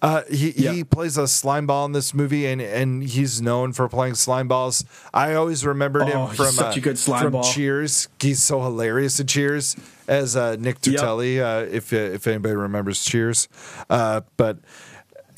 Uh, 0.00 0.22
he 0.30 0.52
he 0.52 0.84
plays 0.84 1.18
a 1.18 1.26
slime 1.26 1.66
ball 1.66 1.84
in 1.84 1.90
this 1.90 2.14
movie, 2.14 2.46
and, 2.46 2.60
and 2.60 3.02
he's 3.02 3.42
known 3.42 3.72
for 3.72 3.88
playing 3.88 4.14
slime 4.14 4.46
balls. 4.46 4.84
I 5.12 5.34
always 5.34 5.66
remembered 5.66 6.02
Oh, 6.02 6.26
him 6.26 6.36
from 6.36 6.52
such 6.52 6.76
uh, 6.76 6.78
a 6.78 6.80
good 6.80 6.98
slime 6.98 7.22
from 7.24 7.32
ball. 7.32 7.42
Cheers. 7.42 8.06
He's 8.20 8.40
so 8.40 8.62
hilarious 8.62 9.18
in 9.18 9.26
Cheers 9.26 9.74
as 10.06 10.36
uh, 10.36 10.54
Nick 10.56 10.78
Yep. 10.86 11.00
Uh, 11.02 11.66
if 11.68 11.92
if 11.92 12.28
anybody 12.28 12.54
remembers 12.54 13.04
Cheers, 13.04 13.48
uh, 13.90 14.20
but 14.36 14.58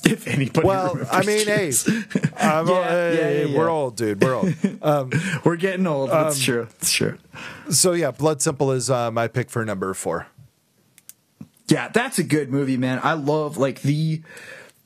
If 0.10 0.26
anybody 0.26 0.66
well, 0.66 0.94
remembers 0.94 1.08
I 1.12 1.22
mean, 1.22 1.46
hey, 1.46 1.70
Cheers. 1.72 1.88
I'm, 2.36 2.66
Yeah, 2.68 2.74
yeah, 2.80 3.12
hey, 3.12 3.46
yeah, 3.48 3.58
we're 3.58 3.64
yeah. 3.66 3.70
old, 3.70 3.96
dude. 3.96 4.22
We're 4.22 4.34
old. 4.34 4.54
Um, 4.82 5.10
We're 5.44 5.56
getting 5.56 5.86
old. 5.86 6.10
It's 6.12 6.42
true. 6.42 6.66
It's 6.80 6.90
true. 6.92 7.18
so 7.70 7.92
yeah, 7.92 8.10
Blood 8.10 8.40
Simple 8.40 8.72
is 8.72 8.88
uh, 8.90 9.10
my 9.10 9.28
pick 9.28 9.50
for 9.50 9.64
number 9.64 9.92
four. 9.94 10.26
Yeah, 11.68 11.88
that's 11.88 12.18
a 12.18 12.24
good 12.24 12.50
movie, 12.50 12.76
man. 12.76 12.98
I 13.02 13.12
love 13.12 13.56
like 13.58 13.82
the 13.82 14.22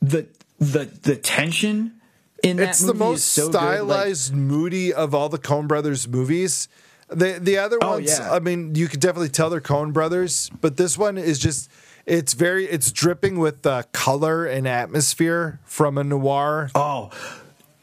the 0.02 0.26
the 0.58 0.84
the 1.02 1.16
tension 1.16 2.00
in 2.42 2.56
that 2.56 2.62
movie. 2.62 2.70
it's 2.70 2.82
movie 2.82 2.92
the 2.92 3.04
most 3.04 3.18
is 3.20 3.24
so 3.24 3.46
good. 3.46 3.54
Like, 3.54 3.62
stylized, 3.76 4.34
moody 4.34 4.92
of 4.92 5.14
all 5.14 5.28
the 5.28 5.38
Coen 5.38 5.66
Brothers 5.68 6.06
movies. 6.08 6.68
The 7.08 7.38
the 7.40 7.58
other 7.58 7.78
Oh, 7.80 7.92
ones, 7.92 8.18
yeah. 8.18 8.32
I 8.32 8.40
mean, 8.40 8.74
you 8.74 8.88
could 8.88 9.00
definitely 9.00 9.28
tell 9.28 9.48
they're 9.48 9.60
Coen 9.60 9.92
Brothers, 9.92 10.50
but 10.60 10.76
this 10.76 10.98
one 10.98 11.16
is 11.18 11.38
just 11.38 11.70
it's 12.06 12.32
very 12.34 12.66
it's 12.66 12.92
dripping 12.92 13.38
with 13.38 13.64
uh, 13.66 13.82
color 13.92 14.46
and 14.46 14.66
atmosphere 14.68 15.60
from 15.64 15.98
a 15.98 16.04
noir. 16.04 16.70
oh, 16.74 17.10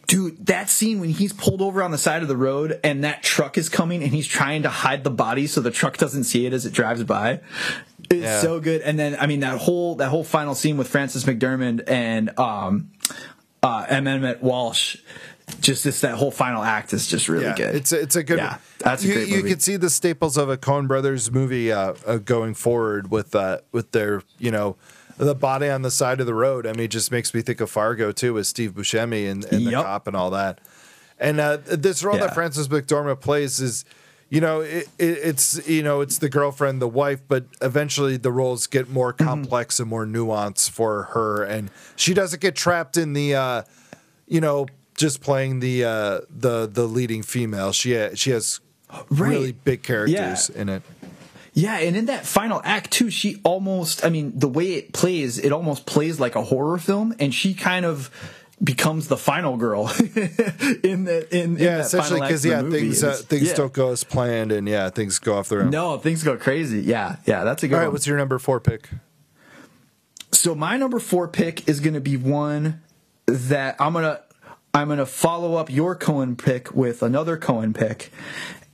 dude, 0.08 0.46
that 0.46 0.70
scene 0.70 1.00
when 1.00 1.10
he's 1.10 1.34
pulled 1.34 1.62
over 1.62 1.82
on 1.82 1.92
the 1.92 1.98
side 1.98 2.22
of 2.22 2.28
the 2.28 2.36
road 2.38 2.80
and 2.84 3.04
that 3.04 3.24
truck 3.24 3.58
is 3.58 3.70
coming 3.70 4.04
and 4.04 4.12
he's 4.14 4.28
trying 4.28 4.64
to 4.64 4.70
hide 4.70 5.04
the 5.04 5.10
body 5.10 5.48
so 5.48 5.62
the 5.62 5.72
truck 5.72 5.98
doesn't 5.98 6.26
see 6.26 6.46
it 6.46 6.54
as 6.54 6.66
it 6.66 6.74
drives 6.74 7.04
by. 7.04 7.40
It's 8.10 8.22
Yeah. 8.24 8.42
so 8.42 8.60
good. 8.60 8.82
And 8.82 9.00
then 9.00 9.16
I 9.20 9.26
mean 9.28 9.40
that 9.40 9.58
whole 9.60 9.96
that 9.96 10.10
whole 10.10 10.24
final 10.26 10.54
scene 10.56 10.78
with 10.78 10.88
Frances 10.90 11.24
McDermott 11.24 11.84
and 11.88 12.38
um 12.38 12.92
uh 13.64 13.86
M. 13.88 14.08
Emmett 14.08 14.42
Walsh. 14.44 14.98
Just 15.60 15.84
this 15.84 16.02
that 16.02 16.16
whole 16.16 16.32
final 16.32 16.64
act 16.64 16.94
is 16.94 17.06
just 17.08 17.28
really 17.30 17.46
yeah, 17.46 17.56
good. 17.56 17.76
it's 17.76 17.92
a, 17.92 18.02
it's 18.02 18.16
a 18.16 18.24
good. 18.24 18.38
Yeah, 18.40 18.58
that's 18.80 19.04
a 19.04 19.08
you, 19.08 19.14
great 19.14 19.28
You 19.28 19.38
movie. 19.38 19.50
can 19.50 19.60
see 19.60 19.76
the 19.78 19.90
staples 19.90 20.38
of 20.38 20.50
a 20.50 20.58
Coen 20.58 20.88
Brothers 20.88 21.32
movie 21.32 21.72
uh, 21.72 21.94
uh, 22.06 22.18
going 22.18 22.54
forward 22.54 23.12
with 23.12 23.36
uh, 23.36 23.60
with 23.72 23.92
their 23.92 24.24
you 24.40 24.50
know 24.52 24.76
the 25.18 25.36
body 25.36 25.70
on 25.70 25.82
the 25.84 25.92
side 25.92 26.20
of 26.20 26.26
the 26.26 26.34
road. 26.34 26.66
I 26.66 26.72
mean, 26.72 26.82
it 26.86 26.88
just 26.92 27.12
makes 27.12 27.34
me 27.34 27.42
think 27.42 27.62
of 27.62 27.70
Fargo 27.70 28.12
too, 28.12 28.34
with 28.34 28.48
Steve 28.48 28.72
Buscemi 28.72 29.30
and, 29.30 29.46
and 29.46 29.68
the 29.68 29.74
cop 29.74 30.08
and 30.08 30.16
all 30.16 30.32
that. 30.32 30.60
And 31.20 31.40
uh, 31.40 31.58
this 31.64 32.04
role 32.04 32.16
Yeah. 32.18 32.26
that 32.28 32.34
Frances 32.34 32.68
McDormand 32.68 33.20
plays 33.22 33.60
is, 33.60 33.86
you 34.30 34.42
know, 34.42 34.62
it, 34.62 34.88
it, 34.98 35.18
it's 35.22 35.68
you 35.70 35.84
know 35.84 36.02
it's 36.02 36.18
the 36.18 36.30
girlfriend, 36.30 36.82
the 36.82 36.88
wife, 36.88 37.22
but 37.28 37.46
eventually 37.62 38.18
the 38.18 38.32
roles 38.32 38.66
get 38.66 38.90
more 38.90 39.14
Mm-hmm. 39.14 39.26
complex 39.28 39.80
and 39.80 39.88
more 39.88 40.08
nuanced 40.08 40.72
for 40.72 41.04
her, 41.14 41.44
and 41.44 41.70
she 41.96 42.16
doesn't 42.16 42.42
get 42.42 42.56
trapped 42.56 42.98
in 42.98 43.14
the, 43.14 43.36
uh, 43.36 43.62
you 44.28 44.42
know, 44.42 44.66
just 45.02 45.22
playing 45.22 45.60
the 45.60 45.84
uh, 45.84 46.20
the 46.30 46.68
the 46.68 46.86
leading 46.88 47.24
female. 47.24 47.74
She 47.74 47.96
ha- 47.96 48.12
she 48.16 48.30
has 48.32 48.62
really 49.10 49.52
big 49.52 49.84
characters 49.84 50.50
in 50.50 50.70
it. 50.70 50.84
Yeah, 51.54 51.80
and 51.80 51.98
in 51.98 52.06
that 52.06 52.26
final 52.26 52.62
act 52.64 52.92
too, 52.92 53.10
she 53.10 53.42
almost 53.44 54.06
I 54.06 54.10
mean, 54.10 54.32
the 54.40 54.48
way 54.48 54.74
it 54.76 54.94
plays, 54.94 55.38
it 55.38 55.52
almost 55.52 55.86
plays 55.86 56.18
like 56.20 56.36
a 56.36 56.44
horror 56.44 56.78
film 56.78 57.14
and 57.20 57.34
she 57.34 57.54
kind 57.54 57.86
of 57.86 58.10
becomes 58.64 59.08
the 59.08 59.18
final 59.18 59.58
girl 59.58 59.90
in 60.00 61.04
the 61.04 61.28
in, 61.32 61.56
in 61.56 61.58
Yeah, 61.58 61.78
that 61.78 61.86
essentially 61.88 62.22
because 62.22 62.46
yeah, 62.46 62.62
things 62.62 63.04
uh, 63.04 63.14
things 63.16 63.50
yeah. 63.50 63.54
don't 63.56 63.74
go 63.74 63.92
as 63.92 64.04
planned, 64.06 64.52
and 64.54 64.70
yeah, 64.70 64.90
things 64.92 65.20
go 65.20 65.38
off 65.38 65.50
their 65.50 65.64
own. 65.64 65.72
No, 65.72 65.98
things 65.98 66.24
go 66.24 66.38
crazy. 66.38 66.80
Yeah, 66.82 67.18
yeah, 67.26 67.44
that's 67.44 67.64
a 67.64 67.68
good 67.68 67.74
All 67.76 67.80
right, 67.82 67.88
one. 67.88 67.94
what's 67.94 68.08
your 68.08 68.18
number 68.18 68.40
four 68.40 68.60
pick? 68.62 68.88
So 70.32 70.56
my 70.56 70.78
number 70.78 71.00
four 71.00 71.28
pick 71.28 71.68
is 71.68 71.80
going 71.82 71.94
to 71.96 72.02
be 72.02 72.16
one 72.18 72.82
that 73.26 73.76
I'm 73.80 73.94
gonna 73.94 74.22
I'm 74.74 74.88
gonna 74.88 75.06
follow 75.06 75.56
up 75.56 75.70
your 75.70 75.96
Coen 75.96 76.38
pick 76.38 76.74
with 76.74 77.04
another 77.04 77.38
Coen 77.38 77.76
pick, 77.76 78.12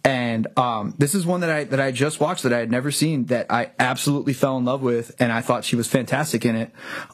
and 0.03 0.47
um, 0.57 0.93
this 0.97 1.15
is 1.15 1.25
one 1.25 1.41
that 1.41 1.49
I 1.49 1.63
that 1.65 1.79
I 1.79 1.91
just 1.91 2.19
watched 2.19 2.43
that 2.43 2.53
I 2.53 2.59
had 2.59 2.71
never 2.71 2.91
seen 2.91 3.25
that 3.25 3.51
I 3.51 3.71
absolutely 3.79 4.33
fell 4.33 4.57
in 4.57 4.65
love 4.65 4.81
with, 4.81 5.15
and 5.19 5.31
I 5.31 5.41
thought 5.41 5.65
she 5.65 5.75
was 5.75 5.87
fantastic 5.87 6.45
in 6.45 6.55
it. 6.55 6.71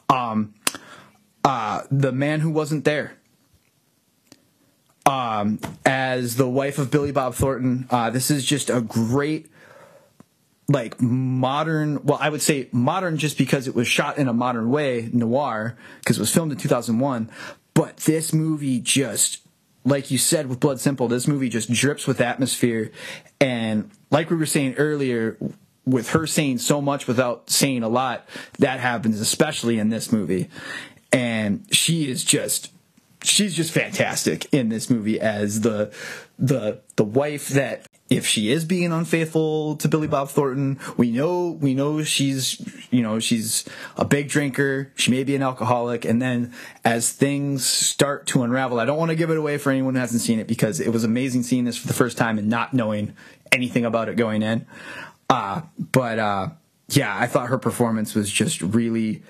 Um, 0.08 0.54
uh, 1.44 1.82
the 1.90 2.12
man 2.12 2.40
who 2.40 2.50
wasn't 2.50 2.84
there. 2.84 3.16
Um, 5.06 5.60
as 5.84 6.36
the 6.36 6.48
wife 6.48 6.78
of 6.78 6.90
Billy 6.90 7.12
Bob 7.12 7.34
Thornton, 7.34 7.86
uh, 7.90 8.08
this 8.08 8.30
is 8.30 8.44
just 8.44 8.70
a 8.70 8.80
great 8.80 9.50
like 10.66 10.98
modern 10.98 12.02
well 12.04 12.16
i 12.22 12.30
would 12.30 12.40
say 12.40 12.70
modern 12.72 13.18
just 13.18 13.36
because 13.36 13.68
it 13.68 13.74
was 13.74 13.86
shot 13.86 14.16
in 14.16 14.28
a 14.28 14.32
modern 14.32 14.70
way 14.70 15.10
noir 15.12 15.76
because 16.00 16.16
it 16.16 16.20
was 16.20 16.32
filmed 16.32 16.50
in 16.52 16.56
2001 16.56 17.30
but 17.74 17.98
this 17.98 18.32
movie 18.32 18.80
just 18.80 19.40
like 19.84 20.10
you 20.10 20.18
said 20.18 20.46
with 20.46 20.60
blood 20.60 20.80
simple 20.80 21.08
this 21.08 21.28
movie 21.28 21.48
just 21.48 21.70
drips 21.70 22.06
with 22.06 22.20
atmosphere. 22.20 22.90
And 23.40 23.90
like 24.10 24.30
we 24.30 24.36
were 24.36 24.46
saying 24.46 24.74
earlier 24.74 25.36
with 25.84 26.10
her 26.10 26.26
saying 26.26 26.58
so 26.58 26.80
much 26.80 27.06
without 27.06 27.50
saying 27.50 27.82
a 27.82 27.88
lot 27.88 28.26
that 28.58 28.80
happens 28.80 29.20
especially 29.20 29.78
in 29.78 29.90
this 29.90 30.10
movie. 30.10 30.48
And 31.12 31.66
she 31.70 32.10
is 32.10 32.24
just 32.24 32.72
she's 33.22 33.54
just 33.54 33.72
fantastic 33.72 34.52
in 34.52 34.68
this 34.68 34.88
movie 34.88 35.20
as 35.20 35.60
the 35.60 35.92
the 36.38 36.80
the 36.96 37.04
wife 37.04 37.48
that 37.48 37.86
if 38.10 38.26
she 38.26 38.50
is 38.50 38.64
being 38.64 38.92
unfaithful 38.92 39.76
to 39.76 39.88
Billy 39.88 40.06
Bob 40.06 40.28
Thornton, 40.28 40.78
we 40.96 41.10
know 41.10 41.50
we 41.60 41.74
know 41.74 42.02
she's 42.02 42.60
you 42.90 43.02
know 43.02 43.18
she's 43.18 43.64
a 43.96 44.04
big 44.04 44.28
drinker. 44.28 44.92
She 44.94 45.10
may 45.10 45.24
be 45.24 45.34
an 45.34 45.42
alcoholic, 45.42 46.04
and 46.04 46.20
then 46.20 46.52
as 46.84 47.12
things 47.12 47.66
start 47.66 48.26
to 48.28 48.42
unravel, 48.42 48.78
I 48.78 48.84
don't 48.84 48.98
want 48.98 49.10
to 49.10 49.16
give 49.16 49.30
it 49.30 49.36
away 49.36 49.56
for 49.58 49.70
anyone 49.70 49.94
who 49.94 50.00
hasn't 50.00 50.20
seen 50.20 50.38
it 50.38 50.46
because 50.46 50.80
it 50.80 50.90
was 50.90 51.04
amazing 51.04 51.44
seeing 51.44 51.64
this 51.64 51.78
for 51.78 51.86
the 51.86 51.94
first 51.94 52.18
time 52.18 52.38
and 52.38 52.48
not 52.48 52.74
knowing 52.74 53.14
anything 53.50 53.84
about 53.84 54.08
it 54.08 54.16
going 54.16 54.42
in. 54.42 54.66
Uh, 55.30 55.62
but 55.78 56.18
uh, 56.18 56.48
yeah, 56.90 57.16
I 57.18 57.26
thought 57.26 57.48
her 57.48 57.58
performance 57.58 58.14
was 58.14 58.30
just 58.30 58.60
really 58.60 59.22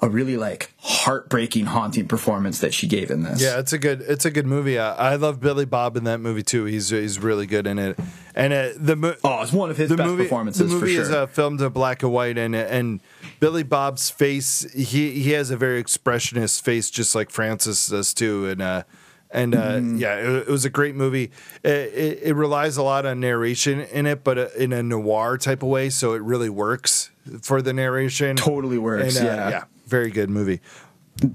a 0.00 0.08
really 0.08 0.36
like 0.36 0.72
heartbreaking, 0.78 1.66
haunting 1.66 2.08
performance 2.08 2.60
that 2.60 2.74
she 2.74 2.88
gave 2.88 3.10
in 3.10 3.22
this. 3.22 3.40
Yeah, 3.40 3.58
it's 3.58 3.72
a 3.72 3.78
good 3.78 4.00
it's 4.00 4.24
a 4.24 4.30
good 4.30 4.46
movie. 4.46 4.78
I, 4.78 5.12
I 5.12 5.16
love 5.16 5.40
Billy 5.40 5.64
Bob 5.64 5.96
in 5.96 6.04
that 6.04 6.18
movie 6.18 6.42
too. 6.42 6.64
He's 6.64 6.88
he's 6.88 7.18
really 7.18 7.46
good 7.46 7.66
in 7.66 7.78
it. 7.78 7.98
And 8.34 8.52
uh, 8.52 8.68
the 8.76 8.96
mo- 8.96 9.16
Oh, 9.24 9.42
it's 9.42 9.52
one 9.52 9.70
of 9.70 9.76
his 9.76 9.88
the 9.90 9.96
best 9.96 10.08
movie 10.08 10.22
performances 10.24 10.60
the 10.70 10.74
movie 10.74 10.96
for 10.96 11.02
is 11.02 11.10
uh, 11.10 11.26
filmed 11.26 11.60
in 11.60 11.68
black 11.70 12.02
and 12.02 12.12
white, 12.12 12.38
and 12.38 12.54
and 12.54 13.00
Billy 13.40 13.62
Bob's 13.62 14.08
face 14.10 14.66
he 14.72 15.10
he 15.22 15.32
has 15.32 15.50
a 15.50 15.56
very 15.56 15.82
expressionist 15.82 16.62
face, 16.62 16.90
just 16.90 17.14
like 17.14 17.30
Frances 17.30 17.86
does 17.88 18.14
too. 18.14 18.48
And 18.48 18.62
uh, 18.62 18.82
And 19.30 19.54
uh, 19.54 19.80
yeah, 19.96 20.16
it, 20.16 20.48
it 20.48 20.48
was 20.48 20.64
a 20.64 20.70
great 20.70 20.94
movie. 20.94 21.30
It, 21.62 21.70
it, 21.70 22.18
it 22.22 22.34
relies 22.34 22.76
a 22.76 22.82
lot 22.82 23.04
on 23.06 23.20
narration 23.20 23.80
in 23.80 24.06
it, 24.06 24.24
but 24.24 24.38
uh, 24.38 24.48
in 24.58 24.72
a 24.72 24.82
noir 24.82 25.38
type 25.38 25.62
of 25.62 25.68
way, 25.70 25.88
so 25.90 26.12
it 26.14 26.22
really 26.22 26.50
works 26.50 27.10
for 27.42 27.62
the 27.62 27.72
narration. 27.72 28.36
Totally 28.36 28.78
works, 28.78 29.16
And, 29.18 29.28
uh, 29.28 29.32
yeah. 29.32 29.50
yeah, 29.50 29.64
very 29.86 30.10
good 30.10 30.28
movie. 30.30 30.60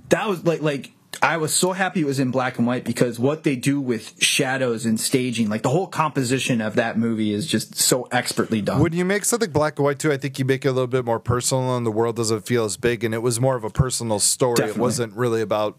that 0.09 0.27
was 0.27 0.43
like 0.45 0.61
like 0.61 0.91
I 1.22 1.38
was 1.38 1.53
so 1.53 1.72
happy 1.72 2.01
it 2.01 2.05
was 2.05 2.20
in 2.20 2.32
black 2.32 2.57
and 2.57 2.68
white 2.68 2.84
because 2.84 3.20
what 3.20 3.43
they 3.43 3.55
do 3.55 3.80
with 3.80 4.22
shadows 4.22 4.86
and 4.86 4.99
staging, 4.99 5.49
like 5.49 5.63
the 5.63 5.70
whole 5.70 5.88
composition 5.88 6.61
of 6.61 6.76
that 6.76 6.97
movie 6.97 7.34
is 7.34 7.47
just 7.47 7.76
so 7.76 8.07
expertly 8.11 8.61
done. 8.61 8.80
When 8.82 8.93
you 8.93 9.05
make 9.05 9.26
something 9.26 9.51
black 9.51 9.78
and 9.78 9.86
white 9.86 9.99
too, 9.99 10.11
I 10.11 10.18
think 10.18 10.39
you 10.39 10.45
make 10.45 10.65
it 10.65 10.70
a 10.70 10.72
little 10.72 10.88
bit 10.88 11.05
more 11.05 11.20
personal, 11.20 11.76
and 11.76 11.86
the 11.86 11.91
world 11.91 12.15
doesn't 12.15 12.45
feel 12.45 12.65
as 12.65 12.78
big. 12.78 13.03
And 13.03 13.13
it 13.13 13.22
was 13.22 13.39
more 13.39 13.55
of 13.55 13.63
a 13.63 13.70
personal 13.70 14.20
story. 14.20 14.63
It 14.63 14.78
wasn't 14.78 15.13
really 15.13 15.41
about 15.41 15.78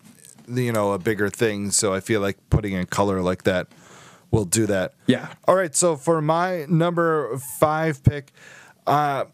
you 0.49 0.73
know 0.73 0.93
a 0.93 0.99
bigger 0.99 1.29
thing. 1.29 1.71
So 1.71 1.95
I 1.95 2.01
feel 2.01 2.21
like 2.21 2.39
putting 2.51 2.73
in 2.73 2.87
color 2.87 3.23
like 3.23 3.45
that 3.45 3.69
will 4.31 4.45
do 4.45 4.67
that. 4.67 4.95
Yeah. 5.07 5.29
All 5.47 5.57
right. 5.57 5.75
So 5.75 5.97
for 5.97 6.21
my 6.21 6.67
number 6.69 7.39
five 7.59 8.03
pick, 8.03 8.33
uh, 8.87 9.25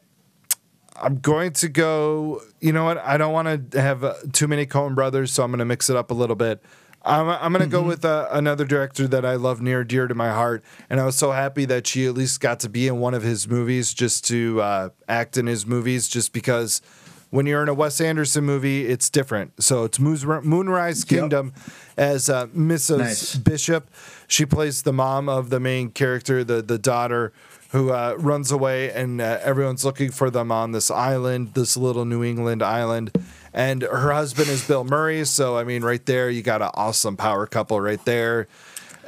I'm 1.05 1.19
going 1.19 1.53
to 1.53 1.69
go. 1.69 2.41
You 2.61 2.73
know 2.73 2.85
what? 2.85 2.97
I 2.97 3.19
don't 3.19 3.35
want 3.35 3.73
to 3.73 3.81
have 3.81 4.03
uh, 4.05 4.15
too 4.33 4.49
many 4.49 4.65
Coen 4.65 4.95
brothers, 4.95 5.33
so 5.33 5.43
I'm 5.43 5.51
going 5.51 5.59
to 5.59 5.67
mix 5.67 5.91
it 5.91 5.97
up 5.97 6.11
a 6.11 6.15
little 6.15 6.35
bit. 6.35 6.63
I'm, 7.05 7.29
I'm 7.29 7.53
going 7.53 7.63
to 7.63 7.71
go 7.71 7.83
with 7.83 8.07
uh, 8.07 8.29
another 8.31 8.65
director 8.65 9.07
that 9.09 9.27
I 9.27 9.35
love 9.35 9.61
near 9.61 9.85
dear 9.85 10.09
to 10.09 10.15
my 10.15 10.31
heart, 10.31 10.65
and 10.89 10.99
I 10.99 11.05
was 11.05 11.17
so 11.17 11.33
happy 11.33 11.67
that 11.67 11.87
she 11.87 12.07
at 12.07 12.15
least 12.15 12.41
got 12.41 12.61
to 12.61 12.71
be 12.71 12.89
in 12.89 13.01
one 13.01 13.13
of 13.13 13.23
his 13.23 13.47
movies, 13.47 13.93
just 13.93 14.27
to 14.29 14.63
uh, 14.63 14.89
act 15.07 15.37
in 15.37 15.47
his 15.47 15.67
movies, 15.67 16.09
just 16.09 16.33
because 16.33 16.81
when 17.29 17.45
you're 17.45 17.63
in 17.63 17.69
a 17.69 17.75
Wes 17.75 18.01
Anderson 18.01 18.45
movie, 18.45 18.87
it's 18.87 19.11
different. 19.11 19.63
So 19.63 19.85
it's 19.85 19.99
Moonrise 19.99 21.05
Kingdom 21.05 21.53
as 21.99 22.31
uh, 22.31 22.47
Mrs. 22.47 22.99
Nice. 22.99 23.35
Bishop. 23.35 23.91
She 24.27 24.47
plays 24.47 24.85
the 24.85 24.93
mom 24.93 25.29
of 25.29 25.51
the 25.51 25.61
main 25.61 25.91
character, 25.91 26.45
the 26.45 26.63
the 26.63 26.79
daughter 26.79 27.35
who 27.75 27.91
uh, 27.91 28.15
runs 28.19 28.53
away, 28.53 28.93
and 28.93 29.21
uh, 29.21 29.41
everyone's 29.43 29.85
looking 29.85 30.13
for 30.13 30.31
them 30.31 30.53
on 30.53 30.71
this 30.71 30.93
island, 30.93 31.55
this 31.55 31.77
little 31.77 32.05
New 32.05 32.23
England 32.23 32.63
island. 32.63 33.11
And 33.53 33.83
her 33.83 34.13
husband 34.13 34.49
is 34.49 34.67
Bill 34.67 34.85
Murray. 34.85 35.25
So 35.25 35.59
I 35.59 35.65
mean, 35.65 35.83
right 35.83 36.05
there, 36.07 36.31
you 36.31 36.41
got 36.41 36.63
an 36.63 36.71
awesome 36.75 37.17
power 37.17 37.49
couple 37.49 37.81
right 37.81 38.03
there. 38.05 38.47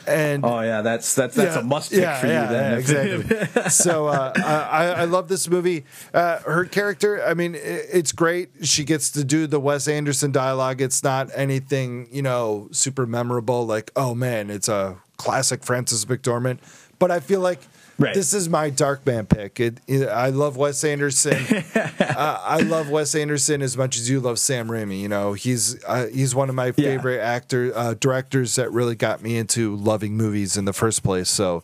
And 0.05 0.45
oh 0.45 0.61
yeah, 0.63 0.83
that's 0.83 1.15
that's 1.15 1.37
that's 1.37 1.55
yeah, 1.55 1.61
a 1.61 1.65
must 1.65 1.93
pick 1.93 2.01
yeah, 2.01 2.21
for 2.21 2.27
yeah, 2.27 2.43
you 2.43 2.49
then. 2.49 2.73
yeah, 2.73 2.79
exactly. 2.79 3.63
so 3.71 4.09
uh, 4.09 4.33
I, 4.37 4.87
I 4.87 5.05
love 5.05 5.29
this 5.29 5.49
movie. 5.49 5.85
Uh, 6.13 6.41
her 6.41 6.65
character, 6.65 7.25
I 7.25 7.35
mean, 7.35 7.57
it's 7.57 8.11
great. 8.11 8.51
She 8.63 8.83
gets 8.83 9.11
to 9.13 9.23
do 9.23 9.47
the 9.47 9.61
Wes 9.61 9.87
Anderson 9.87 10.33
dialogue. 10.33 10.81
It's 10.81 11.05
not 11.05 11.31
anything, 11.35 12.09
you 12.11 12.23
know, 12.23 12.69
super 12.73 13.07
memorable. 13.07 13.65
Like, 13.65 13.93
oh 13.95 14.13
man, 14.13 14.51
it's 14.51 14.69
a 14.69 14.97
classic 15.19 15.63
Frances 15.63 16.05
McDormand. 16.05 16.59
But 16.99 17.13
I 17.13 17.21
feel 17.21 17.41
like. 17.41 17.61
Right. 17.99 18.15
This 18.15 18.35
is 18.35 18.49
my 18.49 18.71
Darkman 18.71 19.27
pick. 19.27 19.59
It, 19.59 19.81
it, 19.87 20.07
I 20.09 20.29
love 20.29 20.59
Wes 20.59 20.85
Anderson. 20.85 21.33
uh, 21.75 22.41
I 22.45 22.61
love 22.61 22.91
Wes 22.91 23.15
Anderson 23.15 23.63
as 23.63 23.75
much 23.77 23.97
as 23.97 24.11
you 24.11 24.21
love 24.21 24.39
Sam 24.39 24.69
Raimi. 24.69 25.01
You 25.01 25.09
know, 25.09 25.33
he's 25.33 25.83
uh, 25.85 26.07
he's 26.13 26.35
one 26.35 26.51
of 26.51 26.55
my 26.55 26.67
Yeah. 26.67 26.73
favorite 26.75 27.21
actor 27.21 27.73
uh, 27.75 27.95
directors 27.99 28.55
that 28.57 28.71
really 28.71 28.97
got 28.97 29.23
me 29.23 29.39
into 29.39 29.75
loving 29.77 30.15
movies 30.15 30.59
in 30.59 30.67
the 30.67 30.75
first 30.75 31.03
place. 31.03 31.31
So, 31.31 31.63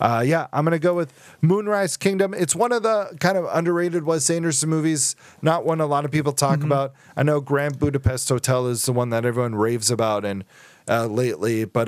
uh, 0.00 0.24
yeah, 0.26 0.46
I'm 0.50 0.64
gonna 0.64 0.78
go 0.78 0.94
with 0.94 1.12
Moonrise 1.42 1.98
Kingdom. 1.98 2.32
It's 2.32 2.54
one 2.56 2.72
of 2.72 2.82
the 2.82 3.14
kind 3.20 3.36
of 3.36 3.46
underrated 3.52 4.04
Wes 4.04 4.30
Anderson 4.30 4.70
movies. 4.70 5.14
Not 5.42 5.66
one 5.66 5.82
a 5.82 5.86
lot 5.86 6.06
of 6.06 6.10
people 6.10 6.32
talk 6.32 6.62
about. 6.62 6.94
I 7.18 7.22
know 7.22 7.40
Grand 7.42 7.78
Budapest 7.78 8.30
Hotel 8.30 8.66
is 8.68 8.86
the 8.86 8.92
one 8.92 9.10
that 9.10 9.26
everyone 9.26 9.54
raves 9.54 9.90
about 9.90 10.24
and 10.24 10.44
uh, 10.88 11.04
lately, 11.06 11.66
but 11.66 11.86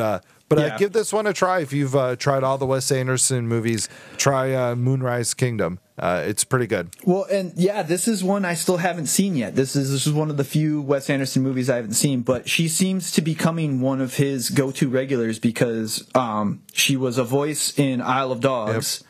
but 0.48 0.58
uh, 0.58 0.76
give 0.76 0.92
this 0.92 1.12
one 1.12 1.26
a 1.26 1.32
try 1.32 1.60
if 1.60 1.72
you've 1.72 1.96
uh, 1.96 2.16
tried 2.16 2.44
all 2.44 2.58
the 2.58 2.66
Wes 2.66 2.92
Anderson 2.92 3.48
movies. 3.48 3.88
Try 4.16 4.52
uh, 4.52 4.74
Moonrise 4.74 5.34
Kingdom. 5.34 5.78
Uh, 5.98 6.22
it's 6.26 6.44
pretty 6.44 6.66
good. 6.66 6.94
Well, 7.02 7.24
and 7.24 7.52
yeah, 7.56 7.82
this 7.82 8.06
is 8.06 8.22
one 8.22 8.44
I 8.44 8.54
still 8.54 8.76
haven't 8.76 9.06
seen 9.06 9.34
yet. 9.34 9.56
This 9.56 9.74
is 9.74 9.90
this 9.90 10.06
is 10.06 10.12
one 10.12 10.30
of 10.30 10.36
the 10.36 10.44
few 10.44 10.80
Wes 10.80 11.10
Anderson 11.10 11.42
movies 11.42 11.68
I 11.68 11.76
haven't 11.76 11.94
seen, 11.94 12.20
but 12.20 12.48
she 12.48 12.68
seems 12.68 13.10
to 13.12 13.20
be 13.20 13.34
becoming 13.38 13.80
one 13.80 14.00
of 14.00 14.14
his 14.14 14.50
go-to 14.50 14.88
regulars 14.88 15.38
because 15.38 16.08
um, 16.16 16.60
she 16.72 16.96
was 16.96 17.18
a 17.18 17.24
voice 17.24 17.78
in 17.78 18.00
Isle 18.00 18.32
of 18.32 18.40
Dogs, 18.40 19.04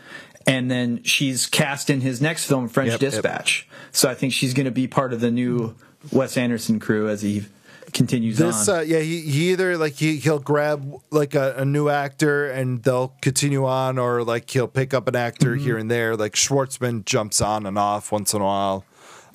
and 0.47 0.70
then 0.70 1.03
she's 1.03 1.47
cast 1.47 1.89
in 1.89 2.03
his 2.03 2.20
next 2.20 2.45
film, 2.45 2.68
French 2.68 2.91
Yep, 2.91 3.01
yep. 3.01 3.11
Dispatch. 3.12 3.68
So 3.91 4.11
I 4.11 4.14
think 4.14 4.34
she's 4.34 4.53
going 4.53 4.66
to 4.66 4.70
be 4.70 4.86
part 4.86 5.14
of 5.14 5.20
the 5.20 5.30
new 5.30 5.74
Wes 6.12 6.36
Anderson 6.36 6.78
crew 6.78 7.09
as 7.09 7.22
he 7.22 7.47
continues 7.93 8.39
This, 8.39 8.68
on. 8.68 8.78
uh, 8.78 8.80
yeah, 8.80 9.01
he, 9.01 9.20
he 9.22 9.51
either 9.53 9.76
like 9.76 9.95
he 9.95 10.16
he'll 10.18 10.39
grab 10.39 10.93
like 11.11 11.34
a, 11.34 11.55
a 11.59 11.64
new 11.64 11.89
actor 11.89 12.49
and 12.51 12.82
they'll 12.82 13.14
continue 13.22 13.64
on, 13.64 13.99
or 13.99 14.22
like 14.24 14.49
he'll 14.51 14.68
pick 14.68 14.93
up 14.95 15.09
an 15.09 15.16
actor 15.16 15.55
Mm-hmm. 15.55 15.64
here 15.64 15.78
and 15.78 15.91
there. 15.91 16.16
Like 16.16 16.34
Schwartzman 16.34 17.05
jumps 17.05 17.41
on 17.41 17.66
and 17.66 17.78
off 17.78 18.11
once 18.12 18.32
in 18.34 18.41
a 18.41 18.45
while. 18.45 18.84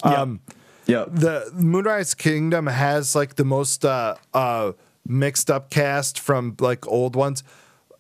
Um, 0.04 0.42
yeah, 0.86 1.06
the 1.08 1.50
Moonrise 1.54 2.14
Kingdom 2.14 2.68
has 2.68 3.16
like 3.16 3.36
the 3.36 3.46
most 3.46 3.86
uh, 3.86 4.16
uh, 4.34 4.74
mixed 5.08 5.50
up 5.50 5.70
cast 5.70 6.20
from 6.20 6.56
like 6.60 6.86
old 6.88 7.16
ones, 7.16 7.44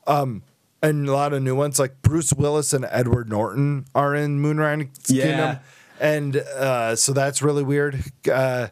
um, 0.08 0.44
and 0.82 1.08
a 1.08 1.14
lot 1.14 1.32
of 1.34 1.42
new 1.42 1.56
ones. 1.56 1.80
Like 1.80 2.02
Bruce 2.02 2.34
Willis 2.34 2.74
and 2.74 2.86
Edward 2.90 3.30
Norton 3.30 3.86
are 3.96 4.14
in 4.16 4.40
Moonrise 4.42 4.88
Yeah. 5.08 5.24
Kingdom, 5.24 5.60
and 6.00 6.36
uh, 6.38 6.96
so 6.98 7.14
that's 7.14 7.42
really 7.42 7.64
weird. 7.64 8.04
Uh, 8.30 8.68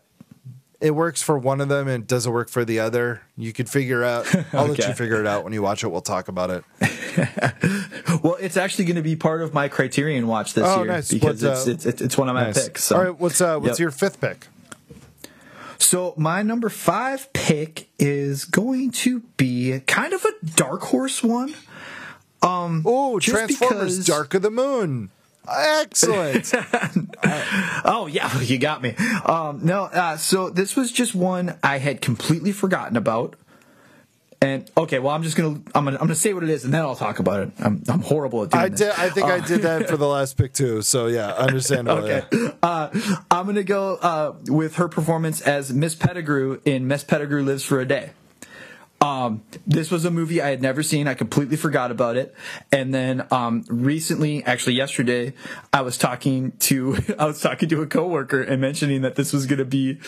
it 0.81 0.91
works 0.91 1.21
for 1.21 1.37
one 1.37 1.61
of 1.61 1.69
them 1.69 1.87
and 1.87 2.03
it 2.03 2.07
doesn't 2.07 2.31
work 2.31 2.49
for 2.49 2.65
the 2.65 2.79
other. 2.79 3.21
You 3.37 3.53
could 3.53 3.69
figure 3.69 4.03
out. 4.03 4.25
I'll 4.53 4.65
let 4.67 4.79
you 4.79 4.93
figure 4.93 5.19
it 5.19 5.27
out 5.27 5.43
when 5.43 5.53
you 5.53 5.61
watch 5.61 5.83
it. 5.83 5.87
We'll 5.89 6.01
talk 6.01 6.27
about 6.27 6.49
it. 6.49 6.63
well, 8.23 8.35
it's 8.39 8.57
actually 8.57 8.85
going 8.85 8.95
to 8.95 9.01
be 9.01 9.15
part 9.15 9.41
of 9.41 9.53
my 9.53 9.67
Criterion 9.67 10.27
watch 10.27 10.53
this 10.53 10.65
Oh, 10.67 10.83
year 10.83 10.91
nice. 10.93 11.11
because 11.11 11.43
it's, 11.43 11.67
uh, 11.67 11.71
it's 11.71 11.85
it's 11.85 12.01
it's 12.01 12.17
one 12.17 12.29
of 12.29 12.35
my 12.35 12.45
Nice. 12.45 12.63
picks. 12.67 12.83
So. 12.83 12.95
All 12.97 13.03
right, 13.03 13.19
what's 13.19 13.39
uh, 13.41 13.57
what's 13.59 13.79
Yep. 13.79 13.79
your 13.79 13.91
fifth 13.91 14.19
pick? 14.21 14.47
So 15.77 16.13
my 16.15 16.41
number 16.43 16.69
five 16.69 17.31
pick 17.33 17.87
is 17.97 18.45
going 18.45 18.91
to 18.91 19.21
be 19.37 19.79
kind 19.87 20.13
of 20.13 20.23
a 20.25 20.31
dark 20.45 20.81
horse 20.83 21.23
one. 21.23 21.53
Um, 22.41 22.83
Oh, 22.85 23.19
Transformers: 23.19 23.97
because- 23.97 24.05
Dark 24.05 24.33
of 24.33 24.41
the 24.41 24.51
Moon. 24.51 25.09
Excellent. 25.47 26.51
Oh 27.83 28.07
yeah, 28.07 28.39
you 28.41 28.57
got 28.59 28.81
me. 28.81 28.95
Um, 29.25 29.61
no, 29.63 29.83
uh, 29.83 30.17
so 30.17 30.49
this 30.49 30.75
was 30.75 30.91
just 30.91 31.15
one 31.15 31.57
I 31.63 31.77
had 31.79 32.01
completely 32.01 32.51
forgotten 32.51 32.95
about. 32.95 33.35
And 34.43 34.69
okay, 34.75 34.97
well, 34.99 35.13
I'm 35.13 35.21
just 35.23 35.35
gonna 35.37 35.61
I'm 35.75 35.85
gonna 35.85 35.97
I'm 35.97 36.07
gonna 36.07 36.15
say 36.15 36.33
what 36.33 36.43
it 36.43 36.49
is, 36.49 36.63
and 36.65 36.73
then 36.73 36.81
I'll 36.81 36.95
talk 36.95 37.19
about 37.19 37.41
it. 37.41 37.51
I'm 37.59 37.83
I'm 37.87 38.01
horrible 38.01 38.43
at 38.43 38.51
doing 38.51 38.63
I 38.63 38.69
this. 38.69 38.79
did. 38.79 38.89
I 38.91 39.09
think 39.09 39.27
I 39.27 39.39
did 39.39 39.61
that 39.63 39.87
for 39.89 39.97
the 39.97 40.07
last 40.07 40.35
pick 40.37 40.53
too. 40.53 40.81
So 40.81 41.07
yeah, 41.07 41.31
understandable. 41.33 42.03
Okay. 42.03 42.23
Uh, 42.63 42.89
I'm 43.29 43.45
going 43.45 43.55
to 43.55 43.63
go 43.63 43.95
uh, 43.95 44.33
with 44.47 44.75
her 44.75 44.87
performance 44.87 45.41
as 45.41 45.71
Miss 45.73 45.93
Pettigrew 45.95 46.59
in 46.65 46.87
Miss 46.87 47.03
Pettigrew 47.03 47.43
Lives 47.43 47.63
for 47.63 47.79
a 47.79 47.85
Day. 47.87 48.11
Um, 49.01 49.43
this 49.65 49.89
was 49.89 50.05
a 50.05 50.11
movie 50.11 50.41
I 50.41 50.49
had 50.49 50.61
never 50.61 50.83
seen. 50.83 51.07
I 51.07 51.15
completely 51.15 51.57
forgot 51.57 51.89
about 51.89 52.17
it. 52.17 52.35
And 52.71 52.93
then 52.93 53.27
um, 53.31 53.65
recently, 53.67 54.43
actually 54.43 54.75
yesterday, 54.75 55.33
I 55.73 55.81
was 55.81 55.97
talking 55.97 56.51
to 56.59 56.97
I 57.19 57.25
was 57.25 57.41
talking 57.41 57.67
to 57.69 57.81
a 57.81 57.87
coworker 57.87 58.41
and 58.41 58.61
mentioning 58.61 59.01
that 59.01 59.15
this 59.15 59.33
was 59.33 59.47
going 59.47 59.59
to 59.59 59.65
be 59.65 59.99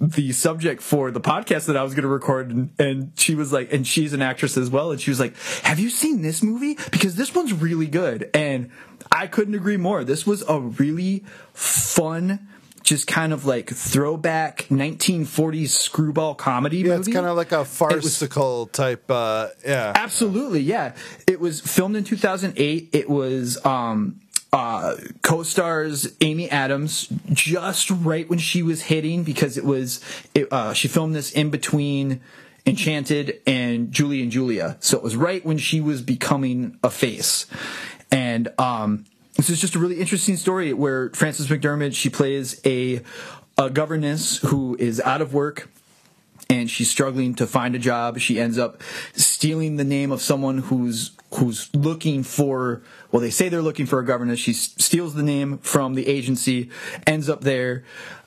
the 0.00 0.32
subject 0.32 0.80
for 0.80 1.10
the 1.10 1.20
podcast 1.20 1.66
that 1.66 1.76
I 1.76 1.82
was 1.82 1.92
going 1.92 2.02
to 2.02 2.08
record, 2.08 2.50
and, 2.50 2.70
and 2.78 3.12
she 3.16 3.34
was 3.34 3.52
like, 3.52 3.72
and 3.72 3.86
she's 3.86 4.12
an 4.12 4.22
actress 4.22 4.56
as 4.56 4.70
well, 4.70 4.92
and 4.92 5.00
she 5.00 5.10
was 5.10 5.18
like, 5.18 5.34
"Have 5.62 5.78
you 5.78 5.90
seen 5.90 6.22
this 6.22 6.42
movie? 6.42 6.78
Because 6.92 7.16
this 7.16 7.34
one's 7.34 7.52
really 7.52 7.86
good." 7.86 8.30
And 8.32 8.70
I 9.10 9.26
couldn't 9.26 9.54
agree 9.54 9.76
more. 9.76 10.04
This 10.04 10.26
was 10.26 10.44
a 10.48 10.60
really 10.60 11.24
fun, 11.52 12.48
just 12.88 13.06
kind 13.06 13.32
of 13.34 13.44
like 13.44 13.68
throwback 13.68 14.60
1940s 14.70 15.68
screwball 15.68 16.34
comedy 16.34 16.78
Yeah, 16.78 16.96
movie. 16.96 16.98
it's 17.00 17.08
kind 17.08 17.26
of 17.26 17.36
like 17.36 17.52
a 17.52 17.64
farcical 17.64 18.66
type. 18.66 19.10
Uh, 19.10 19.48
yeah. 19.66 19.92
Absolutely, 19.94 20.60
yeah. 20.60 20.94
It 21.26 21.38
was 21.38 21.60
filmed 21.60 21.96
in 21.96 22.04
2008. 22.04 22.88
It 22.92 23.10
was 23.10 23.64
um, 23.66 24.20
uh, 24.52 24.94
co-stars 25.22 26.16
Amy 26.22 26.50
Adams 26.50 27.08
just 27.32 27.90
right 27.90 28.28
when 28.30 28.38
she 28.38 28.62
was 28.62 28.82
hitting 28.82 29.22
because 29.22 29.58
it 29.58 29.64
was 29.66 30.00
it, 30.34 30.50
uh, 30.50 30.72
she 30.72 30.88
filmed 30.88 31.14
this 31.14 31.30
in 31.32 31.50
between 31.50 32.20
Enchanted 32.64 33.40
and 33.46 33.92
Julie 33.92 34.22
and 34.22 34.30
Julia, 34.32 34.76
so 34.80 34.96
it 34.98 35.02
was 35.02 35.16
right 35.16 35.42
when 35.44 35.56
she 35.56 35.80
was 35.80 36.02
becoming 36.02 36.78
a 36.82 36.90
face, 36.90 37.46
and 38.10 38.48
um, 38.58 39.06
this 39.38 39.48
is 39.48 39.60
just 39.60 39.76
a 39.76 39.78
really 39.78 40.00
interesting 40.00 40.36
story 40.36 40.72
where 40.72 41.10
Frances 41.10 41.46
McDermott 41.46 41.94
she 41.94 42.10
plays 42.10 42.60
a 42.66 43.00
a 43.56 43.70
governess 43.70 44.38
who 44.38 44.76
is 44.78 45.00
out 45.00 45.22
of 45.22 45.32
work 45.32 45.70
and 46.50 46.68
she's 46.68 46.90
struggling 46.90 47.34
to 47.34 47.46
find 47.46 47.74
a 47.74 47.78
job. 47.78 48.18
She 48.18 48.40
ends 48.40 48.58
up 48.58 48.82
stealing 49.14 49.76
the 49.76 49.84
name 49.84 50.10
of 50.10 50.20
someone 50.20 50.58
who's 50.58 51.12
who's 51.34 51.72
looking 51.74 52.24
for 52.24 52.82
well 53.12 53.20
they 53.20 53.30
say 53.30 53.48
they're 53.48 53.62
looking 53.62 53.84
for 53.84 53.98
a 53.98 54.04
governess 54.04 54.40
she 54.40 54.54
steals 54.54 55.12
the 55.12 55.22
name 55.22 55.58
from 55.58 55.92
the 55.92 56.06
agency 56.06 56.70
ends 57.06 57.28
up 57.28 57.42
there 57.42 57.84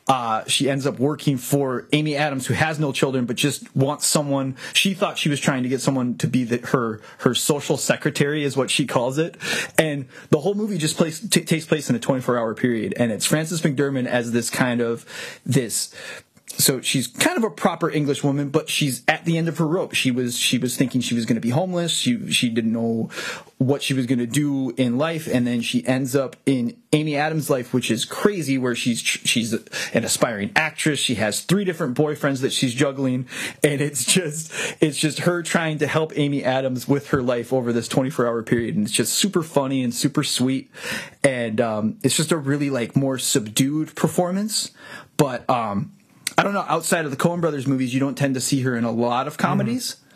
uh, 0.08 0.44
she 0.46 0.70
ends 0.70 0.86
up 0.86 1.00
working 1.00 1.38
for 1.38 1.88
Amy 1.94 2.16
Adams, 2.16 2.48
who 2.48 2.54
has 2.54 2.80
no 2.80 2.92
children, 2.92 3.26
but 3.26 3.36
just 3.36 3.74
wants 3.76 4.06
someone. 4.06 4.56
She 4.74 4.94
thought 4.94 5.18
she 5.18 5.30
was 5.30 5.40
trying 5.40 5.64
to 5.64 5.70
get 5.70 5.82
someone 5.82 6.18
to 6.18 6.28
be 6.28 6.44
the, 6.44 6.58
her 6.68 7.02
her 7.20 7.34
social 7.34 7.78
secretary, 7.78 8.44
is 8.44 8.58
what 8.58 8.72
she 8.72 8.86
calls 8.86 9.18
it. 9.18 9.38
And 9.78 10.08
the 10.30 10.40
whole 10.40 10.56
movie 10.56 10.78
just 10.78 10.98
plays, 10.98 11.20
t- 11.30 11.44
takes 11.44 11.66
place 11.66 11.90
in 11.90 11.96
a 11.96 12.00
24 12.00 12.38
hour 12.38 12.54
period, 12.54 12.94
and 12.98 13.12
it's 13.12 13.26
Frances 13.26 13.62
McDermott 13.62 14.08
as 14.08 14.32
this 14.32 14.50
kind 14.50 14.82
of 14.82 15.06
this 15.46 15.94
so 16.58 16.82
she's 16.82 17.08
kind 17.08 17.38
of 17.38 17.44
a 17.44 17.50
proper 17.50 17.90
English 17.90 18.24
woman, 18.24 18.50
but 18.50 18.70
she's 18.70 19.04
at 19.08 19.26
the 19.26 19.38
end 19.38 19.48
of 19.48 19.58
her 19.58 19.68
rope. 19.68 19.94
She 19.94 20.12
was 20.12 20.38
she 20.38 20.58
was 20.58 20.76
thinking 20.76 21.02
she 21.02 21.16
was 21.16 21.26
going 21.26 21.36
to 21.36 21.42
be 21.42 21.50
homeless. 21.50 21.92
She 21.92 22.32
she 22.32 22.50
didn't 22.50 22.74
know 22.74 23.10
what 23.58 23.84
she 23.84 23.94
was 23.94 24.06
going 24.06 24.20
to 24.20 24.28
do 24.28 24.72
in 24.78 24.98
life, 24.98 25.28
and 25.28 25.46
then 25.46 25.62
she 25.62 25.86
ends 25.86 26.16
up 26.16 26.36
in 26.46 26.78
Amy 26.94 27.16
Adams' 27.16 27.50
life, 27.50 27.74
which 27.74 27.92
is 27.92 28.06
crazy. 28.06 28.58
Where 28.58 28.76
she's 28.76 29.00
she's 29.00 29.54
an 29.54 30.04
aspiring 30.04 30.52
actress. 30.56 31.00
She 31.00 31.16
has 31.16 31.42
three 31.42 31.64
different 31.64 31.98
boyfriends 31.98 32.42
that 32.42 32.54
she's 32.54 32.74
juggling, 32.74 33.28
and 33.64 33.82
it's 33.82 34.06
just 34.06 34.52
it's 34.80 34.98
just 34.98 35.20
her 35.20 35.44
trying 35.44 35.78
to 35.80 35.88
help 35.88 36.12
Amy 36.18 36.44
Adams 36.44 36.88
with 36.88 37.08
her 37.08 37.22
life 37.22 37.54
over 37.54 37.72
this 37.72 37.88
24 37.88 38.28
hour 38.28 38.44
period, 38.44 38.76
and 38.76 38.86
it's 38.86 38.94
just 38.94 39.14
super 39.14 39.44
funny 39.44 39.84
and 39.84 39.94
super 39.94 40.24
sweet, 40.24 40.72
and 41.24 41.62
um, 41.62 41.98
it's 42.04 42.18
just 42.18 42.32
a 42.32 42.38
really 42.38 42.70
like 42.70 42.96
more 42.96 43.18
subdued 43.18 43.96
performance, 43.96 44.72
but 45.18 45.50
um 45.50 45.92
I 46.38 46.44
don't 46.44 46.54
know. 46.54 46.66
Outside 46.68 47.06
of 47.06 47.12
the 47.12 47.18
Coen 47.18 47.42
Brothers 47.42 47.68
movies, 47.68 47.94
you 47.94 48.00
don't 48.00 48.18
tend 48.18 48.36
to 48.36 48.42
see 48.42 48.62
her 48.62 48.76
in 48.76 48.84
a 48.84 48.92
lot 48.92 49.28
of 49.28 49.38
comedies. 49.38 49.96
Mm-hmm. 49.96 50.08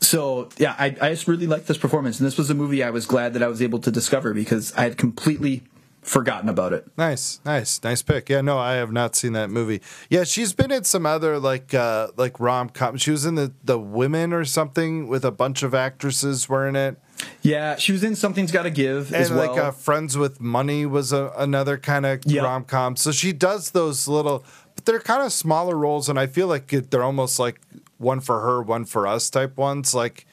So 0.00 0.48
yeah, 0.58 0.74
I, 0.78 0.86
I 1.00 1.10
just 1.10 1.26
really 1.26 1.46
liked 1.46 1.66
this 1.66 1.78
performance, 1.78 2.20
and 2.20 2.26
this 2.26 2.36
was 2.36 2.50
a 2.50 2.54
movie 2.54 2.82
I 2.82 2.90
was 2.90 3.06
glad 3.06 3.32
that 3.34 3.42
I 3.42 3.48
was 3.48 3.62
able 3.62 3.78
to 3.80 3.90
discover 3.90 4.34
because 4.34 4.72
I 4.74 4.82
had 4.82 4.98
completely 4.98 5.62
forgotten 6.02 6.48
about 6.48 6.72
it. 6.72 6.86
Nice, 6.96 7.40
nice, 7.44 7.82
nice 7.82 8.02
pick. 8.02 8.28
Yeah, 8.28 8.40
no, 8.42 8.58
I 8.58 8.74
have 8.74 8.92
not 8.92 9.16
seen 9.16 9.32
that 9.32 9.50
movie. 9.50 9.80
Yeah, 10.10 10.22
she's 10.24 10.52
been 10.52 10.70
in 10.70 10.84
some 10.84 11.06
other 11.06 11.38
like 11.38 11.72
uh 11.74 12.08
like 12.16 12.38
rom 12.38 12.68
com. 12.68 12.96
She 12.98 13.10
was 13.10 13.24
in 13.24 13.34
the 13.36 13.52
the 13.64 13.78
Women 13.78 14.32
or 14.32 14.44
something 14.44 15.08
with 15.08 15.24
a 15.24 15.32
bunch 15.32 15.62
of 15.62 15.74
actresses 15.74 16.48
were 16.48 16.68
in 16.68 16.76
it. 16.76 16.98
Yeah, 17.40 17.76
she 17.76 17.92
was 17.92 18.04
in 18.04 18.14
Something's 18.14 18.52
Got 18.52 18.64
to 18.64 18.70
Give 18.70 19.06
and 19.06 19.16
as 19.22 19.30
well. 19.30 19.48
like 19.54 19.58
uh, 19.58 19.70
Friends 19.70 20.18
with 20.18 20.38
Money 20.38 20.84
was 20.84 21.12
a, 21.14 21.32
another 21.38 21.78
kind 21.78 22.04
of 22.04 22.20
Yep. 22.26 22.44
rom 22.44 22.64
com. 22.64 22.96
So 22.96 23.10
she 23.10 23.32
does 23.32 23.70
those 23.70 24.06
little, 24.06 24.44
they're 24.86 25.00
kind 25.00 25.22
of 25.22 25.32
smaller 25.32 25.76
roles, 25.76 26.08
and 26.08 26.18
I 26.18 26.26
feel 26.26 26.46
like 26.46 26.72
it, 26.72 26.90
they're 26.90 27.02
almost 27.04 27.38
like 27.38 27.60
one 27.98 28.20
for 28.20 28.40
her, 28.40 28.62
one 28.62 28.84
for 28.86 29.06
us 29.06 29.28
type 29.28 29.56
ones. 29.58 29.94
Like 29.94 30.26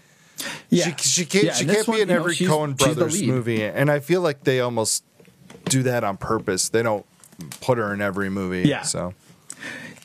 yeah, 0.69 0.95
she 0.95 1.09
she 1.09 1.25
can't 1.25 1.43
Yeah, 1.45 1.53
she 1.53 1.65
can't 1.65 1.87
one, 1.87 1.97
be 1.97 2.01
in 2.03 2.07
know, 2.07 2.15
every 2.15 2.35
she's- 2.35 2.49
Coen 2.49 2.77
Brothers 2.77 3.21
movie, 3.21 3.63
and 3.63 3.91
I 3.91 3.99
feel 3.99 4.21
like 4.21 4.43
they 4.45 4.59
almost 4.61 5.03
do 5.65 5.83
that 5.83 6.03
on 6.03 6.17
purpose. 6.17 6.69
They 6.69 6.83
don't 6.83 7.05
put 7.61 7.77
her 7.77 7.93
in 7.93 8.01
every 8.01 8.29
movie. 8.29 8.67
Yeah. 8.67 8.81
So 8.83 9.13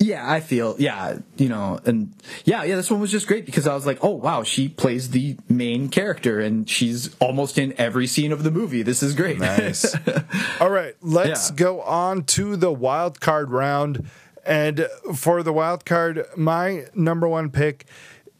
Yeah, 0.01 0.31
I 0.31 0.39
feel 0.41 0.77
yeah, 0.79 1.19
you 1.37 1.49
know, 1.49 1.81
and 1.85 2.13
yeah, 2.45 2.63
yeah, 2.63 2.77
this 2.77 2.89
one 2.91 3.01
was 3.01 3.11
just 3.11 3.27
great 3.27 3.45
because 3.45 3.67
I 3.67 3.75
was 3.75 3.85
like, 3.85 3.99
oh 4.03 4.11
wow, 4.15 4.45
she 4.45 4.69
plays 4.69 5.11
the 5.11 5.37
main 5.49 5.89
character 5.89 6.39
and 6.39 6.69
she's 6.71 7.15
almost 7.19 7.59
in 7.59 7.75
every 7.79 8.07
scene 8.07 8.31
of 8.31 8.45
the 8.45 8.51
movie. 8.53 8.83
This 8.83 9.03
is 9.03 9.15
great. 9.17 9.39
nice. 9.41 9.97
All 10.61 10.71
right, 10.71 10.95
let's 11.03 11.51
Yeah. 11.51 11.57
go 11.57 11.81
on 11.83 12.23
to 12.37 12.55
the 12.57 12.71
wild 12.71 13.21
card 13.21 13.51
round. 13.51 14.09
And 14.49 14.89
for 15.15 15.43
the 15.43 15.53
wild 15.53 15.85
card, 15.85 16.25
my 16.35 16.87
number 16.95 17.29
one 17.29 17.51
pick, 17.51 17.85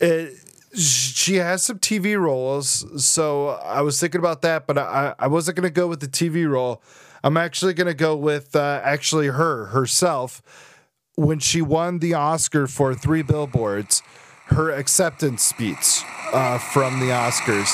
it, 0.01 0.33
she 0.75 1.35
has 1.35 1.63
some 1.63 1.79
TV 1.79 2.19
roles. 2.19 3.05
So 3.05 3.49
I 3.49 3.83
was 3.83 4.01
thinking 4.01 4.19
about 4.19 4.41
that, 4.41 4.67
but 4.67 4.79
I, 4.79 5.15
I 5.19 5.27
wasn't 5.27 5.59
going 5.59 5.69
to 5.69 5.75
go 5.75 5.87
with 5.87 6.01
the 6.01 6.09
TV 6.09 6.49
role. 6.49 6.83
I'm 7.23 7.37
actually 7.37 7.75
going 7.75 7.89
to 7.89 7.95
go 7.95 8.17
with 8.17 8.57
uh, 8.57 8.81
actually 8.83 9.27
her 9.27 9.67
herself 9.67 10.41
when 11.15 11.41
she 11.41 11.61
won 11.61 11.99
the 11.99 12.15
Oscar 12.15 12.67
for 12.67 12.95
Three 12.95 13.23
Billboards, 13.23 14.03
her 14.47 14.71
acceptance 14.71 15.43
speech 15.43 16.03
uh, 16.33 16.57
from 16.57 17.01
the 17.01 17.07
Oscars. 17.07 17.69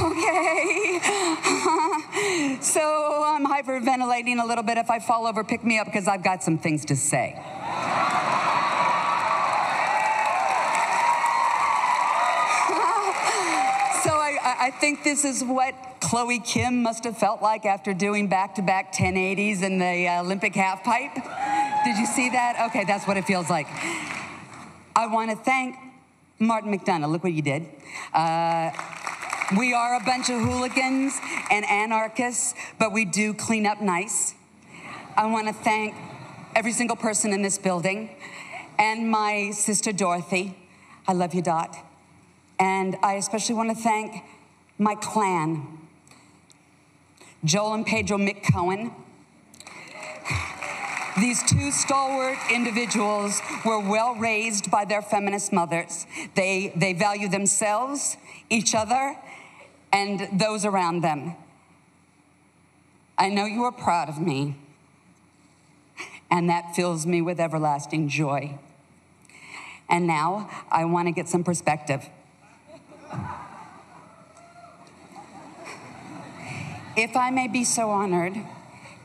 Okay. 0.00 1.00
so 2.62 3.07
hyperventilating 3.62 4.42
a 4.42 4.46
little 4.46 4.64
bit. 4.64 4.78
If 4.78 4.90
I 4.90 4.98
fall 5.00 5.26
over, 5.26 5.42
pick 5.44 5.64
me 5.64 5.78
up 5.78 5.86
because 5.86 6.06
I've 6.08 6.22
got 6.22 6.42
some 6.42 6.58
things 6.58 6.84
to 6.86 6.96
say. 6.96 7.34
So 14.04 14.10
I, 14.14 14.38
I- 14.60 14.70
think 14.70 15.02
this 15.02 15.24
is 15.24 15.42
what 15.42 15.74
Chloe 16.00 16.38
Kim 16.38 16.82
must 16.82 17.02
have 17.04 17.18
felt 17.18 17.42
like 17.42 17.66
after 17.66 17.92
doing 17.92 18.28
back-to-back 18.28 18.92
1080s 18.94 19.62
in 19.62 19.78
the 19.78 20.06
uh, 20.06 20.22
Olympic 20.22 20.54
half 20.54 20.84
pipe. 20.84 21.14
Did 21.84 21.98
you 21.98 22.06
see 22.06 22.30
that? 22.30 22.68
Okay, 22.68 22.84
that's 22.84 23.06
what 23.06 23.16
it 23.16 23.24
feels 23.24 23.50
like. 23.50 23.66
I 24.94 25.08
want 25.08 25.30
to 25.30 25.36
thank 25.36 25.74
Martin 26.38 26.72
McDonagh. 26.72 27.10
Look 27.10 27.24
what 27.24 27.32
you 27.32 27.42
did. 27.42 27.66
Uh, 28.14 28.70
we 29.56 29.72
are 29.72 29.94
a 29.96 30.00
bunch 30.00 30.28
of 30.28 30.40
hooligans 30.40 31.18
and 31.50 31.64
anarchists, 31.64 32.54
but 32.78 32.92
we 32.92 33.04
do 33.04 33.32
clean 33.32 33.66
up 33.66 33.80
nice. 33.80 34.34
I 35.16 35.26
want 35.26 35.48
to 35.48 35.54
thank 35.54 35.94
every 36.54 36.72
single 36.72 36.96
person 36.96 37.32
in 37.32 37.40
this 37.40 37.56
building 37.56 38.10
and 38.78 39.10
my 39.10 39.50
sister 39.52 39.90
Dorothy. 39.90 40.56
I 41.06 41.14
love 41.14 41.32
you, 41.32 41.40
Dot. 41.40 41.76
And 42.58 42.96
I 43.02 43.14
especially 43.14 43.54
want 43.54 43.70
to 43.70 43.82
thank 43.82 44.22
my 44.78 44.94
clan 44.94 45.66
Joel 47.44 47.74
and 47.74 47.86
Pedro 47.86 48.18
Mick 48.18 48.42
Coen. 48.42 48.92
These 51.20 51.42
two 51.50 51.70
stalwart 51.70 52.36
individuals 52.52 53.40
were 53.64 53.80
well 53.80 54.14
raised 54.14 54.70
by 54.70 54.84
their 54.84 55.02
feminist 55.02 55.52
mothers. 55.52 56.06
They, 56.34 56.72
they 56.76 56.92
value 56.92 57.28
themselves, 57.28 58.16
each 58.50 58.74
other, 58.74 59.16
and 59.92 60.40
those 60.40 60.64
around 60.64 61.02
them. 61.02 61.34
I 63.16 63.28
know 63.28 63.44
you 63.44 63.64
are 63.64 63.72
proud 63.72 64.08
of 64.08 64.20
me, 64.20 64.56
and 66.30 66.48
that 66.48 66.76
fills 66.76 67.06
me 67.06 67.20
with 67.20 67.40
everlasting 67.40 68.08
joy. 68.08 68.58
And 69.88 70.06
now 70.06 70.48
I 70.70 70.84
want 70.84 71.08
to 71.08 71.12
get 71.12 71.28
some 71.28 71.42
perspective. 71.42 72.08
If 76.96 77.16
I 77.16 77.30
may 77.30 77.48
be 77.48 77.64
so 77.64 77.90
honored 77.90 78.36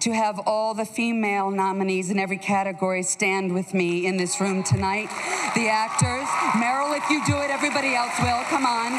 to 0.04 0.12
have 0.12 0.36
all 0.46 0.74
the 0.74 0.84
female 0.84 1.50
nominees 1.50 2.12
in 2.12 2.20
every 2.20 2.36
category 2.36 3.02
stand 3.04 3.54
with 3.54 3.74
me 3.74 4.06
in 4.06 4.18
this 4.18 4.42
room 4.42 4.62
tonight, 4.62 5.08
the 5.56 5.72
actors, 5.72 6.28
Meryl, 6.60 6.92
if 6.92 7.08
you 7.10 7.24
do 7.24 7.40
it, 7.40 7.48
everybody 7.48 7.96
else 7.96 8.12
will. 8.20 8.44
Come 8.52 8.68
on. 8.68 8.92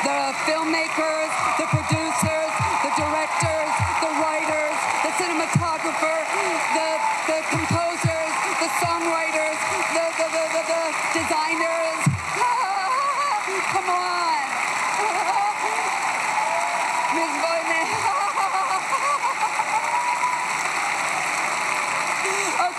The 0.00 0.32
filmmakers, 0.48 1.28
the 1.60 1.68
producers, 1.68 2.52
the 2.80 2.92
directors, 2.96 3.72
the 4.00 4.12
writers, 4.16 4.76
the 5.04 5.12
cinematographer, 5.20 6.18
the, 6.72 6.88
the 7.28 7.38
composers, 7.52 8.32
the 8.64 8.70
songwriters, 8.80 9.60
the, 9.92 10.06
the, 10.24 10.24
the, 10.24 10.44
the, 10.56 10.62
the 10.72 10.82
designers. 11.20 12.00
Come 13.76 13.88
on. 13.92 14.40
Ms. 17.12 17.34
Boyman. 17.44 17.86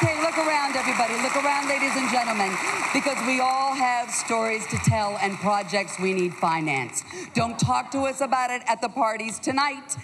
Okay, 0.02 0.14
look 0.22 0.38
around, 0.38 0.76
everybody. 0.76 1.16
Look 1.22 1.36
around, 1.44 1.68
ladies 1.68 1.96
and 1.96 2.11
gentlemen, 2.24 2.56
because 2.94 3.18
we 3.26 3.40
all 3.40 3.74
have 3.74 4.12
stories 4.12 4.68
to 4.68 4.78
tell 4.86 5.18
and 5.24 5.36
projects 5.38 6.00
we 6.00 6.14
need 6.14 6.32
finance. 6.36 7.04
Don't 7.34 7.58
talk 7.58 7.90
to 7.90 8.02
us 8.02 8.22
about 8.22 8.52
it 8.52 8.62
at 8.68 8.80
the 8.80 8.90
parties 8.90 9.40
tonight. 9.40 9.96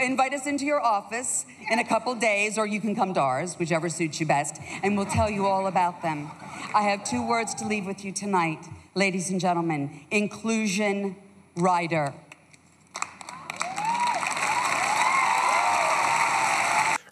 Invite 0.00 0.34
us 0.34 0.48
into 0.48 0.64
your 0.64 0.80
office 0.80 1.46
in 1.70 1.78
a 1.78 1.84
couple 1.84 2.12
days, 2.16 2.58
or 2.58 2.66
you 2.66 2.80
can 2.80 2.96
come 2.96 3.14
to 3.14 3.20
ours, 3.20 3.56
whichever 3.56 3.88
suits 3.88 4.18
you 4.18 4.26
best, 4.26 4.60
and 4.82 4.96
we'll 4.96 5.06
tell 5.06 5.30
you 5.30 5.46
all 5.46 5.68
about 5.68 6.02
them. 6.02 6.28
I 6.74 6.82
have 6.82 7.04
two 7.04 7.24
words 7.24 7.54
to 7.54 7.68
leave 7.68 7.86
with 7.86 8.04
you 8.04 8.10
tonight, 8.10 8.66
ladies 8.96 9.30
and 9.30 9.40
gentlemen 9.40 10.00
inclusion 10.10 11.14
rider. 11.54 12.14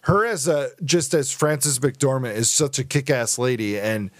Her 0.01 0.25
as 0.25 0.47
a 0.47 0.71
just 0.83 1.13
as 1.13 1.31
Frances 1.31 1.79
McDormand 1.79 2.35
is 2.35 2.49
such 2.49 2.79
a 2.79 2.83
kick-ass 2.83 3.37
lady 3.37 3.79
and 3.79 4.11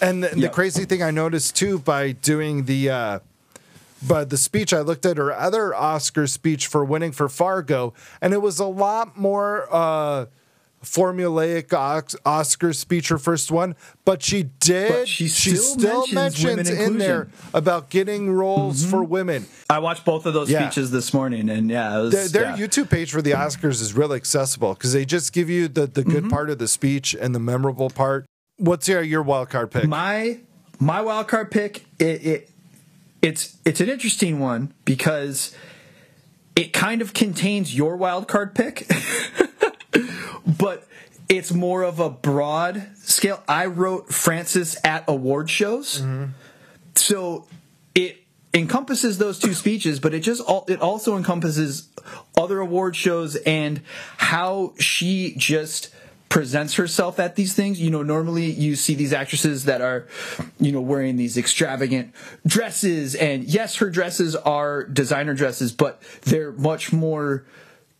and 0.00 0.24
the, 0.24 0.28
the 0.28 0.48
crazy 0.48 0.84
thing 0.84 1.02
I 1.02 1.10
noticed 1.10 1.54
too 1.56 1.78
by 1.78 2.12
doing 2.12 2.64
the 2.64 2.90
uh 2.90 3.18
but 4.06 4.30
the 4.30 4.36
speech 4.36 4.72
I 4.72 4.80
looked 4.80 5.06
at 5.06 5.16
her 5.16 5.32
other 5.32 5.74
Oscar 5.74 6.26
speech 6.26 6.66
for 6.66 6.84
winning 6.84 7.12
for 7.12 7.28
Fargo 7.28 7.94
and 8.20 8.32
it 8.32 8.42
was 8.42 8.58
a 8.58 8.66
lot 8.66 9.16
more 9.16 9.68
uh 9.70 10.26
formulaic 10.82 11.72
Os- 11.72 12.16
Oscar 12.26 12.72
speech, 12.72 13.08
her 13.08 13.18
first 13.18 13.50
one, 13.50 13.74
but 14.04 14.22
she 14.22 14.44
did. 14.60 14.88
But 14.90 15.08
she 15.08 15.28
still 15.28 16.06
mentions 16.12 16.44
women 16.44 16.66
in 16.68 16.98
there 16.98 17.28
about 17.54 17.88
getting 17.90 18.30
roles 18.32 18.84
for 18.84 19.02
women. 19.02 19.46
I 19.70 19.78
watched 19.78 20.04
both 20.04 20.26
of 20.26 20.34
those 20.34 20.50
Yeah. 20.50 20.68
speeches 20.68 20.90
this 20.90 21.14
morning, 21.14 21.48
and 21.48 21.70
yeah, 21.70 21.98
it 21.98 22.02
was, 22.02 22.12
Their, 22.12 22.28
their 22.28 22.56
yeah. 22.58 22.66
YouTube 22.66 22.90
page 22.90 23.10
for 23.12 23.22
the 23.22 23.30
Oscars 23.32 23.80
is 23.80 23.94
really 23.94 24.16
accessible 24.16 24.74
because 24.74 24.92
they 24.92 25.04
just 25.04 25.32
give 25.32 25.48
you 25.48 25.68
the, 25.68 25.86
the 25.86 26.02
Mm-hmm. 26.02 26.10
good 26.10 26.30
part 26.30 26.50
of 26.50 26.58
the 26.58 26.68
speech 26.68 27.14
and 27.14 27.34
the 27.34 27.38
memorable 27.40 27.88
part. 27.88 28.26
What's 28.58 28.88
your, 28.88 29.02
your 29.02 29.22
wild 29.22 29.50
card 29.50 29.70
pick? 29.70 29.86
my 29.86 30.38
my 30.80 31.00
wild 31.00 31.28
card 31.28 31.50
pick 31.52 31.84
it, 32.00 32.26
it 32.26 32.50
it's 33.22 33.56
it's 33.64 33.80
an 33.80 33.88
interesting 33.88 34.40
one 34.40 34.72
because 34.84 35.54
it 36.56 36.72
kind 36.72 37.00
of 37.00 37.14
contains 37.14 37.72
your 37.74 37.96
wild 37.96 38.26
card 38.26 38.54
pick 38.54 38.90
but 40.46 40.86
it's 41.28 41.52
more 41.52 41.82
of 41.82 41.98
a 42.00 42.10
broad 42.10 42.88
scale. 42.96 43.42
I 43.48 43.66
wrote 43.66 44.12
Frances 44.12 44.76
at 44.84 45.04
award 45.08 45.48
shows. 45.48 46.02
So 46.94 47.46
it 47.94 48.18
encompasses 48.54 49.16
those 49.16 49.38
two 49.38 49.54
speeches 49.54 49.98
but 49.98 50.12
it 50.12 50.20
just 50.20 50.42
it 50.68 50.80
also 50.82 51.16
encompasses 51.16 51.88
other 52.36 52.58
award 52.60 52.94
shows 52.94 53.34
and 53.36 53.80
how 54.18 54.74
she 54.78 55.34
just 55.38 55.88
presents 56.28 56.74
herself 56.74 57.18
at 57.18 57.34
these 57.36 57.54
things. 57.54 57.80
You 57.80 57.90
know 57.90 58.02
normally 58.02 58.50
you 58.50 58.76
see 58.76 58.94
these 58.94 59.12
actresses 59.14 59.64
that 59.64 59.80
are 59.80 60.06
you 60.60 60.70
know 60.70 60.82
wearing 60.82 61.16
these 61.16 61.38
extravagant 61.38 62.14
dresses 62.46 63.14
and 63.14 63.44
yes 63.44 63.76
her 63.76 63.88
dresses 63.88 64.36
are 64.36 64.84
designer 64.84 65.32
dresses 65.34 65.72
but 65.72 66.02
they're 66.22 66.52
much 66.52 66.92
more 66.92 67.44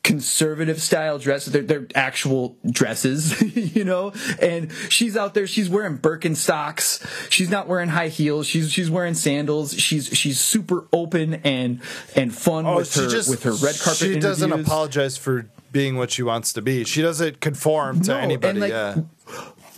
conservative 0.03 0.83
style 0.83 1.19
dresses. 1.19 1.53
They're, 1.53 1.63
they're 1.63 1.87
actual 1.95 2.57
dresses, 2.69 3.41
you 3.77 3.85
know. 3.85 4.13
And 4.41 4.71
she's 4.89 5.17
out 5.17 5.35
there. 5.35 5.47
She's 5.47 5.69
wearing 5.69 5.99
Birkenstocks. 5.99 7.05
She's 7.31 7.51
not 7.51 7.69
wearing 7.69 7.89
high 7.89 8.09
heels. 8.09 8.47
She's 8.47 8.71
she's 8.73 8.91
wearing 8.91 9.15
sandals. 9.15 9.75
She's 9.75 10.07
she's 10.09 10.41
super 10.41 10.87
open 10.93 11.35
and 11.45 11.81
and 12.17 12.35
fun 12.35 12.67
oh, 12.67 12.77
with 12.77 12.95
her 12.95 13.07
with 13.07 13.43
her 13.45 13.53
red 13.53 13.79
carpet. 13.79 14.03
Oh, 14.03 14.13
She 14.15 14.19
doesn't 14.19 14.53
apologize 14.53 15.17
for 15.17 15.47
being 15.71 15.97
what 15.97 16.11
she 16.11 16.23
wants 16.23 16.53
to 16.55 16.63
be. 16.63 16.85
She 16.85 17.01
doesn't 17.03 17.41
conform 17.41 18.01
to 18.03 18.13
No, 18.13 18.19
anybody. 18.19 18.61
like- 18.61 18.71
yeah. 18.71 18.97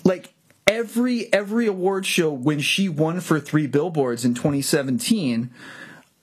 like 0.05 0.33
every 0.67 1.33
every 1.33 1.67
award 1.67 2.07
show 2.07 2.31
when 2.33 2.59
she 2.61 2.89
won 2.89 3.21
for 3.21 3.39
three 3.39 3.67
billboards 3.67 4.25
in 4.25 4.35
2017 4.35 5.51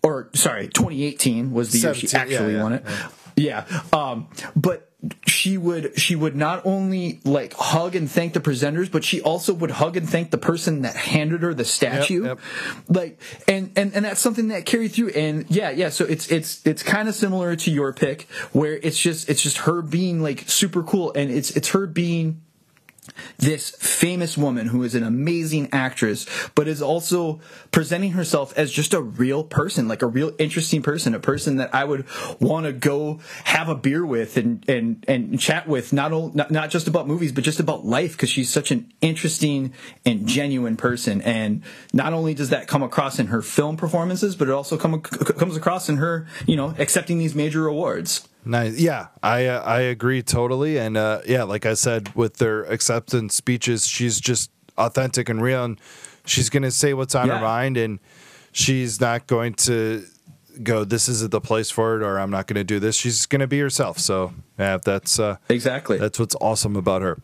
or 0.03 0.29
sorry 0.33 0.67
2018 0.67 1.53
was 1.53 1.71
the 1.71 1.77
year 1.77 1.93
she 1.93 2.07
17, 2.07 2.31
yeah, 2.31 2.37
actually 2.39 2.55
yeah, 2.55 2.63
won 2.63 2.73
it 2.73 2.83
yeah 2.87 3.07
um 3.93 4.27
but 4.55 4.91
she 5.25 5.57
would 5.57 5.97
she 5.99 6.15
would 6.15 6.35
not 6.35 6.63
only 6.65 7.19
like 7.23 7.53
hug 7.53 7.95
and 7.95 8.09
thank 8.09 8.33
the 8.33 8.39
presenters 8.39 8.91
but 8.91 9.03
she 9.03 9.19
also 9.21 9.53
would 9.53 9.71
hug 9.71 9.97
and 9.97 10.07
thank 10.07 10.29
the 10.29 10.37
person 10.37 10.83
that 10.83 10.95
handed 10.95 11.41
her 11.41 11.53
the 11.53 11.65
statue 11.65 12.25
yep. 12.25 12.39
like 12.87 13.19
and, 13.47 13.71
and 13.75 13.95
and 13.95 14.05
that's 14.05 14.21
something 14.21 14.49
that 14.49 14.65
carried 14.65 14.91
through 14.91 15.09
and 15.09 15.49
yeah 15.49 15.71
yeah 15.71 15.89
so 15.89 16.05
it's 16.05 16.31
it's 16.31 16.65
it's 16.67 16.83
kind 16.83 17.09
of 17.09 17.15
similar 17.15 17.55
to 17.55 17.71
your 17.71 17.91
pick 17.93 18.23
where 18.51 18.73
it's 18.73 18.99
just 18.99 19.27
it's 19.29 19.41
just 19.41 19.57
her 19.57 19.81
being 19.81 20.21
like 20.21 20.47
super 20.47 20.83
cool 20.83 21.11
and 21.13 21.31
it's 21.31 21.49
it's 21.51 21.69
her 21.69 21.87
being 21.87 22.41
this 23.37 23.71
famous 23.71 24.37
woman 24.37 24.67
who 24.67 24.83
is 24.83 24.93
an 24.93 25.03
amazing 25.03 25.67
actress, 25.71 26.27
but 26.53 26.67
is 26.67 26.81
also 26.81 27.41
presenting 27.71 28.11
herself 28.11 28.55
as 28.57 28.71
just 28.71 28.93
a 28.93 29.01
real 29.01 29.43
person, 29.43 29.87
like 29.87 30.01
a 30.01 30.07
real 30.07 30.31
interesting 30.37 30.83
person, 30.83 31.15
a 31.15 31.19
person 31.19 31.55
that 31.55 31.73
I 31.73 31.83
would 31.83 32.05
want 32.39 32.67
to 32.67 32.73
go 32.73 33.19
have 33.45 33.69
a 33.69 33.75
beer 33.75 34.05
with 34.05 34.37
and 34.37 34.63
and 34.69 35.03
and 35.07 35.39
chat 35.39 35.67
with, 35.67 35.91
not 35.91 36.11
only 36.11 36.35
not, 36.35 36.51
not 36.51 36.69
just 36.69 36.87
about 36.87 37.07
movies, 37.07 37.31
but 37.31 37.43
just 37.43 37.59
about 37.59 37.85
life, 37.85 38.11
because 38.11 38.29
she's 38.29 38.49
such 38.49 38.71
an 38.71 38.91
interesting 39.01 39.73
and 40.05 40.27
genuine 40.27 40.77
person. 40.77 41.21
And 41.21 41.63
not 41.93 42.13
only 42.13 42.35
does 42.35 42.49
that 42.49 42.67
come 42.67 42.83
across 42.83 43.17
in 43.17 43.27
her 43.27 43.41
film 43.41 43.77
performances, 43.77 44.35
but 44.35 44.47
it 44.47 44.51
also 44.51 44.77
come, 44.77 45.01
comes 45.01 45.57
across 45.57 45.89
in 45.89 45.97
her, 45.97 46.27
you 46.45 46.55
know, 46.55 46.75
accepting 46.77 47.17
these 47.17 47.33
major 47.33 47.67
awards. 47.67 48.27
Nice. 48.43 48.79
Yeah, 48.79 49.07
I 49.21 49.45
uh, 49.45 49.61
I 49.63 49.81
agree 49.81 50.21
totally. 50.23 50.77
And 50.77 50.97
uh, 50.97 51.21
yeah, 51.27 51.43
like 51.43 51.65
I 51.65 51.75
said, 51.75 52.13
with 52.15 52.37
their 52.37 52.63
acceptance 52.63 53.35
speeches, 53.35 53.85
she's 53.87 54.19
just 54.19 54.49
authentic 54.77 55.29
and 55.29 55.41
real, 55.41 55.63
and 55.63 55.79
she's 56.25 56.49
gonna 56.49 56.71
say 56.71 56.93
what's 56.93 57.13
on 57.15 57.27
Yeah. 57.27 57.37
her 57.37 57.41
mind, 57.43 57.77
and 57.77 57.99
she's 58.51 58.99
not 58.99 59.27
going 59.27 59.53
to 59.69 60.03
go, 60.63 60.83
"This 60.83 61.07
isn't 61.07 61.31
the 61.31 61.41
place 61.41 61.69
for 61.69 61.97
it," 61.97 62.03
or 62.03 62.19
"I'm 62.19 62.31
not 62.31 62.47
gonna 62.47 62.63
do 62.63 62.79
this." 62.79 62.95
She's 62.95 63.25
gonna 63.27 63.47
be 63.47 63.59
herself. 63.59 63.99
So 63.99 64.33
yeah, 64.57 64.77
that's 64.83 65.19
uh, 65.19 65.37
Exactly. 65.49 65.97
that's 65.99 66.17
what's 66.19 66.35
awesome 66.41 66.75
about 66.75 67.01
her. 67.03 67.19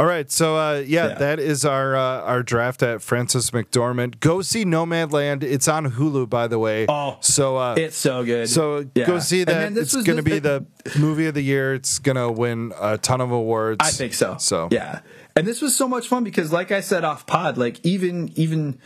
All 0.00 0.06
right, 0.06 0.30
so 0.30 0.56
uh, 0.56 0.82
yeah, 0.86 1.08
Yeah. 1.08 1.14
that 1.16 1.38
is 1.38 1.66
our 1.66 1.94
uh, 1.94 2.22
our 2.22 2.42
draft 2.42 2.82
at 2.82 3.02
Frances 3.02 3.50
McDormand. 3.50 4.18
Go 4.20 4.40
see 4.40 4.64
Nomadland. 4.64 5.42
It's 5.42 5.68
on 5.68 5.90
Hulu, 5.92 6.26
by 6.30 6.46
the 6.48 6.58
way. 6.58 6.86
Oh, 6.88 7.18
so 7.20 7.58
uh, 7.58 7.74
it's 7.76 7.96
so 7.98 8.24
good. 8.24 8.48
so 8.48 8.86
Yeah. 8.94 9.04
go 9.06 9.18
see 9.18 9.44
that. 9.44 9.76
It's 9.76 9.94
going 9.94 10.16
to 10.16 10.22
be 10.22 10.38
the 10.38 10.64
movie 10.98 11.26
of 11.26 11.34
the 11.34 11.42
year. 11.42 11.74
It's 11.74 11.98
going 11.98 12.16
to 12.16 12.32
win 12.32 12.72
a 12.80 12.96
ton 12.96 13.20
of 13.20 13.30
awards. 13.30 13.76
I 13.80 13.90
think 13.90 14.14
so. 14.14 14.38
So 14.38 14.68
yeah, 14.72 15.00
and 15.36 15.46
this 15.46 15.60
was 15.60 15.76
so 15.76 15.86
much 15.86 16.08
fun 16.08 16.24
because, 16.24 16.50
like 16.50 16.72
I 16.72 16.80
said 16.80 17.04
off 17.04 17.26
pod, 17.26 17.58
like 17.58 17.78
even 17.84 18.32
even 18.36 18.78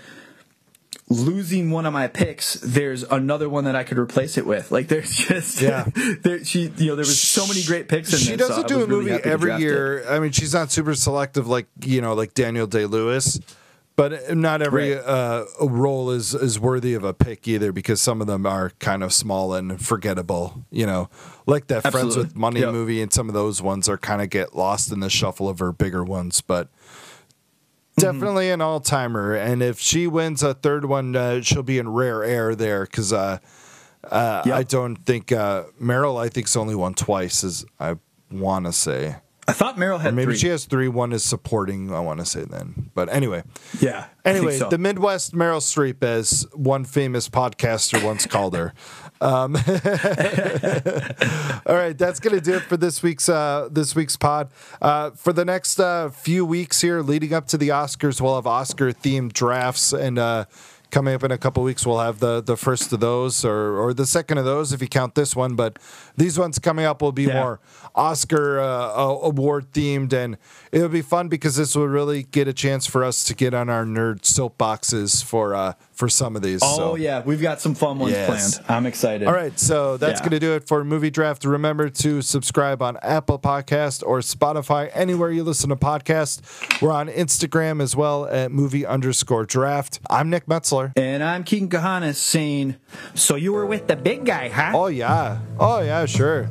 losing 1.09 1.71
one 1.71 1.87
of 1.87 1.93
my 1.93 2.09
picks, 2.09 2.55
there's 2.55 3.03
another 3.05 3.49
one 3.49 3.65
that 3.65 3.77
I 3.77 3.85
could 3.85 3.99
replace 3.99 4.39
it 4.39 4.47
with. 4.47 4.71
Like 4.71 4.89
there's 4.89 5.11
just 5.15 5.61
Yeah. 5.61 5.87
there 6.23 6.45
she 6.45 6.73
you 6.77 6.87
know 6.89 6.97
there 6.97 7.03
was 7.05 7.21
so 7.21 7.47
many 7.47 7.63
great 7.63 7.89
picks 7.89 8.13
in 8.13 8.19
She 8.19 8.37
this. 8.37 8.47
so 8.49 8.63
doesn't 8.63 8.65
I 8.65 8.69
do 8.69 8.83
a 8.85 8.87
movie 8.87 9.11
to 9.11 9.25
every 9.25 9.49
draft 9.51 9.63
it. 9.63 9.67
year. 9.67 10.05
I 10.09 10.19
mean, 10.19 10.33
she's 10.33 10.55
not 10.55 10.71
super 10.73 10.95
selective 10.95 11.47
like 11.47 11.67
you 11.83 12.01
know, 12.01 12.15
like 12.15 12.35
Daniel 12.35 12.67
Day 12.67 12.87
Lewis. 12.87 13.41
But 13.97 14.37
not 14.37 14.61
every 14.61 14.95
Right. 14.97 15.05
uh, 15.05 15.45
role 15.61 16.11
is 16.11 16.35
is 16.35 16.59
worthy 16.59 16.95
of 16.95 17.05
a 17.05 17.15
pick 17.15 17.47
either, 17.47 17.71
because 17.71 18.01
some 18.01 18.21
of 18.21 18.27
them 18.27 18.45
are 18.45 18.71
kind 18.81 19.05
of 19.05 19.13
small 19.13 19.55
and 19.55 19.81
forgettable. 19.81 20.65
You 20.73 20.85
know, 20.87 21.11
like 21.47 21.69
that 21.69 21.89
Friends 21.93 22.17
with 22.17 22.35
Money 22.35 22.59
Yep. 22.59 22.73
movie, 22.73 23.01
and 23.01 23.13
some 23.13 23.29
of 23.29 23.35
those 23.35 23.63
ones 23.63 23.89
are 23.89 23.97
kind 23.97 24.21
of 24.21 24.31
get 24.31 24.57
lost 24.57 24.91
in 24.91 24.99
the 24.99 25.09
shuffle 25.09 25.49
of 25.49 25.61
her 25.61 25.71
bigger 25.71 26.03
ones. 26.03 26.41
But 26.41 26.71
definitely 27.97 28.51
an 28.51 28.61
all 28.61 28.81
timer. 28.81 29.35
And 29.35 29.63
if 29.63 29.79
she 29.79 30.07
wins 30.07 30.43
a 30.43 30.55
third 30.55 30.85
one, 30.85 31.15
uh, 31.17 31.41
she'll 31.43 31.63
be 31.63 31.79
in 31.79 31.89
rare 31.89 32.25
air 32.25 32.55
there 32.55 32.85
because 32.85 33.13
uh, 33.13 33.39
uh, 34.11 34.43
Yep. 34.47 34.55
I 34.55 34.63
don't 34.63 34.97
think 34.97 35.33
uh, 35.33 35.65
Meryl. 35.81 36.21
I 36.23 36.29
think's 36.29 36.57
only 36.57 36.75
won 36.75 36.95
twice, 36.95 37.45
as 37.45 37.65
I 37.81 37.97
want 38.31 38.67
to 38.67 38.73
say. 38.73 39.17
I 39.47 39.53
thought 39.53 39.77
Meryl 39.77 40.01
had 40.01 40.15
Maybe 40.15 40.33
three. 40.33 40.39
she 40.39 40.49
has 40.49 40.65
three. 40.65 40.89
One 40.89 41.13
is 41.13 41.23
supporting. 41.23 41.93
I 41.93 42.01
want 42.01 42.19
to 42.21 42.25
say 42.25 42.45
then, 42.45 42.91
but 42.95 43.13
anyway. 43.13 43.43
yeah. 43.79 44.07
Anyway, 44.25 44.59
so. 44.59 44.71
the 44.71 44.79
Midwest 44.79 45.35
Meryl 45.35 45.61
Streep, 45.61 46.03
as 46.03 46.47
one 46.55 46.87
famous 46.87 47.29
podcaster 47.29 48.03
once 48.03 48.25
called 48.25 48.57
her. 48.57 48.73
Um, 49.21 49.53
all 51.67 51.75
right, 51.75 51.97
that's 51.97 52.21
gonna 52.21 52.41
do 52.41 52.55
it 52.55 52.63
for 52.63 52.77
this 52.77 53.03
week's 53.03 53.29
uh, 53.29 53.69
this 53.71 53.95
week's 53.95 54.17
pod. 54.17 54.49
Uh, 54.83 55.11
for 55.11 55.33
the 55.33 55.45
next 55.45 55.81
uh, 55.81 56.11
few 56.11 56.45
weeks 56.45 56.81
here, 56.81 57.01
leading 57.03 57.33
up 57.33 57.47
to 57.49 57.59
the 57.59 57.69
Oscars, 57.69 58.21
we'll 58.21 58.35
have 58.37 58.47
Oscar 58.47 58.93
themed 58.93 59.33
drafts, 59.33 59.93
and 59.93 60.19
uh, 60.19 60.45
coming 60.91 61.15
up 61.15 61.25
in 61.25 61.33
a 61.33 61.39
couple 61.39 61.63
weeks, 61.63 61.87
we'll 61.87 61.99
have 62.01 62.21
the 62.21 62.41
the 62.43 62.57
first 62.57 62.93
of 62.93 63.01
those, 63.01 63.45
or 63.45 63.79
or 63.79 63.95
the 63.95 64.07
second 64.07 64.39
of 64.39 64.45
those 64.45 64.73
if 64.73 64.81
you 64.83 64.89
count 64.89 65.15
this 65.15 65.35
one. 65.35 65.55
But 65.57 65.79
these 66.17 66.39
ones 66.39 66.59
coming 66.59 66.85
up 66.85 67.01
will 67.03 67.13
be 67.13 67.25
Yeah. 67.25 67.41
more 67.41 67.61
Oscar 67.95 68.59
uh, 68.61 68.65
uh, 68.67 69.19
award 69.23 69.73
themed, 69.73 70.13
and 70.13 70.37
it'll 70.73 70.89
be 70.89 71.03
fun 71.03 71.29
because 71.29 71.57
this 71.57 71.77
will 71.77 71.87
really 71.89 72.25
get 72.25 72.49
a 72.49 72.53
chance 72.53 72.87
for 72.87 73.05
us 73.05 73.25
to 73.25 73.35
get 73.35 73.55
on 73.55 73.69
our 73.69 73.85
nerd 73.85 74.21
soapboxes 74.23 75.23
for 75.23 75.55
uh, 75.55 75.75
for 75.93 76.09
some 76.09 76.35
of 76.37 76.43
these. 76.43 76.61
oh 76.63 76.77
so. 76.77 76.95
yeah, 76.97 77.23
we've 77.25 77.41
got 77.41 77.61
some 77.61 77.75
fun 77.75 77.99
ones 77.99 78.13
Yes. 78.15 78.59
planned. 78.59 78.71
I'm 78.71 78.87
excited. 78.87 79.29
All 79.29 79.35
right, 79.35 79.57
so 79.59 79.97
that's 79.97 80.21
Yeah. 80.21 80.25
going 80.25 80.31
to 80.33 80.41
do 80.41 80.55
it 80.55 80.67
for 80.67 80.83
Movie 80.85 81.11
Draft. 81.11 81.45
Remember 81.45 81.89
to 81.89 82.21
subscribe 82.21 82.83
on 82.83 82.97
Apple 83.03 83.39
Podcast 83.39 84.03
or 84.05 84.19
Spotify, 84.21 84.91
anywhere 84.93 85.31
you 85.31 85.45
listen 85.45 85.71
to 85.71 85.77
podcasts. 85.77 86.41
We're 86.83 86.91
on 86.93 87.09
Instagram 87.09 87.81
as 87.81 87.95
well 87.95 88.27
at 88.27 88.51
movie 88.51 88.85
underscore 88.85 89.45
draft. 89.47 90.01
I'm 90.11 90.31
Nick 90.31 90.47
Metzler. 90.47 90.93
And 90.97 91.23
I'm 91.23 91.45
Keegan 91.45 91.69
Kahanis 91.69 92.17
saying, 92.17 92.75
"So 93.15 93.37
you 93.37 93.53
were 93.53 93.67
with 93.67 93.87
the 93.87 93.97
big 93.97 94.25
guy, 94.25 94.49
huh?" 94.49 94.73
Oh, 94.75 94.87
yeah. 94.89 95.39
Oh, 95.61 95.81
yeah, 95.81 96.07
sure. 96.07 96.49